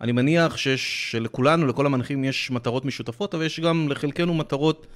[0.00, 4.86] אני מניח שיש, שלכולנו, לכל המנחים יש מטרות משותפות, אבל יש גם לחלקנו מטרות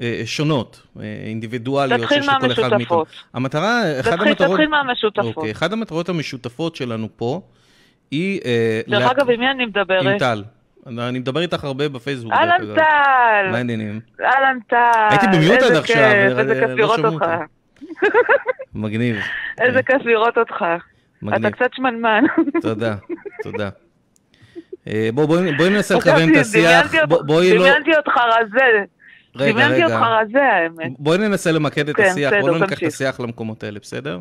[0.00, 2.70] אה, שונות, אה, אינדיבידואליות, תתחיל שיש לכל אחד מאיתנו.
[2.70, 3.08] מהמשותפות.
[3.34, 4.50] המטרה, תתחיל המטרות...
[4.50, 5.36] תתחיל מהמשותפות.
[5.36, 7.40] אוקיי, אחת המטרות המשותפות שלנו פה
[8.10, 8.40] היא...
[8.44, 10.18] אה, דרך לה- אגב, עם מי אני עם מדברת?
[10.18, 10.44] טל.
[10.86, 12.32] אני מדבר איתך הרבה בפייסבוק.
[12.32, 12.74] אהלן.
[12.74, 13.50] טל!
[13.50, 14.00] מה העניינים?
[14.20, 14.76] אהלן טל!
[15.10, 17.24] הייתי במיוט עד עכשיו, איזה כיף לא לראות אותך.
[18.74, 19.16] מגניב.
[19.60, 20.64] איזה כיף לראות אותך.
[21.22, 21.46] מגניב.
[21.46, 22.24] אתה קצת שמנמן.
[22.62, 22.94] תודה,
[23.42, 23.68] תודה.
[24.88, 25.26] אה, בוא,
[25.56, 26.94] בואי ננסה לכוון את השיח.
[26.94, 27.42] דמיינתי אותך- לא...
[27.58, 28.84] דמיינתי אותך רזה.
[29.36, 30.06] רגע, דמיינתי אותך רגע.
[30.22, 30.92] רזה, האמת.
[30.98, 32.82] בואי ננסה למקד את כן, השיח, בואי לא ניקח את.
[32.82, 34.18] השיח למקומות האלה, בסדר?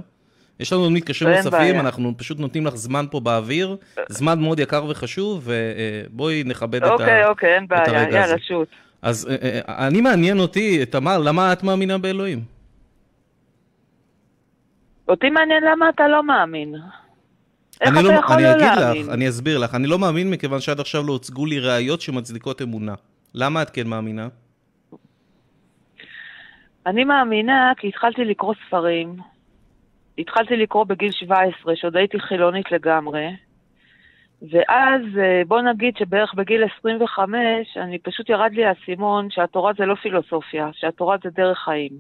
[0.60, 1.80] יש לנו עוד מתקשרים נוספים.
[1.80, 3.78] אנחנו פשוט נותנים לך זמן פה באוויר,
[4.10, 7.28] זמן מאוד יקר וחשוב, ובואי נכבד את אוקיי, ה...
[7.30, 8.18] אוקיי, אין בעיה, הרגע הזה.
[8.18, 8.68] יאללה, שוט.
[9.02, 12.42] אז אה, אה, אני מעניין אותי, תמר, למה את מאמינה באלוהים?
[15.08, 16.76] אותי מעניין למה אתה לא מאמין.
[17.82, 19.04] איך אני אתה לא- יכול אני לא אגיד להאמין?
[19.06, 22.62] לך, אני אסביר לך, אני לא מאמין מכיוון שעד עכשיו לא הוצגו לי ראיות שמצדיקות
[22.62, 22.94] אמונה.
[23.34, 24.28] למה את כן מאמינה?
[26.86, 29.16] אני מאמינה כי התחלתי לקרוא ספרים.
[30.18, 33.28] התחלתי לקרוא בגיל 17, שעוד הייתי חילונית לגמרי.
[34.52, 39.96] ואז, אה, בוא נגיד שבערך בגיל 25, אני פשוט ירד לי האסימון שהתורה זה לא
[39.96, 41.92] פילוסופיה, שהתורה זה דרך חיים.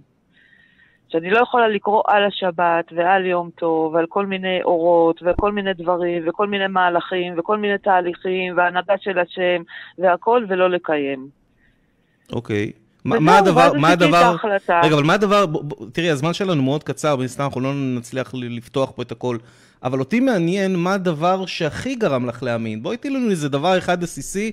[1.09, 5.73] שאני לא יכולה לקרוא על השבת ועל יום טוב ועל כל מיני אורות וכל מיני
[5.73, 9.61] דברים וכל מיני מהלכים וכל מיני תהליכים והנהגה של השם
[9.97, 11.27] והכל ולא לקיים.
[12.31, 12.65] אוקיי.
[12.65, 14.35] מה- וזהו, מה הדבר, מה הדבר.
[14.83, 15.45] רגע, אבל מה הדבר,
[15.93, 19.37] תראי, הזמן שלנו מאוד קצר, מן הסתם אנחנו לא נצליח לפתוח פה את הכל,
[19.83, 22.83] אבל אותי מעניין מה הדבר שהכי גרם לך להאמין.
[22.83, 24.51] בואי תני לנו איזה דבר אחד עסיסי,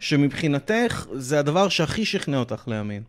[0.00, 3.02] שמבחינתך זה הדבר שהכי שכנע אותך להאמין.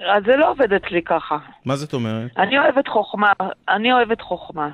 [0.00, 1.38] אז זה לא עובד אצלי ככה.
[1.64, 2.30] מה זאת אומרת?
[2.36, 3.32] אני אוהבת חוכמה,
[3.68, 4.68] אני אוהבת חוכמה.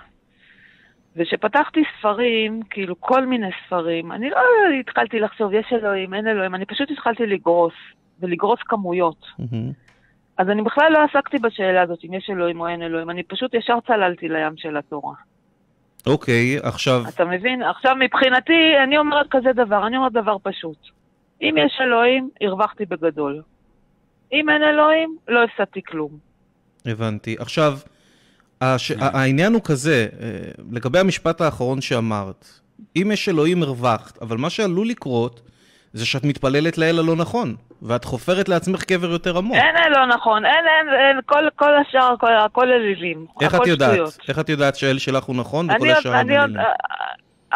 [1.16, 4.38] וכשפתחתי ספרים, כאילו כל מיני ספרים, אני לא
[4.80, 7.72] התחלתי לחשוב, יש אלוהים, אין אלוהים, אני פשוט התחלתי לגרוס,
[8.20, 9.26] ולגרוס כמויות.
[10.38, 13.54] אז אני בכלל לא עסקתי בשאלה הזאת, אם יש אלוהים או אין אלוהים, אני פשוט
[13.54, 15.14] ישר צללתי לים של התורה.
[16.06, 17.62] אוקיי, עכשיו, אתה מבין?
[17.62, 20.78] עכשיו מבחינתי, אני אומרת כזה דבר, אני אומרת דבר פשוט.
[21.42, 23.42] אם יש אלוהים, הרווחתי בגדול.
[24.32, 26.10] אם אין אלוהים, לא הפסדתי כלום.
[26.86, 27.36] הבנתי.
[27.38, 27.78] עכשיו,
[28.60, 28.90] הש...
[28.90, 30.28] העניין הוא כזה, אה,
[30.72, 32.48] לגבי המשפט האחרון שאמרת,
[32.96, 35.40] אם יש אלוהים הרווחת, אבל מה שעלול לקרות,
[35.92, 39.56] זה שאת מתפללת לאל הלא נכון, ואת חופרת לעצמך קבר יותר עמוק.
[39.56, 43.26] אין, אין, לא נכון, אין, אין, אין, כל, כל השאר, הכל, הכל אלילים.
[43.40, 43.92] איך הכל את יודעת?
[43.92, 44.18] שטויות.
[44.28, 46.56] איך את יודעת שהאל שלך הוא נכון וכל השאר אני אלילים?
[46.60, 46.64] אה,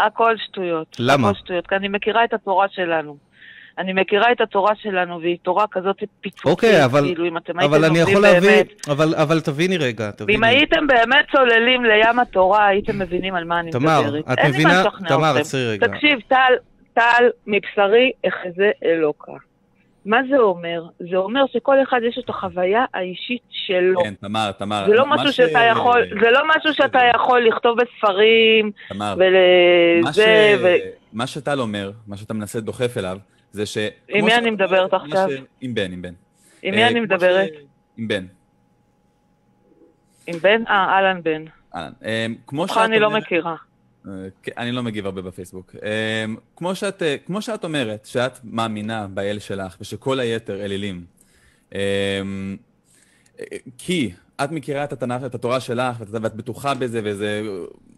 [0.06, 0.96] הכל שטויות.
[0.98, 1.28] למה?
[1.28, 3.16] הכל שטויות, כי אני מכירה את התורה שלנו.
[3.78, 7.74] אני מכירה את התורה שלנו, והיא תורה כזאת פיצוצית, אוקיי, אבל, כאילו, אם אתם הייתם
[7.74, 8.88] אבל אני לומדים יכול להבין, באמת.
[8.88, 10.46] אבל, אבל תביני רגע, תביני.
[10.46, 14.24] הייתם באמת צוללים לים התורה, הייתם מבינים על מה אני תמר, מדברת.
[14.32, 15.36] את אין לי מבינה- תמר.
[15.36, 15.86] עצרי רגע.
[15.86, 16.52] תקשיב, טל,
[17.00, 19.32] טל, מבשרי אחזה אלוקה.
[20.04, 20.82] מה זה אומר?
[21.10, 24.02] זה אומר שכל אחד יש לו את החוויה האישית שלו.
[24.02, 24.84] כן, תמר, תמר.
[24.88, 29.14] זה לא משהו ש- שאתה יכול, זה לא משהו שאתה יכול לכתוב בספרים, תמר, מה,
[29.16, 30.26] ולזה, ש...
[30.62, 30.68] ו...
[31.12, 33.18] מה שטל אומר, מה שאתה מנסה לדוחף אליו,
[33.52, 33.78] זה ש...
[34.08, 35.28] עם מי אני מדברת עכשיו?
[35.60, 36.12] עם בן, עם בן.
[36.62, 37.48] עם מי אה, אני כמו מדברת?
[37.54, 37.62] ש-
[37.96, 38.26] עם בן.
[40.26, 40.62] עם בן?
[40.68, 41.44] אה, אהלן בן.
[41.74, 41.92] אהלן.
[42.04, 43.54] אה, כמו אותך שאת אני לא אומרת- מכירה.
[44.08, 44.12] אה,
[44.58, 45.76] אני לא מגיב הרבה בפייסבוק.
[45.82, 46.24] אה,
[46.56, 51.04] כמו שאת, אה, כמו שאת אומרת, שאת מאמינה באל שלך ושכל היתר אלילים.
[51.74, 51.80] אה,
[53.40, 53.44] אה,
[53.78, 54.10] כי
[54.44, 57.42] את מכירה את התנ"ך, את התורה שלך, ואת, ואת בטוחה בזה, וזה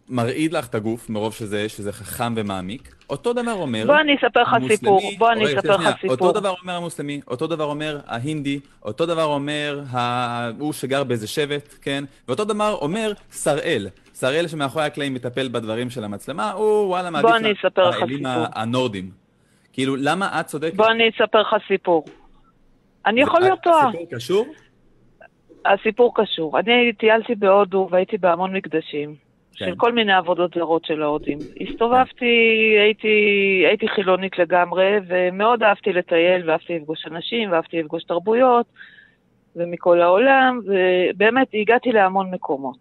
[0.09, 2.95] מרעיד לך את הגוף מרוב שזה, שזה חכם ומעמיק.
[3.09, 3.83] אותו דבר אומר...
[3.85, 6.11] בוא אני אספר לך סיפור, בוא אני רגע, אספר לך סיפור.
[6.11, 11.27] אותו דבר אומר המוסלמי, אותו דבר אומר ההינדי, אותו דבר אומר ה- הוא שגר באיזה
[11.27, 12.03] שבט, כן?
[12.27, 13.87] ואותו דבר אומר שראל.
[14.13, 18.45] שראל שמאחורי הקלעים מטפל בדברים של המצלמה, הוא וואלה מעדיף בוא אני אספר לך סיפור.
[18.55, 19.09] הנורדים.
[19.73, 20.75] כאילו, למה את צודקת?
[20.75, 22.05] בוא אני אספר לך סיפור.
[23.05, 23.87] אני יכול להיות טועה.
[23.89, 24.45] הסיפור קשור?
[25.65, 26.59] הסיפור קשור.
[26.59, 29.15] אני טיילתי בהודו והייתי בהמון מקדשים.
[29.55, 29.65] כן.
[29.65, 31.37] של כל מיני עבודות זרות של ההודים.
[31.61, 32.25] הסתובבתי,
[32.79, 33.07] הייתי,
[33.67, 38.65] הייתי חילונית לגמרי, ומאוד אהבתי לטייל, ואהבתי לפגוש אנשים, ואהבתי לפגוש תרבויות,
[39.55, 42.77] ומכל העולם, ובאמת הגעתי להמון מקומות.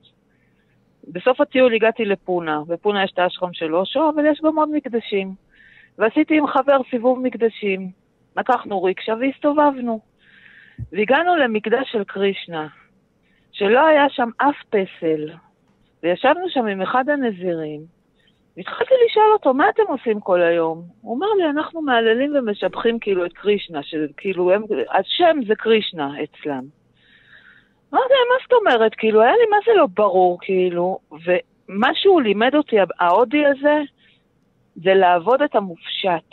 [1.09, 5.35] בסוף הטיול הגעתי לפונה, בפונה יש את האשרם של אושו, אבל יש גם עוד מקדשים.
[5.99, 7.91] ועשיתי עם חבר סיבוב מקדשים.
[8.37, 10.01] לקחנו ריקשה והסתובבנו.
[10.93, 12.69] והגענו למקדש של קרישנה,
[13.53, 15.28] שלא היה שם אף פסל,
[16.03, 17.81] וישבנו שם עם אחד הנזירים,
[18.57, 20.82] והתחלתי לשאול אותו, מה אתם עושים כל היום?
[21.01, 26.65] הוא אמר לי, אנחנו מהללים ומשבחים כאילו את קרישנה, שכאילו הם, השם זה קרישנה אצלם.
[27.94, 28.94] אמרתי להם, מה זאת אומרת?
[28.94, 33.81] כאילו, היה לי מה זה לא ברור, כאילו, ומה שהוא לימד אותי, ההודי הזה,
[34.77, 36.31] זה לעבוד את המופשט.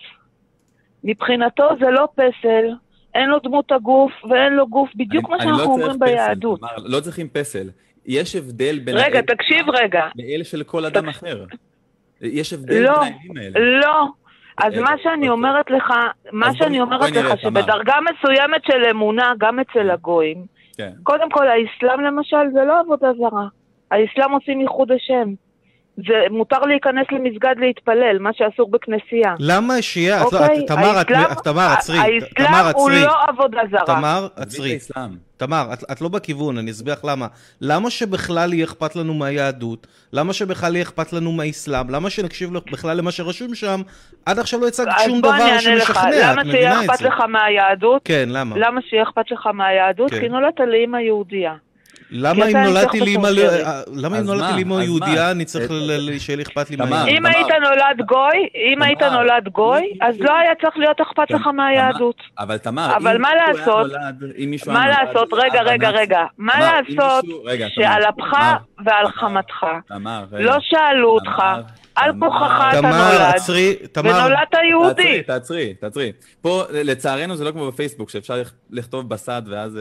[1.04, 2.74] מבחינתו זה לא פסל,
[3.16, 6.06] אין לו דמות הגוף ואין לו גוף, בדיוק אני- מה אני שאנחנו לא אומרים פסל,
[6.06, 6.60] ביהדות.
[6.60, 7.70] כלומר, לא צריכים פסל.
[8.06, 10.08] יש הבדל בין רגע, האל תקשיב רגע.
[10.16, 11.46] לאל של כל אדם תקש- אחר.
[12.22, 13.80] יש הבדל לא, בין האלים האלה.
[13.80, 14.06] לא.
[14.58, 15.30] אז רגע, מה שאני אוקיי.
[15.30, 15.94] אומרת לך,
[16.32, 17.40] מה שאני אומרת לך.
[17.42, 20.46] שבדרגה מסוימת של אמונה, גם אצל הגויים,
[20.78, 20.92] כן.
[21.04, 23.48] קודם כל, האסלאם למשל זה לא עבודה זרה.
[23.92, 25.34] האסלאם עושים ייחוד השם.
[26.08, 29.36] זה מותר להיכנס למסגד להתפלל, מה שאסור בכנסייה.
[29.40, 30.22] למה שיהיה?
[30.28, 30.60] את לא- אוקיי?
[30.60, 31.08] את- תמר, את-
[31.44, 31.98] תמר, עצרי.
[32.00, 32.92] האסלאם הוא.
[32.92, 33.86] לא עבודה זרה.
[33.86, 34.78] תמר, את עצרי.
[35.38, 37.28] תמר, את, את לא בכיוון, אני אסביר לך למה.
[37.62, 39.88] למה שבכלל יהיה אכפת לנו מהיהדות?
[40.14, 41.90] למה שבכלל יהיה אכפת לנו מהאסלאם?
[41.90, 43.82] למה שנקשיב לו- בכלל למה שרשום שם?
[44.26, 46.70] עד עכשיו לא הצגת אז שום בוא אני דבר אענה לך, שמשכנע, את למה שיהיה
[46.70, 47.08] מבינה את אכפת זה?
[47.08, 48.02] לך מהיהדות?
[48.06, 48.56] כן, למה?
[48.58, 50.12] למה שיהיה אכפת לך מהיהדות?
[50.12, 50.20] כן.
[50.20, 51.54] כי נולדת לאימא יהודייה.
[52.12, 53.66] למה כי אם אתה נולדתי המשכת לאמא שרשרת.
[53.68, 54.74] אה, למה אם נולדתי מה?
[54.74, 55.32] לאמא יהודייה, מה?
[55.32, 57.08] אני צריך אה, ל- ל- שיהיה לי אכפת לי מהיהדות?
[57.18, 57.26] אם.
[57.26, 58.38] היית נולד גוי,
[58.74, 62.16] אם היית נולד גוי, אז לא היה צריך להיות אכפת לך מהיהדות.
[62.40, 63.92] אבל תמר, אבל אם מה מישהו היה לעשות?
[63.92, 65.30] נולד- אם מישהו מה היה נולד לעשות?
[65.34, 66.22] רגע, רגע, רגע.
[66.38, 67.26] מה לעשות
[67.70, 68.38] שעל אפך
[68.86, 69.66] ועל חמתך.
[70.32, 71.42] לא שאלו אותך,
[71.96, 72.94] על כוחך אתה נולד,
[73.98, 75.24] ונולדת תעצרי, יהודי.
[75.24, 76.12] תעצרי, תעצרי.
[76.42, 79.80] פה, לצערנו, זה לא כמו בפייסבוק, שאפשר לכ- לכתוב בסד ואז...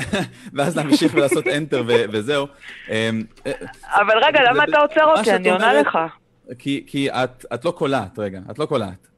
[0.54, 2.46] ואז להמשיך ולעשות enter וזהו.
[2.88, 3.52] אמ, אה,
[3.84, 5.32] אבל רגע, למה אתה עוצר אותי?
[5.32, 5.98] אני עונה לך.
[6.58, 9.08] כי, כי את, את לא קולעת, רגע, את לא קולעת.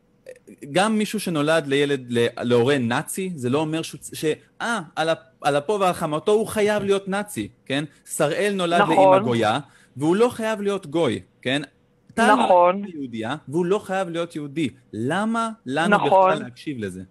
[0.73, 2.07] גם מישהו שנולד לילד,
[2.41, 4.25] להורה נאצי, זה לא אומר שהוא, ש...
[4.61, 5.09] אה, על,
[5.41, 7.85] על אפו ועל חמתו הוא חייב להיות נאצי, כן?
[8.05, 8.97] שראל נולד נכון.
[8.97, 9.59] לאמא גויה,
[9.97, 11.63] והוא לא חייב להיות גוי, כן?
[12.19, 12.83] נכון.
[12.89, 14.69] יהודייה, והוא לא חייב להיות יהודי.
[14.93, 16.31] למה לנו נכון.
[16.31, 17.03] בכלל להקשיב לזה?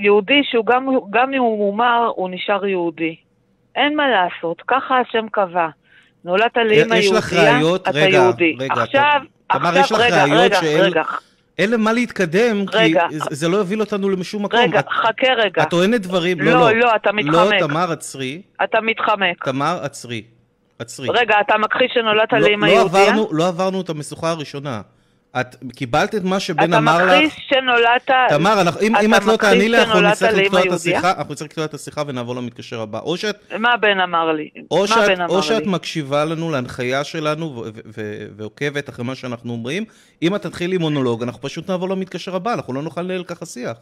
[0.00, 3.16] יהודי שהוא גם, גם אם הוא מומר, הוא נשאר יהודי.
[3.76, 5.68] אין מה לעשות, ככה השם קבע.
[6.24, 7.60] נולדת לאמא יהודייה?
[7.74, 8.56] אתה רגע, יהודי.
[8.60, 9.20] רגע, עכשיו,
[9.52, 11.02] תמר, עכשיו, יש לך רגע, ראיות רגע, שאין- רגע,
[11.58, 13.06] אין למה להתקדם, כי רגע.
[13.10, 14.60] זה- זה לא יוביל אותנו לשום מקום.
[14.60, 15.62] רגע, את- חכה רגע.
[15.62, 16.72] את טוענת דברים, לא, לא, לא.
[16.72, 17.58] לא, אתה לא, מתחמק.
[17.58, 18.42] תמר, עצרי.
[18.64, 19.44] אתה מתחמק.
[19.44, 20.22] תמר, עצרי.
[20.78, 21.08] עצרי.
[21.10, 23.14] רגע, אתה מכחיש שנולדת לא- לאמא לא יהודייה?
[23.32, 24.80] לא עברנו את המשוכה הראשונה.
[25.40, 27.12] את קיבלת את מה שבן אתה אמר לך.
[27.12, 28.10] מכחיש שנולדת...
[28.28, 30.72] תמר, אנחנו- אם אתה אם את לא תעני לי, אנחנו נצטרך לקטוע את?
[30.72, 32.98] השיחה, אנחנו נצטרך לקטוע את השיחה ונעבור למתקשר הבא.
[32.98, 34.48] או שאת מה בן אמר לי?
[34.70, 35.72] או שאת, בן אמר או שאת לי?
[35.72, 39.84] מקשיבה לנו להנחיה שלנו ו- ו- ו- ועוקבת אחרי מה שאנחנו אומרים.
[40.22, 43.76] אם את תתחילי מונולוג, אנחנו פשוט נעבור למתקשר הבא, אנחנו לא נוכל לנהל ככה שיח.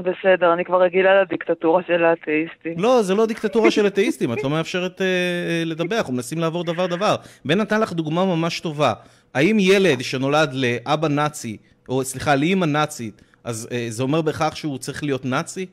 [0.00, 2.74] בסדר, אני כבר רגילה לדיקטטורה של האתאיסטים.
[2.78, 6.64] לא, זה לא דיקטטורה של אתאיסטים, את לא מאפשרת אה, אה, לדבר, אנחנו מנסים לעבור
[6.64, 7.16] דבר-דבר.
[7.44, 8.92] בן נתן לך דוגמה ממש טובה.
[9.36, 11.56] האם ילד שנולד לאבא נאצי,
[11.88, 15.66] או סליחה, לאמא נאצית, אז אה, זה אומר בהכרח שהוא צריך להיות נאצי?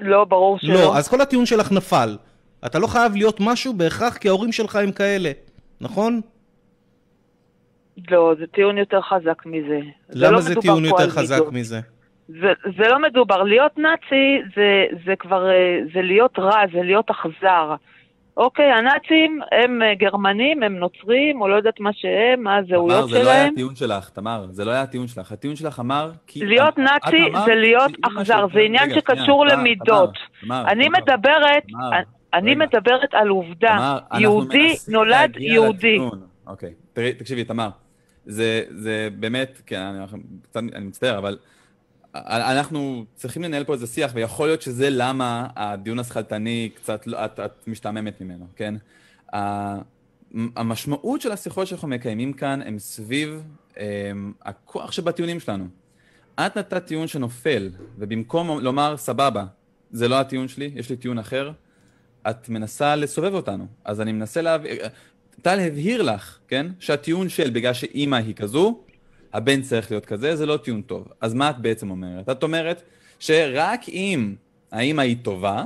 [0.00, 0.74] לא, ברור שלא.
[0.74, 2.16] לא, אז כל הטיעון שלך נפל.
[2.66, 5.30] אתה לא חייב להיות משהו בהכרח כי ההורים שלך הם כאלה,
[5.80, 6.20] נכון?
[8.10, 9.80] לא, זה טיעון יותר חזק מזה.
[10.10, 11.52] למה לא זה טיעון יותר חזק מידות.
[11.52, 11.80] מזה?
[12.28, 13.42] זה, זה לא מדובר.
[13.42, 17.74] להיות נאצי זה, זה כבר, אה, זה להיות רע, זה להיות אכזר.
[18.36, 23.10] אוקיי, הנאצים הם אה, גרמנים, הם נוצרים, או לא יודעת מה שהם, מה תמר, הזהויות
[23.10, 23.52] זה לא היה שלהם.
[23.52, 25.32] הטיעון שלך, תמר, זה לא היה הטיעון שלך.
[25.32, 26.10] הטיעון שלך אמר...
[26.26, 26.46] כי...
[26.46, 30.14] להיות נאצי זה להיות אכזר, זה עניין שקשור תמר, למידות.
[30.40, 31.90] תמר, אני תמר, מדברת, תמר,
[32.34, 32.54] אני.
[32.54, 33.76] מדברת על עובדה.
[33.76, 35.98] תמר, יהודי נולד יהודי.
[36.46, 37.68] אוקיי, תקשיבי, תמר,
[38.26, 39.80] זה, באמת, כן,
[40.56, 41.38] אני מצטער, אבל
[42.14, 47.40] אנחנו צריכים לנהל פה איזה שיח, ויכול להיות שזה למה הדיון השכלתני קצת, לא- את,
[47.40, 48.74] את משתעממת ממנו, כן?
[50.56, 53.42] המשמעות של השיחות שאנחנו מקיימים כאן הם סביב
[53.76, 55.64] הם, הכוח שבטיעונים שלנו.
[56.34, 59.44] את נתת טיעון שנופל, ובמקום לומר, סבבה,
[59.90, 61.52] זה לא הטיעון שלי, יש לי טיעון אחר,
[62.30, 63.66] את מנסה לסובב אותנו.
[63.84, 64.82] אז אני מנסה להבהיר...
[65.42, 68.80] טל הבהיר לך, כן, שהטיעון של בגלל שאימא היא כזו,
[69.32, 71.08] הבן צריך להיות כזה, זה לא טיעון טוב.
[71.20, 72.28] אז מה את בעצם אומרת?
[72.28, 72.82] את אומרת
[73.18, 74.34] שרק אם
[74.72, 75.64] האימא היא טובה,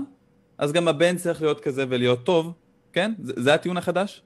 [0.58, 2.52] אז גם הבן צריך להיות כזה ולהיות טוב,
[2.92, 3.12] כן?
[3.22, 4.22] זה, זה הטיעון החדש?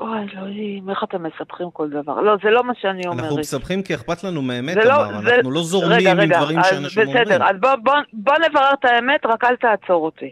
[0.00, 2.20] אוי, אלוהים, איך אתם מספחים כל דבר?
[2.20, 3.24] לא, זה לא מה שאני אומרת.
[3.24, 6.20] אנחנו מסבכים כי אכפת לנו מהאמת, זה לא- תמר, זה- אנחנו לא זורמים רגע, עם
[6.20, 7.24] רגע, דברים שאנשים אומרים.
[7.24, 10.30] בסדר, אז בוא, בוא, בוא נברר את האמת, רק אל תעצור אותי.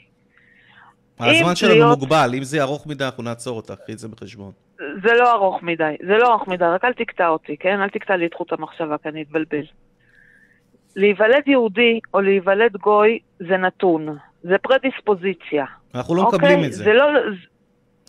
[1.20, 4.52] הזמן שלנו להיות- מוגבל, אם זה ארוך מדי אנחנו נעצור אותך, קחי את זה בחשבון.
[4.76, 7.80] זה לא ארוך מדי, זה לא ארוך מדי, רק אל תקטע אותי, כן?
[7.80, 9.64] אל תקטע לי את חוט המחשבה, כי אני אתבלבל.
[10.96, 15.64] להיוולד יהודי או להיוולד גוי זה נתון, זה פרדיספוזיציה.
[15.94, 16.38] אנחנו לא אוקיי?
[16.38, 16.84] מקבלים את זה.
[16.84, 17.04] זה לא...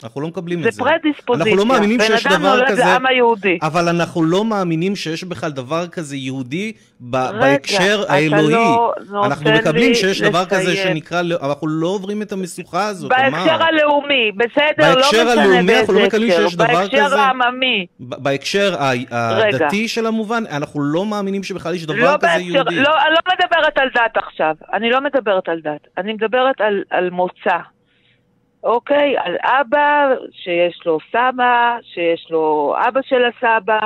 [0.04, 0.84] אנחנו לא מקבלים זה את זה.
[0.84, 1.52] פרדיספוזיציה.
[1.54, 3.58] אנחנו לא מאמינים שיש בן אדם דבר נולד כזה- לעם היהודי.
[3.62, 8.54] אבל אנחנו לא מאמינים שיש בכלל דבר כזה יהודי ב- רגע, בהקשר האלוהי.
[9.10, 10.76] לא אנחנו מקבלים לי שיש דבר כזה לסיים.
[10.88, 13.64] שנקרא, לא- אנחנו לא עוברים את המשוכה הזאת, בהקשר תמר.
[13.64, 16.44] הלאומי, בסדר, לא בהקשר משנה הלאומי באיזה אנחנו לא מקבלים הקשר.
[16.48, 17.22] שיש דבר בהקשר כזה?
[17.22, 17.86] העממי.
[18.00, 18.76] ב- בהקשר
[19.12, 22.76] הדתי של המובן, אנחנו לא מאמינים שבכלל יש דבר לא כזה בהקשר, יהודי.
[22.76, 24.56] לא, אני לא מדברת על דת עכשיו.
[24.74, 25.88] אני לא מדברת על דת.
[25.98, 27.58] אני מדברת על, על מוצא.
[28.66, 29.16] אוקיי?
[29.18, 33.80] על אבא שיש לו סבא, שיש לו אבא של הסבא,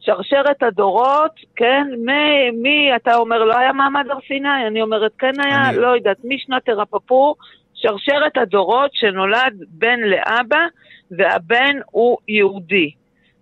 [0.00, 1.86] שרשרת הדורות, כן?
[1.98, 4.66] מי, מי אתה אומר, לא היה מעמד הר סיני?
[4.66, 7.36] אני אומרת, כן היה, אני- לא יודעת, משנת תרפפור,
[7.74, 10.66] שרשרת הדורות שנולד בן לאבא,
[11.10, 12.90] והבן הוא יהודי.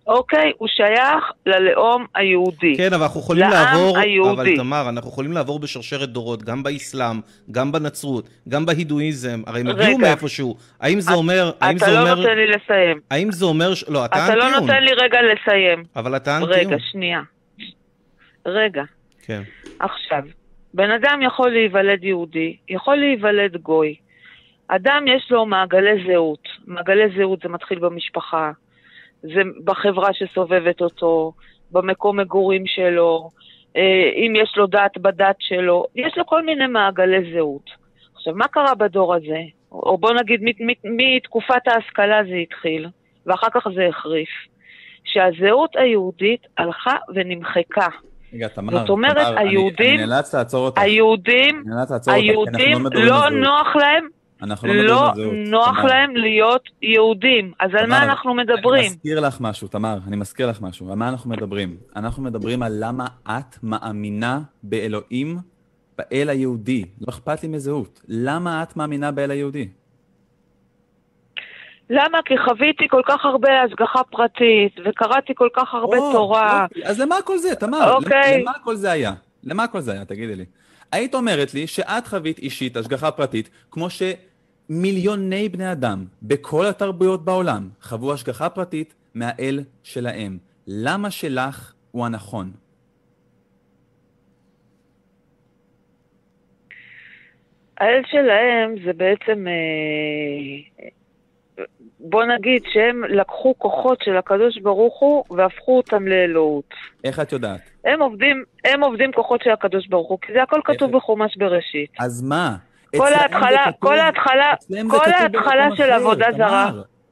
[0.07, 0.53] אוקיי?
[0.59, 2.77] הוא שייך ללאום היהודי.
[2.77, 4.33] כן, אבל אנחנו יכולים לעם לעבור, היהודי.
[4.33, 7.21] אבל תמר, אנחנו יכולים לעבור בשרשרת דורות, גם באסלאם,
[7.51, 9.99] גם בנצרות, גם בהידואיזם, הרי הם הגיעו.
[9.99, 10.57] מאיפשהו.
[10.81, 13.01] האם זה אומר, האם אתה זה לא אומר, נותן לי לסיים.
[13.11, 15.85] האם זה אומר, לא, אתה אתה לא נותן לי רגע לסיים.
[15.97, 16.53] אבל אתה טיעון.
[16.53, 17.21] רגע, שנייה.
[18.47, 18.83] רגע,
[19.23, 19.43] כן.
[19.79, 20.23] עכשיו,
[20.75, 23.95] בן אדם יכול להיוולד יהודי, יכול להיוולד גוי.
[24.69, 26.49] אדם יש לו מעגלי זהות.
[26.67, 28.51] מעגלי זהות זה מתחיל במשפחה,
[29.23, 31.33] זה בחברה שסובבת אותו,
[31.71, 33.29] במקום מגורים שלו,
[33.77, 33.83] אה,
[34.15, 37.71] אם יש לו דת בדת שלו, יש לו כל מיני מעגלי זהות.
[38.15, 39.41] עכשיו, מה קרה בדור הזה?
[39.73, 40.41] או בוא נגיד,
[40.85, 42.87] מתקופת ההשכלה זה התחיל,
[43.27, 44.29] ואחר כך זה החריף.
[45.05, 47.87] שהזהות היהודית הלכה ונמחקה.
[48.35, 50.79] רגע, תמר, זאת אומרת, תמר, אני- היהודים- אני נאלץ לעצור אותך.
[50.83, 53.33] היהודים, אני נאלץ לעצור היהודים לא זהות.
[53.33, 54.09] נוח להם,
[54.43, 55.13] אנחנו לא לא.
[55.47, 55.87] נוח תמר.
[55.87, 57.53] להם להיות יהודים.
[57.61, 58.85] אז על מה תמר, אנחנו אני מדברים?
[58.85, 60.91] מזכיר לך משהו, תמר, אני מזכיר לך משהו.
[60.91, 61.77] על מה אנחנו מדברים?
[61.97, 65.39] אנחנו מדברים על למה את מאמינה באלוהים,
[65.99, 66.85] באל היהודי.
[67.01, 68.01] לא אכפת לי מזהות.
[68.09, 69.69] למה את מאמינה באל היהודי?
[71.91, 72.19] למה?
[72.25, 76.67] כי חוויתי כל כך הרבה השגחה פרטית, וקראתי כל כך הרבה או, תורה.
[76.77, 76.89] יופי.
[76.89, 77.93] אז למה כל זה, תמר?
[77.93, 78.43] אוקיי.
[78.43, 79.13] למה כל זה היה?
[79.45, 80.05] למה כל זה היה?
[80.05, 80.45] תגידי לי.
[80.93, 83.91] היית אומרת לי שאת חווית אישית השגחה פרטית, כמו
[84.71, 90.39] שמיליוני בני אדם בכל התרבויות בעולם חוו השגחה פרטית מהאל שלהם.
[90.67, 92.51] למה שלך הוא הנכון?
[97.79, 100.85] האל שלהם זה בעצם, אה,
[102.01, 106.75] בוא נגיד שהם לקחו כוחות של הקדוש ברוך הוא והפכו אותם לאלוהות.
[107.05, 107.61] איך את יודעת?
[107.85, 111.03] הם עובדים, הם עובדים כוחות של הקדוש ברוך הוא, כי זה הכל כתוב איך?
[111.03, 111.91] בחומש בראשית.
[112.01, 112.57] אז מה?
[112.97, 116.27] כל זה ההתחלה, כל ההתחלה, זה כל ההתחלה של עבודה.
[116.37, 116.71] זרה.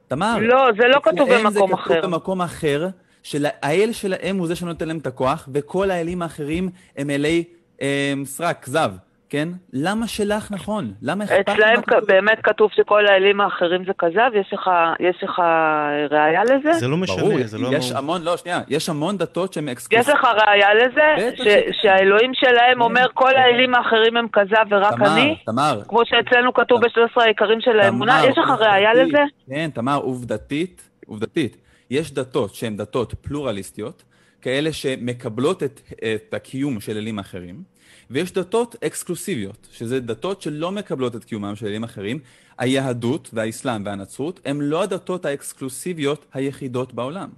[0.08, 0.38] תמר.
[0.40, 2.00] לא, זה לא כתוב במקום זה אחר.
[2.00, 2.88] כתוב במקום אחר,
[3.22, 7.44] שהאל שלהם הוא זה שנותן להם את הכוח, וכל האלים האחרים הם אלי
[7.82, 8.92] אה, סרק, זב,
[9.30, 9.48] כן?
[9.72, 10.92] למה שלך נכון?
[11.02, 12.00] למה אכפת לך אצלהם כתוב?
[12.08, 14.30] באמת כתוב שכל האלים האחרים זה כזב?
[14.40, 15.38] יש לך, יש לך
[16.10, 16.72] ראיה לזה?
[16.72, 17.68] זה לא ברור, משנה, זה לא...
[17.72, 20.18] יש המון, לא, שנייה, יש המון דתות שהן יש אקסקלוסיביות.
[20.18, 21.32] לך ראיה לזה?
[21.36, 21.60] ש- שכן.
[21.82, 23.36] שהאלוהים שלהם כן, אומר כל כן.
[23.40, 25.36] האלים האחרים הם כזב ורק תמר, אני?
[25.46, 28.18] תמר, כמו שאצלנו כתוב ב-13 העיקרים של האמונה?
[28.20, 29.22] תמר, יש לך עובדתית, לזה?
[29.50, 31.56] כן, תמר, עובדתית, עובדתית.
[31.90, 34.02] יש דתות שהן דתות פלורליסטיות,
[34.42, 35.80] כאלה שמקבלות את,
[36.14, 37.62] את הקיום של אלים אחרים,
[38.10, 42.18] ויש דתות אקסקלוסיביות, שזה דתות שלא מקבלות את קיומם של אלים אחרים.
[42.58, 47.28] היהדות והאסלאם והנצרות הם לא הדתות האקסקלוסיביות היחידות בעולם.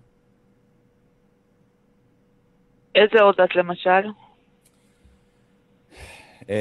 [2.94, 4.09] איזה עוד דת למשל?
[6.48, 6.55] אמ,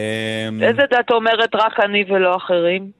[0.63, 2.91] איזה דת אומרת רק אני ולא אחרים?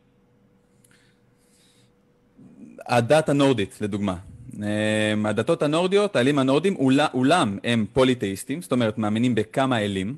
[2.88, 4.15] הדת הנורדית, לדוגמה.
[4.57, 10.18] אמ, הדתות הנורדיות, האלים הנורדים, אול- אולם הם פוליתאיסטים, זאת אומרת, מאמינים בכמה אלים,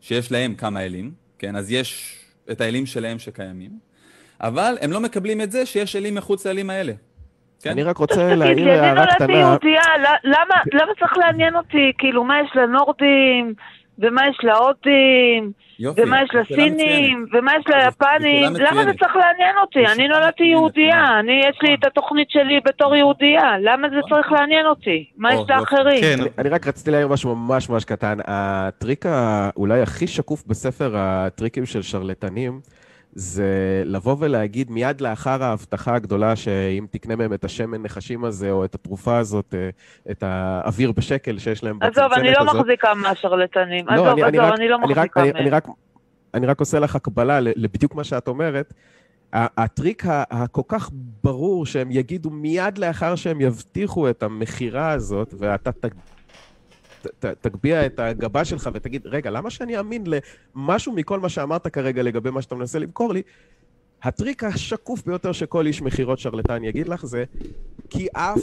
[0.00, 2.16] שיש להם כמה אלים, כן, אז יש
[2.50, 3.70] את האלים שלהם שקיימים,
[4.40, 6.92] אבל הם לא מקבלים את זה שיש אלים מחוץ לאלים האלה.
[7.62, 7.70] כן?
[7.70, 9.32] אני רק רוצה תגיד להעיר לי, אני הערה נולדתי קטנה.
[9.38, 11.92] יהודייה, ל- למה למה צריך לעניין אותי?
[11.98, 13.54] כאילו, מה יש לנורדים?
[14.00, 15.52] ומה יש להודים?
[15.96, 17.26] ומה יש לסינים?
[17.32, 18.52] ומה יש ליפנים?
[18.56, 18.90] למה זה.
[19.00, 19.86] צריך לעניין אותי?
[19.92, 21.20] אני נולדתי יהודייה, תמר.
[21.20, 21.88] אני, יש לי את נכון.
[21.90, 24.10] התוכנית שלי בתור יהודייה, למה זה נכון.
[24.10, 25.04] צריך לעניין אותי?
[25.16, 25.40] מה יש.
[25.48, 26.00] לאחרים?
[26.00, 28.18] כן, אני, רק רציתי להעיר משהו ממש ממש קטן.
[28.24, 29.06] הטריק
[29.56, 32.60] אולי הכי שקוף בספר הטריקים של שרלטנים,
[33.12, 33.44] זה
[33.86, 38.74] לבוא ולהגיד מיד לאחר ההבטחה הגדולה שאם תקנה מהם את השמן נחשים הזה, או את
[38.74, 39.70] התרופה הזאת, אה,
[40.10, 42.18] את האוויר בשקל שיש להם בצנצנת עזוב, הזאת.
[42.18, 43.86] אני לא מחזיקה מהשרלטנים.
[43.88, 45.54] לא, עזוב, אני- אני עזוב, רק- אני לא אני רק- מחזיקה אני- אני מהם.
[45.54, 45.68] רק-
[46.34, 48.74] אני רק עושה לך הקבלה לבדיוק מה שאת אומרת.
[49.32, 50.90] הטריק הכל כך
[51.24, 55.70] ברור שהם יגידו מיד לאחר שהם יבטיחו את המכירה הזאת, ואתה
[57.40, 60.04] תגביה את הגבה שלך ותגיד, רגע, למה שאני אאמין
[60.56, 63.22] למשהו מכל מה שאמרת כרגע לגבי מה שאתה מנסה למכור לי?
[64.02, 67.24] הטריק השקוף ביותר שכל איש מכירות שרלטן יגיד לך זה,
[67.90, 68.38] כי אף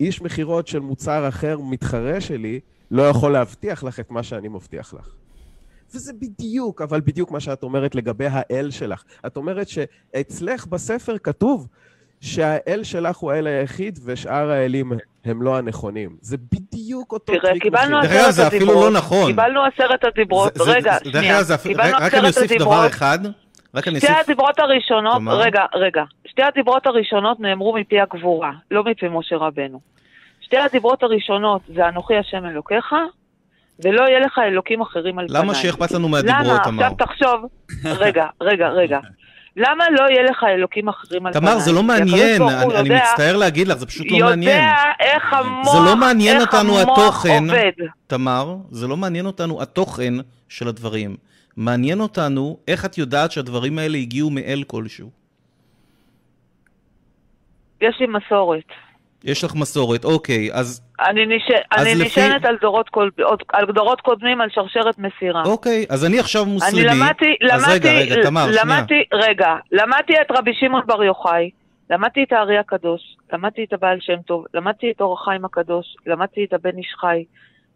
[0.00, 2.60] איש מכירות של מוצר אחר, מתחרה שלי,
[2.90, 5.08] לא יכול להבטיח לך את מה שאני מבטיח לך.
[5.94, 9.04] וזה בדיוק, אבל בדיוק מה שאת אומרת לגבי האל שלך.
[9.26, 11.68] את אומרת שאצלך בספר כתוב
[12.20, 14.92] שהאל שלך הוא האל היחיד ושאר האלים
[15.26, 16.16] הם לא הנכונים.
[16.20, 18.02] זה בדיוק אותו תראה, טריק קיבלנו.
[18.02, 18.92] דרך אגב, עשרת זה אפילו הדיברות.
[18.92, 19.26] לא נכון.
[19.26, 20.58] קיבלנו עשרת הדיברות.
[20.60, 21.44] רגע, שנייה.
[21.62, 22.90] קיבלנו רק אני אוסיף דבר הדיברות.
[22.90, 23.18] אחד.
[23.74, 24.12] רק אני שתי.
[24.24, 25.22] הדיברות הראשונות.
[25.26, 26.02] רגע, רגע.
[26.26, 29.80] שתי הדיברות הראשונות נאמרו מפי הגבורה, לא מפי משה רבנו.
[30.40, 32.94] שתי הדיברות הראשונות זה אנוכי השם אלוקיך,
[33.84, 35.42] ולא יהיה לך אלוקים אחרים על פניי.
[35.42, 36.58] למה שאכפת לנו מהדיברות, למה?
[36.64, 36.84] תמר?
[36.84, 37.44] עכשיו תחשוב,
[37.84, 38.98] רגע, רגע, רגע.
[39.56, 41.42] למה לא יהיה לך אלוקים אחרים על פניי?
[41.52, 44.56] תמר, זה לא מעניין, אני אני יודע- מצטער להגיד לך, זה פשוט לא מעניין.
[44.56, 47.42] יודע איך המוח, זה לא מעניין אותנו התוכן.
[47.48, 47.86] עובד.
[48.06, 50.14] תמר, זה לא מעניין אותנו התוכן
[50.48, 51.16] של הדברים.
[51.56, 55.10] מעניין אותנו איך את יודעת שהדברים האלה הגיעו מאל כלשהו.
[57.80, 58.64] יש לי מסורת.
[59.24, 61.42] יש לך מסורת, אוקיי, אז אני, נש...
[61.70, 63.08] אז אני לפי- נשענת על דורות, קוד...
[63.52, 65.42] על דורות קודמים, על שרשרת מסירה.
[65.44, 66.82] אוקיי, אז אני עכשיו מוסלמי.
[66.88, 68.62] אני למדתי, אז למדתי, רגע, רגע, תמר, שנייה.
[68.64, 71.50] למדתי, רגע, למדתי את רבי שמעון בר יוחאי,
[71.90, 73.00] למדתי את הארי הקדוש,
[73.32, 77.24] למדתי את הבעל שם טוב, למדתי את אור החיים הקדוש, למדתי את הבן איש חי,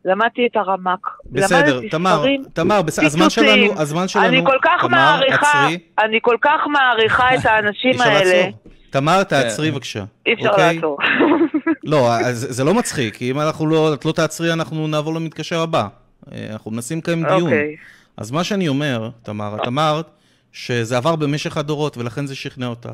[0.05, 2.23] למדתי את הרמק, בסדר, למדתי תמר,
[2.53, 3.31] תמר, בסדר, הזמן.
[3.31, 5.79] שלנו, הזמן שלנו, אני כל כך תמר, מעריכה, עצרי.
[5.99, 8.43] אני כל כך מעריכה את האנשים האלה.
[8.91, 10.05] תמר, תעצרי בבקשה.
[10.27, 10.75] אי אפשר אוקיי?
[10.75, 10.99] לעצור.
[11.93, 15.61] לא, אז זה לא מצחיק, כי אם אנחנו לא, את לא תעצרי, אנחנו נעבור למתקשר
[15.61, 15.87] הבא.
[16.33, 17.43] אה, אנחנו מנסים לקיים דיון.
[17.43, 17.77] אוקיי.
[18.17, 20.11] אז מה שאני אומר, תמר, את אמרת
[20.53, 22.93] שזה עבר במשך הדורות, ולכן זה שכנע אותך.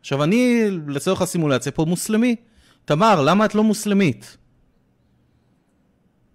[0.00, 2.36] עכשיו, אני, לצורך הסימולציה פה, מוסלמי.
[2.84, 4.36] תמר, למה את לא מוסלמית?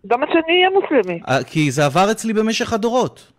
[0.08, 1.20] גם שאני אהיה מוסלמי.
[1.30, 3.32] אה, כי זה עבר אצלי במשך הדורות.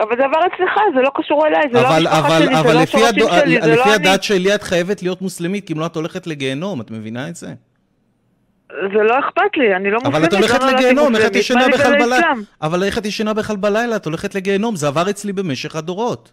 [0.00, 2.60] אבל זה עבר אצלך, זה לא קשור אליי, זה לא אבל, המשפחה אבל, שלי, זה
[2.60, 4.08] אבל לא לפי, השורשים שלי, זה לפי לא אני.
[4.08, 7.36] הדת שלי את חייבת להיות מוסלמית, כי אם לא את הולכת לגיהנום, את מבינה את
[7.36, 7.46] זה?
[8.68, 11.36] זה לא אכפת לי, אני לא מוסלמית, אבל את הולכת לא נולדתי לגיהנום, איך את
[11.36, 12.32] ישנה בכלל בלילה?
[12.62, 13.96] אבל איך את ישנה בכלל בלילה?
[13.96, 16.32] את הולכת לגיהנום, זה עבר אצלי במשך הדורות.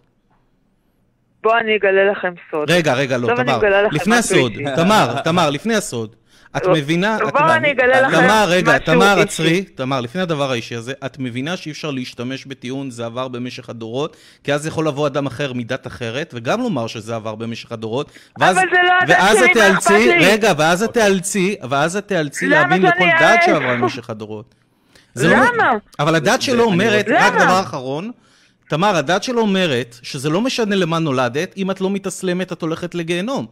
[1.42, 2.70] בוא אני אגלה לכם סוד.
[2.70, 3.60] רגע, רגע, לא, תמר.
[3.92, 4.52] לפני הסוד.
[4.76, 6.16] תמר, תמר, לפני הסוד.
[6.56, 7.18] את לא, מבינה...
[7.18, 9.22] בואו את- אני אגלה לכם תמר, רגע, משהו תמר, אישי.
[9.22, 9.64] עצרי.
[9.74, 14.16] תמר, לפני הדבר האישי הזה, את מבינה שאי אפשר להשתמש בטיעון זה עבר במשך הדורות,
[14.44, 18.10] כי אז יכול לבוא אדם אחר מדת אחרת, וגם לומר שזה עבר במשך הדורות,
[18.40, 18.56] ואז...
[18.56, 20.26] אבל זה לא הדת שלי, מה אכפת לי?
[20.26, 23.40] רגע, ואז את תיאלצי, ואז את תיאלצי להאמין לכל דת?
[23.46, 24.54] שעברה במשך הדורות.
[25.14, 25.72] זה לא- למה?
[25.98, 27.06] אבל הדת שלו אומרת?
[27.20, 28.10] רק דבר אחרון,
[28.68, 32.94] תמר, הדת שלו אומרת שזה לא משנה למה נולדת, אם את לא מתאסלמת את הולכת
[32.94, 33.46] לגיהנום.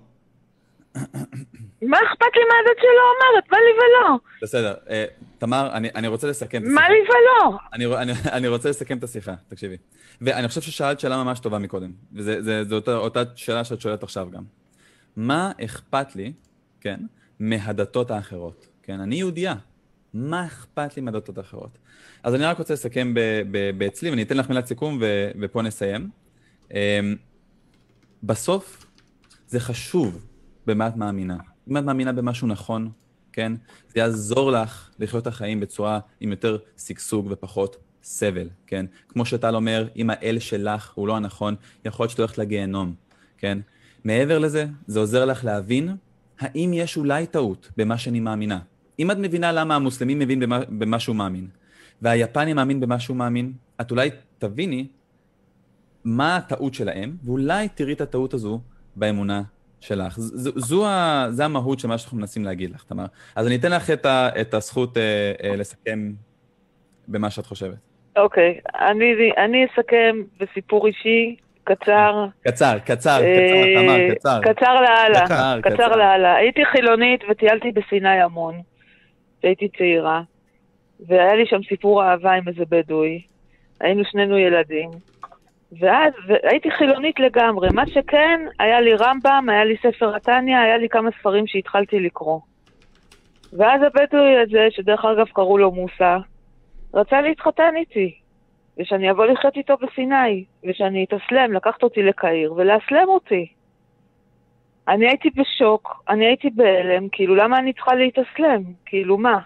[0.94, 3.44] מה אכפת לי מה הדת שלו אומרת?
[3.50, 4.18] מה לי ולא?
[4.42, 4.74] בסדר.
[4.90, 5.04] אה,
[5.38, 6.92] תמר, אני, אני רוצה לסכם את מה השיחה.
[6.92, 7.58] לי ולא?
[7.72, 9.76] אני, אני, אני רוצה לסכם את השיחה, תקשיבי.
[10.20, 14.42] ואני חושב ששאלת שאלה ממש טובה מקודם, וזו אותה, אותה שאלה שאת שואלת עכשיו גם.
[15.16, 16.32] מה אכפת לי,
[16.80, 17.00] כן,
[17.40, 18.68] מהדתות האחרות?
[18.82, 19.54] כן, אני יהודייה.
[20.14, 21.78] מה אכפת לי מהדתות האחרות?
[22.22, 25.62] אז אני רק רוצה לסכם ב, ב, באצלי, ואני אתן לך מילת סיכום, ו, ופה
[25.62, 26.10] נסיים.
[26.70, 26.76] אמ,
[28.22, 28.86] בסוף,
[29.46, 30.26] זה חשוב
[30.66, 31.36] במה את מאמינה.
[31.70, 32.90] אם את מאמינה במשהו נכון,
[33.32, 33.52] כן?
[33.88, 38.86] זה יעזור לך לחיות את החיים בצורה עם יותר שגשוג ופחות סבל, כן?
[39.08, 41.54] כמו שטל אומר, אם האל שלך הוא לא הנכון,
[41.84, 42.94] יכול להיות שאת הולכת לגיהנום,
[43.38, 43.58] כן?
[44.04, 45.96] מעבר לזה, זה עוזר לך להבין
[46.40, 48.58] האם יש אולי טעות במה שאני מאמינה.
[48.98, 51.48] אם את מבינה למה המוסלמי מבין במה, במה שהוא מאמין,
[52.02, 54.86] והיפני מאמין במה שהוא מאמין, את אולי תביני
[56.04, 58.60] מה הטעות שלהם, ואולי תראי את הטעות הזו
[58.96, 59.42] באמונה
[59.84, 60.14] שלך.
[60.18, 63.04] ז, זו ה, זה המהות של מה שאנחנו מנסים להגיד לך, תמר.
[63.36, 66.12] אז אני אתן לך את, ה, את הזכות אה, אה, לסכם
[67.08, 67.76] במה שאת חושבת.
[68.16, 72.26] אוקיי, אני, אני אסכם בסיפור אישי, קצר.
[72.44, 74.40] קצר, קצר, אה, קצר, תמר, קצר.
[74.42, 75.24] קצר לאללה.
[75.24, 75.96] קצר, קצר קצר.
[75.96, 76.36] לאללה.
[76.36, 78.54] הייתי חילונית וטיילתי בסיני המון,
[79.38, 80.22] כשהייתי צעירה,
[81.06, 83.22] והיה לי שם סיפור אהבה עם איזה בדואי.
[83.80, 84.90] היינו שנינו ילדים.
[85.78, 87.68] ואז הייתי חילונית לגמרי.
[87.74, 92.40] מה שכן, היה לי רמב"ם, היה לי ספר התניא, היה לי כמה ספרים שהתחלתי לקרוא.
[93.52, 96.16] ואז הבדואי הזה, שדרך אגב קראו לו מוסא,
[96.94, 98.14] רצה להתחתן איתי,
[98.78, 103.46] ושאני אבוא לחיות איתו בסיני, ושאני אתאסלם, לקחת אותי לקהיר ולאסלם אותי.
[104.88, 108.62] אני הייתי בשוק, אני הייתי בהלם, כאילו, למה אני צריכה להתאסלם?
[108.86, 109.38] כאילו, מה?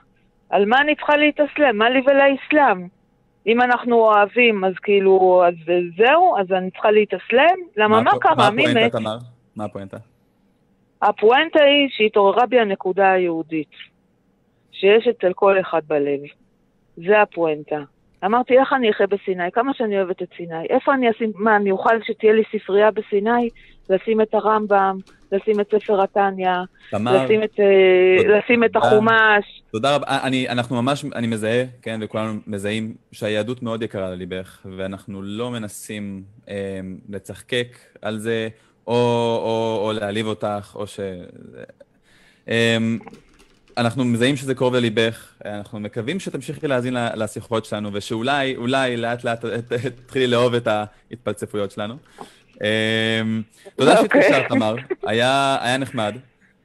[0.50, 1.78] על מה אני צריכה להתאסלם?
[1.78, 2.97] מה לי ולאסלאם?
[3.48, 5.54] אם אנחנו אוהבים, אז כאילו, אז
[5.96, 6.38] זהו?
[6.38, 7.56] אז אני צריכה להתאסלם?
[7.76, 8.34] למה, מה קרה?
[8.36, 8.68] מה מי מת?
[8.70, 9.18] הפואנטה, תמר?
[9.56, 9.96] מה הפואנטה?
[11.02, 13.70] הפואנטה היא שהתעוררה בי הנקודה היהודית,
[14.72, 16.20] שיש אצל כל אחד בלב.
[16.96, 17.82] זה הפואנטה.
[18.24, 19.52] אמרתי, איך אני אחיה בסיני?
[19.52, 20.66] כמה שאני אוהבת את סיני.
[20.70, 23.48] איפה אני אשים, מה, אני אוכל שתהיה לי ספרייה בסיני?
[23.90, 24.98] לשים את הרמב"ם,
[25.32, 26.50] לשים את ספר התניא,
[26.92, 28.38] לשים את, אה, תודה.
[28.38, 28.76] לשים את.
[28.76, 29.62] החומש.
[29.72, 30.06] תודה רבה.
[30.06, 35.50] אה, אני, אנחנו ממש, אני מזהה, כן, וכולנו מזהים שהיהדות מאוד יקרה לליבך, ואנחנו לא
[35.50, 38.48] מנסים אה, לצחקק על זה,
[38.86, 41.00] או, או, או להעליב אותך, או ש...
[42.48, 42.78] אה,
[43.78, 49.44] אנחנו מזהים שזה קרוב לליבך, אנחנו מקווים שתמשיכי להאזין לשיחות שלנו, ושאולי, אולי לאט לאט
[50.04, 51.96] תתחילי לאהוב את ההתפלצפויות שלנו.
[52.62, 53.20] אה,
[53.76, 54.22] תודה אוקיי.
[54.22, 56.14] שהתקשרת, תמר, היה נחמד.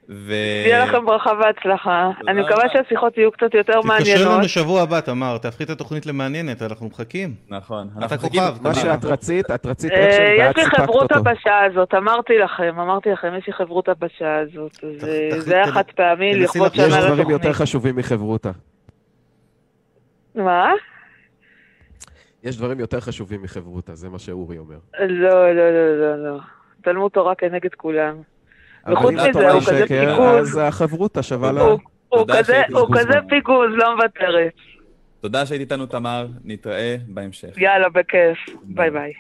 [0.09, 0.33] ו...
[0.63, 2.11] שיהיה לכם ברכה והצלחה.
[2.27, 2.63] אני מקווה.
[2.73, 4.37] שהשיחות יהיו קצת יותר תתקשר מעניינות.
[4.37, 7.35] לנו שבוע הבא, תמר, תהפכי את התוכנית למעניינת, אנחנו מחכים.
[7.49, 7.87] נכון.
[8.05, 8.73] אתה כוכב, מה.
[8.73, 11.31] שאת רצית, את רצית אה, אקשן ואת יש לי סיפקת חברותה אותו.
[11.31, 14.83] בשעה הזאת, אמרתי לכם, אמרתי לכם, יש לי חברותה בשעה הזאת.
[14.83, 16.85] אה, זה היה חד פעמי, לכבוד לחשוב.
[16.85, 17.29] יש שנה דברים לתוכנית.
[17.29, 18.51] יותר חשובים מחברותה.
[20.35, 20.71] מה?
[22.43, 24.77] יש דברים יותר חשובים מחברותה, זה מה שאורי אומר.
[24.99, 26.39] לא, לא, לא, לא, לא.
[26.81, 28.32] תלמוד תורה כנגד כולם.
[28.91, 30.49] וחוץ מזה, הוא כזה פיגוז.
[30.49, 31.61] אז החברותה שווה לה...
[31.61, 31.79] הוא-
[32.37, 32.61] כזה-
[33.29, 34.53] פיגוז, לא מוותרת.
[35.21, 37.57] תודה שהיית איתנו, תמר, נתראה בהמשך.
[37.57, 38.37] יאללה, בכיף.
[38.63, 39.13] ביי ביי.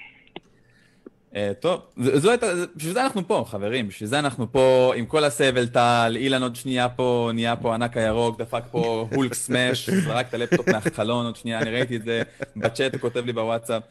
[1.35, 5.23] אה, טוב, זו הייתה, בשביל זה אנחנו פה, חברים, בשביל זה אנחנו פה עם כל
[5.23, 10.27] הסבל טל, אילן עוד שנייה פה, נהיה פה ענק הירוק, דפק פה Hulk smash, זרק
[10.29, 12.21] את הלפטופ מהחלון עוד שנייה, אני ראיתי את זה
[12.55, 13.83] בצ'אט, הוא כותב לי בוואטסאפ.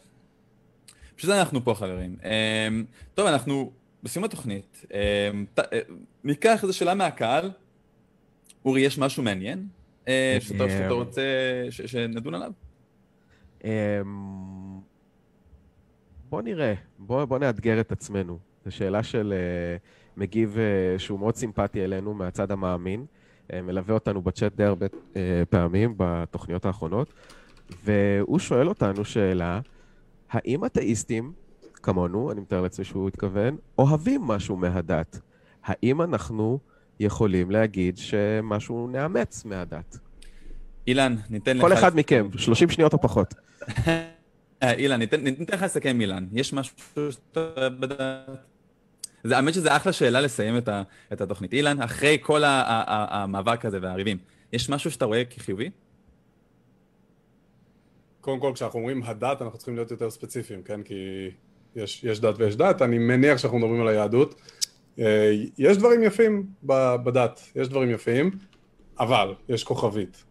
[1.17, 2.17] בשביל זה אנחנו פה, חברים.
[2.25, 2.69] אה,
[3.15, 3.71] טוב, אנחנו
[4.03, 4.85] בסיום התוכנית.
[5.55, 5.81] ת- אה,
[6.25, 7.51] ניקח איזו שאלה מהקהל.
[8.65, 9.67] אורי, יש משהו מעניין?
[10.09, 11.23] אה, שאתה אה, שאתה רוצה
[11.71, 12.53] ש- שנדון עליו?
[13.65, 13.71] אמ,
[16.31, 18.39] בוא נראה, בוא, בוא נאתגר את עצמנו.
[18.65, 19.77] זו שאלה של אה,
[20.17, 20.57] מגיב
[20.99, 23.07] שהוא מאוד סימפטי אלינו מהצד המאמין.
[23.63, 24.87] מלווה אותנו בצ'אט די הרבה
[25.51, 27.13] פעמים בתוכניות האחרונות,
[27.85, 29.61] והוא שואל אותנו שאלה,
[30.31, 31.33] האם אתאיסטים,
[31.83, 35.21] כמונו, אני מתאר לעצמי שהוא התכוון, אוהבים משהו מהדת?
[35.65, 36.59] האם אנחנו
[37.01, 39.99] יכולים להגיד שמשהו נאמץ מהדת?
[40.87, 41.63] אילן, ניתן לך...
[41.63, 43.35] כל אחד מכם, 30 שניות או פחות.
[44.63, 46.27] אה, אילן, ניתן, ניתן לך לסכם, אילן.
[46.33, 46.77] יש משהו
[47.11, 48.31] שאתה אוהב בדעת?
[49.25, 50.83] זה, האמת שזו אחלה שאלה לסיים את, ה,
[51.13, 51.53] את התוכנית.
[51.53, 54.19] אילן, אחרי כל ה, ה, ה, המאבק הזה והריבים,
[54.53, 55.71] יש משהו שאתה רואה כחיובי?
[58.21, 60.83] קודם כל, כשאנחנו אומרים הדת, אנחנו צריכים להיות יותר ספציפיים, כן?
[60.83, 61.31] כי
[61.77, 64.35] יש, יש דת ויש דת, אני מניח שאנחנו מדברים על היהדות.
[64.99, 66.47] אה, יש דברים יפים
[67.05, 68.31] בדת, יש דברים יפים,
[69.01, 70.25] אבל יש כוכבית.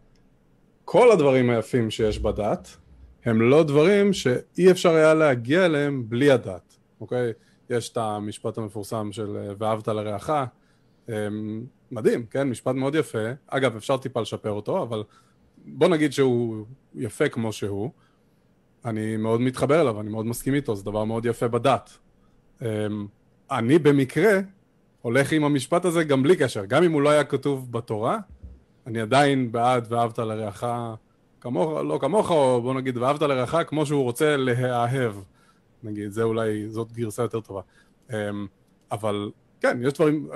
[0.84, 2.76] כל הדברים היפים שיש בדת,
[3.24, 7.32] הם לא דברים שאי אפשר היה להגיע אליהם בלי הדת, אוקיי?
[7.70, 10.30] יש את המשפט המפורסם של אה, ואהבת לרעך,
[11.08, 11.28] אה,
[11.90, 12.48] מדהים, כן?
[12.48, 13.28] משפט מאוד יפה.
[13.46, 15.02] אגב, אפשר טיפה לשפר אותו, אבל
[15.64, 16.64] בוא נגיד שהוא
[16.94, 17.90] יפה כמו שהוא.
[18.84, 21.98] אני מאוד מתחבר אליו, אני מאוד מסכים איתו, זה דבר מאוד יפה בדת.
[22.62, 22.66] אמ,
[23.50, 24.40] אני במקרה
[25.02, 28.18] הולך עם המשפט הזה גם בלי קשר, גם אם הוא לא היה כתוב בתורה,
[28.86, 30.64] אני עדיין בעד ואהבת לרעך
[31.40, 35.14] כמוך, לא כמוך, או בוא נגיד ואהבת לרעך כמו שהוא רוצה להאהב.
[35.82, 37.60] נגיד, זה אולי, זאת גרסה יותר טובה.
[38.10, 38.46] אמ,
[38.92, 39.30] אבל
[39.60, 40.28] כן, יש דברים,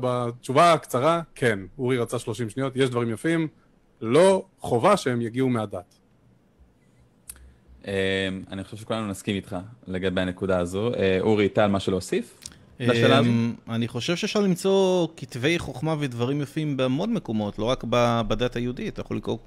[0.00, 3.48] בתשובה הקצרה, כן, אורי רצה 30 שניות, יש דברים יפים,
[4.00, 5.98] לא חובה שהם יגיעו מהדת.
[7.86, 7.92] אה,
[8.50, 9.56] אני חושב שכולנו נסכים איתך
[9.86, 10.94] לגבי הנקודה הזו.
[10.94, 12.38] אה, אורי, טל, משהו להוסיף?
[12.80, 13.28] לשאלה הזו?
[13.28, 17.84] אמ, אני חושב שאפשר למצוא כתבי חוכמה ודברים יפים בהמון מקומות, לא רק
[18.28, 18.92] בדת היהודית.
[18.92, 19.38] אתה יכול לקרוא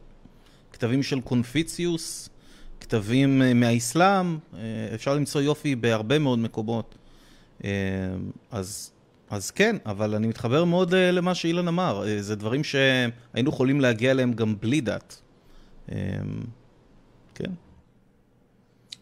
[0.72, 2.30] כתבים של קונפיציוס,
[2.80, 4.60] כתבים אה, מהאסלאם, אה,
[4.96, 6.96] אפשר למצוא יופי בהרבה מאוד מקומות.
[7.64, 7.70] אה,
[8.52, 8.92] אז,
[9.30, 12.04] אז כן, אבל אני מתחבר מאוד למה שאילן אמר.
[12.20, 15.22] זה דברים שהיינו יכולים להגיע אליהם גם בלי דת.
[17.36, 17.52] כן.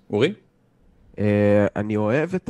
[0.10, 0.34] אורי?
[1.20, 2.50] אה, אני אוהב את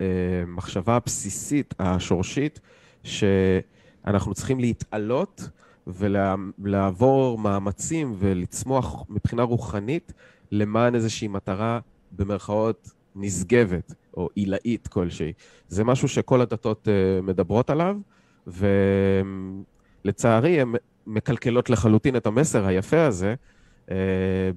[0.00, 2.60] המחשבה הבסיסית, השורשית,
[3.02, 5.48] שאנחנו צריכים להתעלות
[5.86, 10.12] ולעבור מאמצים ולצמוח מבחינה רוחנית
[10.52, 11.80] למען איזושהי מטרה,
[12.12, 15.32] במרכאות, נשגבת או עילאית כלשהי.
[15.68, 17.96] זה משהו שכל הדתות אה, מדברות עליו,
[20.04, 20.72] ולצערי הן
[21.06, 23.34] מקלקלות לחלוטין את המסר היפה הזה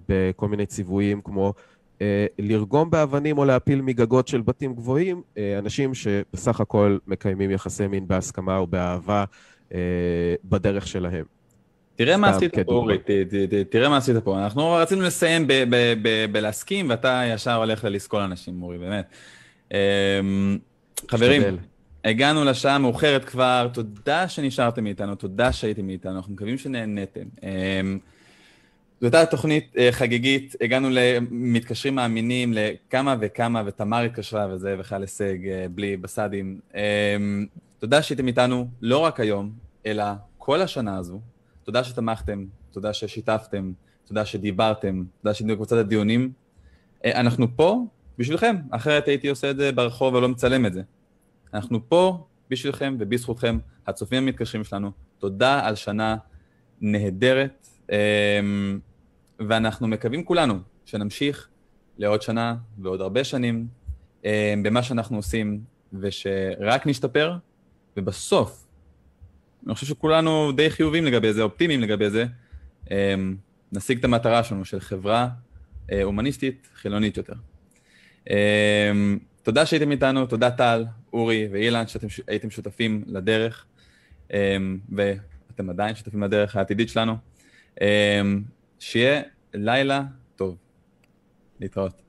[0.10, 1.54] בכל מיני ציוויים כמו
[2.02, 7.88] אה, לרגום באבנים או להפיל מגגות של בתים גבוהים, אה, אנשים שבסך הכל מקיימים יחסי
[7.88, 9.26] מין בהסכמה או באהבה
[9.74, 9.80] אה,
[10.46, 11.26] בדרך שלהם.
[11.96, 12.72] תראה מה עשית פה.
[12.72, 14.44] אורי, ת- ת- ת- תראה מה עשית פה.
[14.44, 15.48] אנחנו רצינו לסיים
[16.32, 19.06] בלהסכים, ואתה ישר הולך ללסקול אנשים, אורי, באמת.
[19.72, 19.78] אמ,
[21.12, 21.42] חברים.
[22.06, 27.26] הגענו לשעה המאוחרת כבר, תודה שנשארתם איתנו, תודה שהייתם איתנו, אנחנו מקווים שנהניתם.
[29.02, 35.02] אמ, זו הייתה תוכנית אה, חגיגית, הגענו למתקשרים מאמינים, לכמה וכמה, ותמר התקשרה וזה בכלל
[35.02, 36.60] הישג אה, בלי בסדים.
[36.76, 37.18] אה,
[37.80, 39.52] תודה שהייתם איתנו לא רק היום,
[39.86, 40.04] אלא
[40.38, 41.20] כל השנה הזו.
[41.64, 43.72] תודה שתמכתם, תודה ששיתפתם,
[44.08, 46.32] תודה שדיברתם, תודה שהייתם בקבוצת הדיונים.
[47.06, 47.86] אנחנו פה
[48.18, 50.82] בשבילכם, אחרת הייתי עושה את זה ברחוב ולא מצלם את זה.
[51.54, 53.58] אנחנו פה בשבילכם ובזכותכם,
[53.88, 54.92] הצופים המתקשרים שלנו.
[55.20, 56.16] תודה על שנה
[56.82, 57.68] נהדרת.
[57.92, 58.80] אמ,
[59.40, 61.48] ואנחנו מקווים כולנו שנמשיך
[61.98, 63.68] לעוד שנה ועוד הרבה שנים
[64.26, 65.62] אמ, במה שאנחנו עושים,
[65.94, 67.38] ושרק נשתפר,
[67.98, 68.68] ובסוף,
[69.66, 72.26] אני חושב שכולנו די חיובים לגבי זה, אופטימיים לגבי זה,
[72.92, 73.36] אמ,
[73.72, 75.30] נשיג את המטרה שלנו של חברה
[75.92, 77.34] אה, הומניסטית חילונית יותר.
[79.44, 83.66] תודה שהייתם איתנו, תודה טל, אורי ואילן, שאתם הייתם שותפים לדרך,
[84.30, 87.16] ואתם עדיין שותפים לדרך העתידית שלנו.
[88.80, 89.22] שיהיה
[89.54, 90.04] לילה
[90.36, 90.58] טוב.
[91.60, 92.07] להתראות.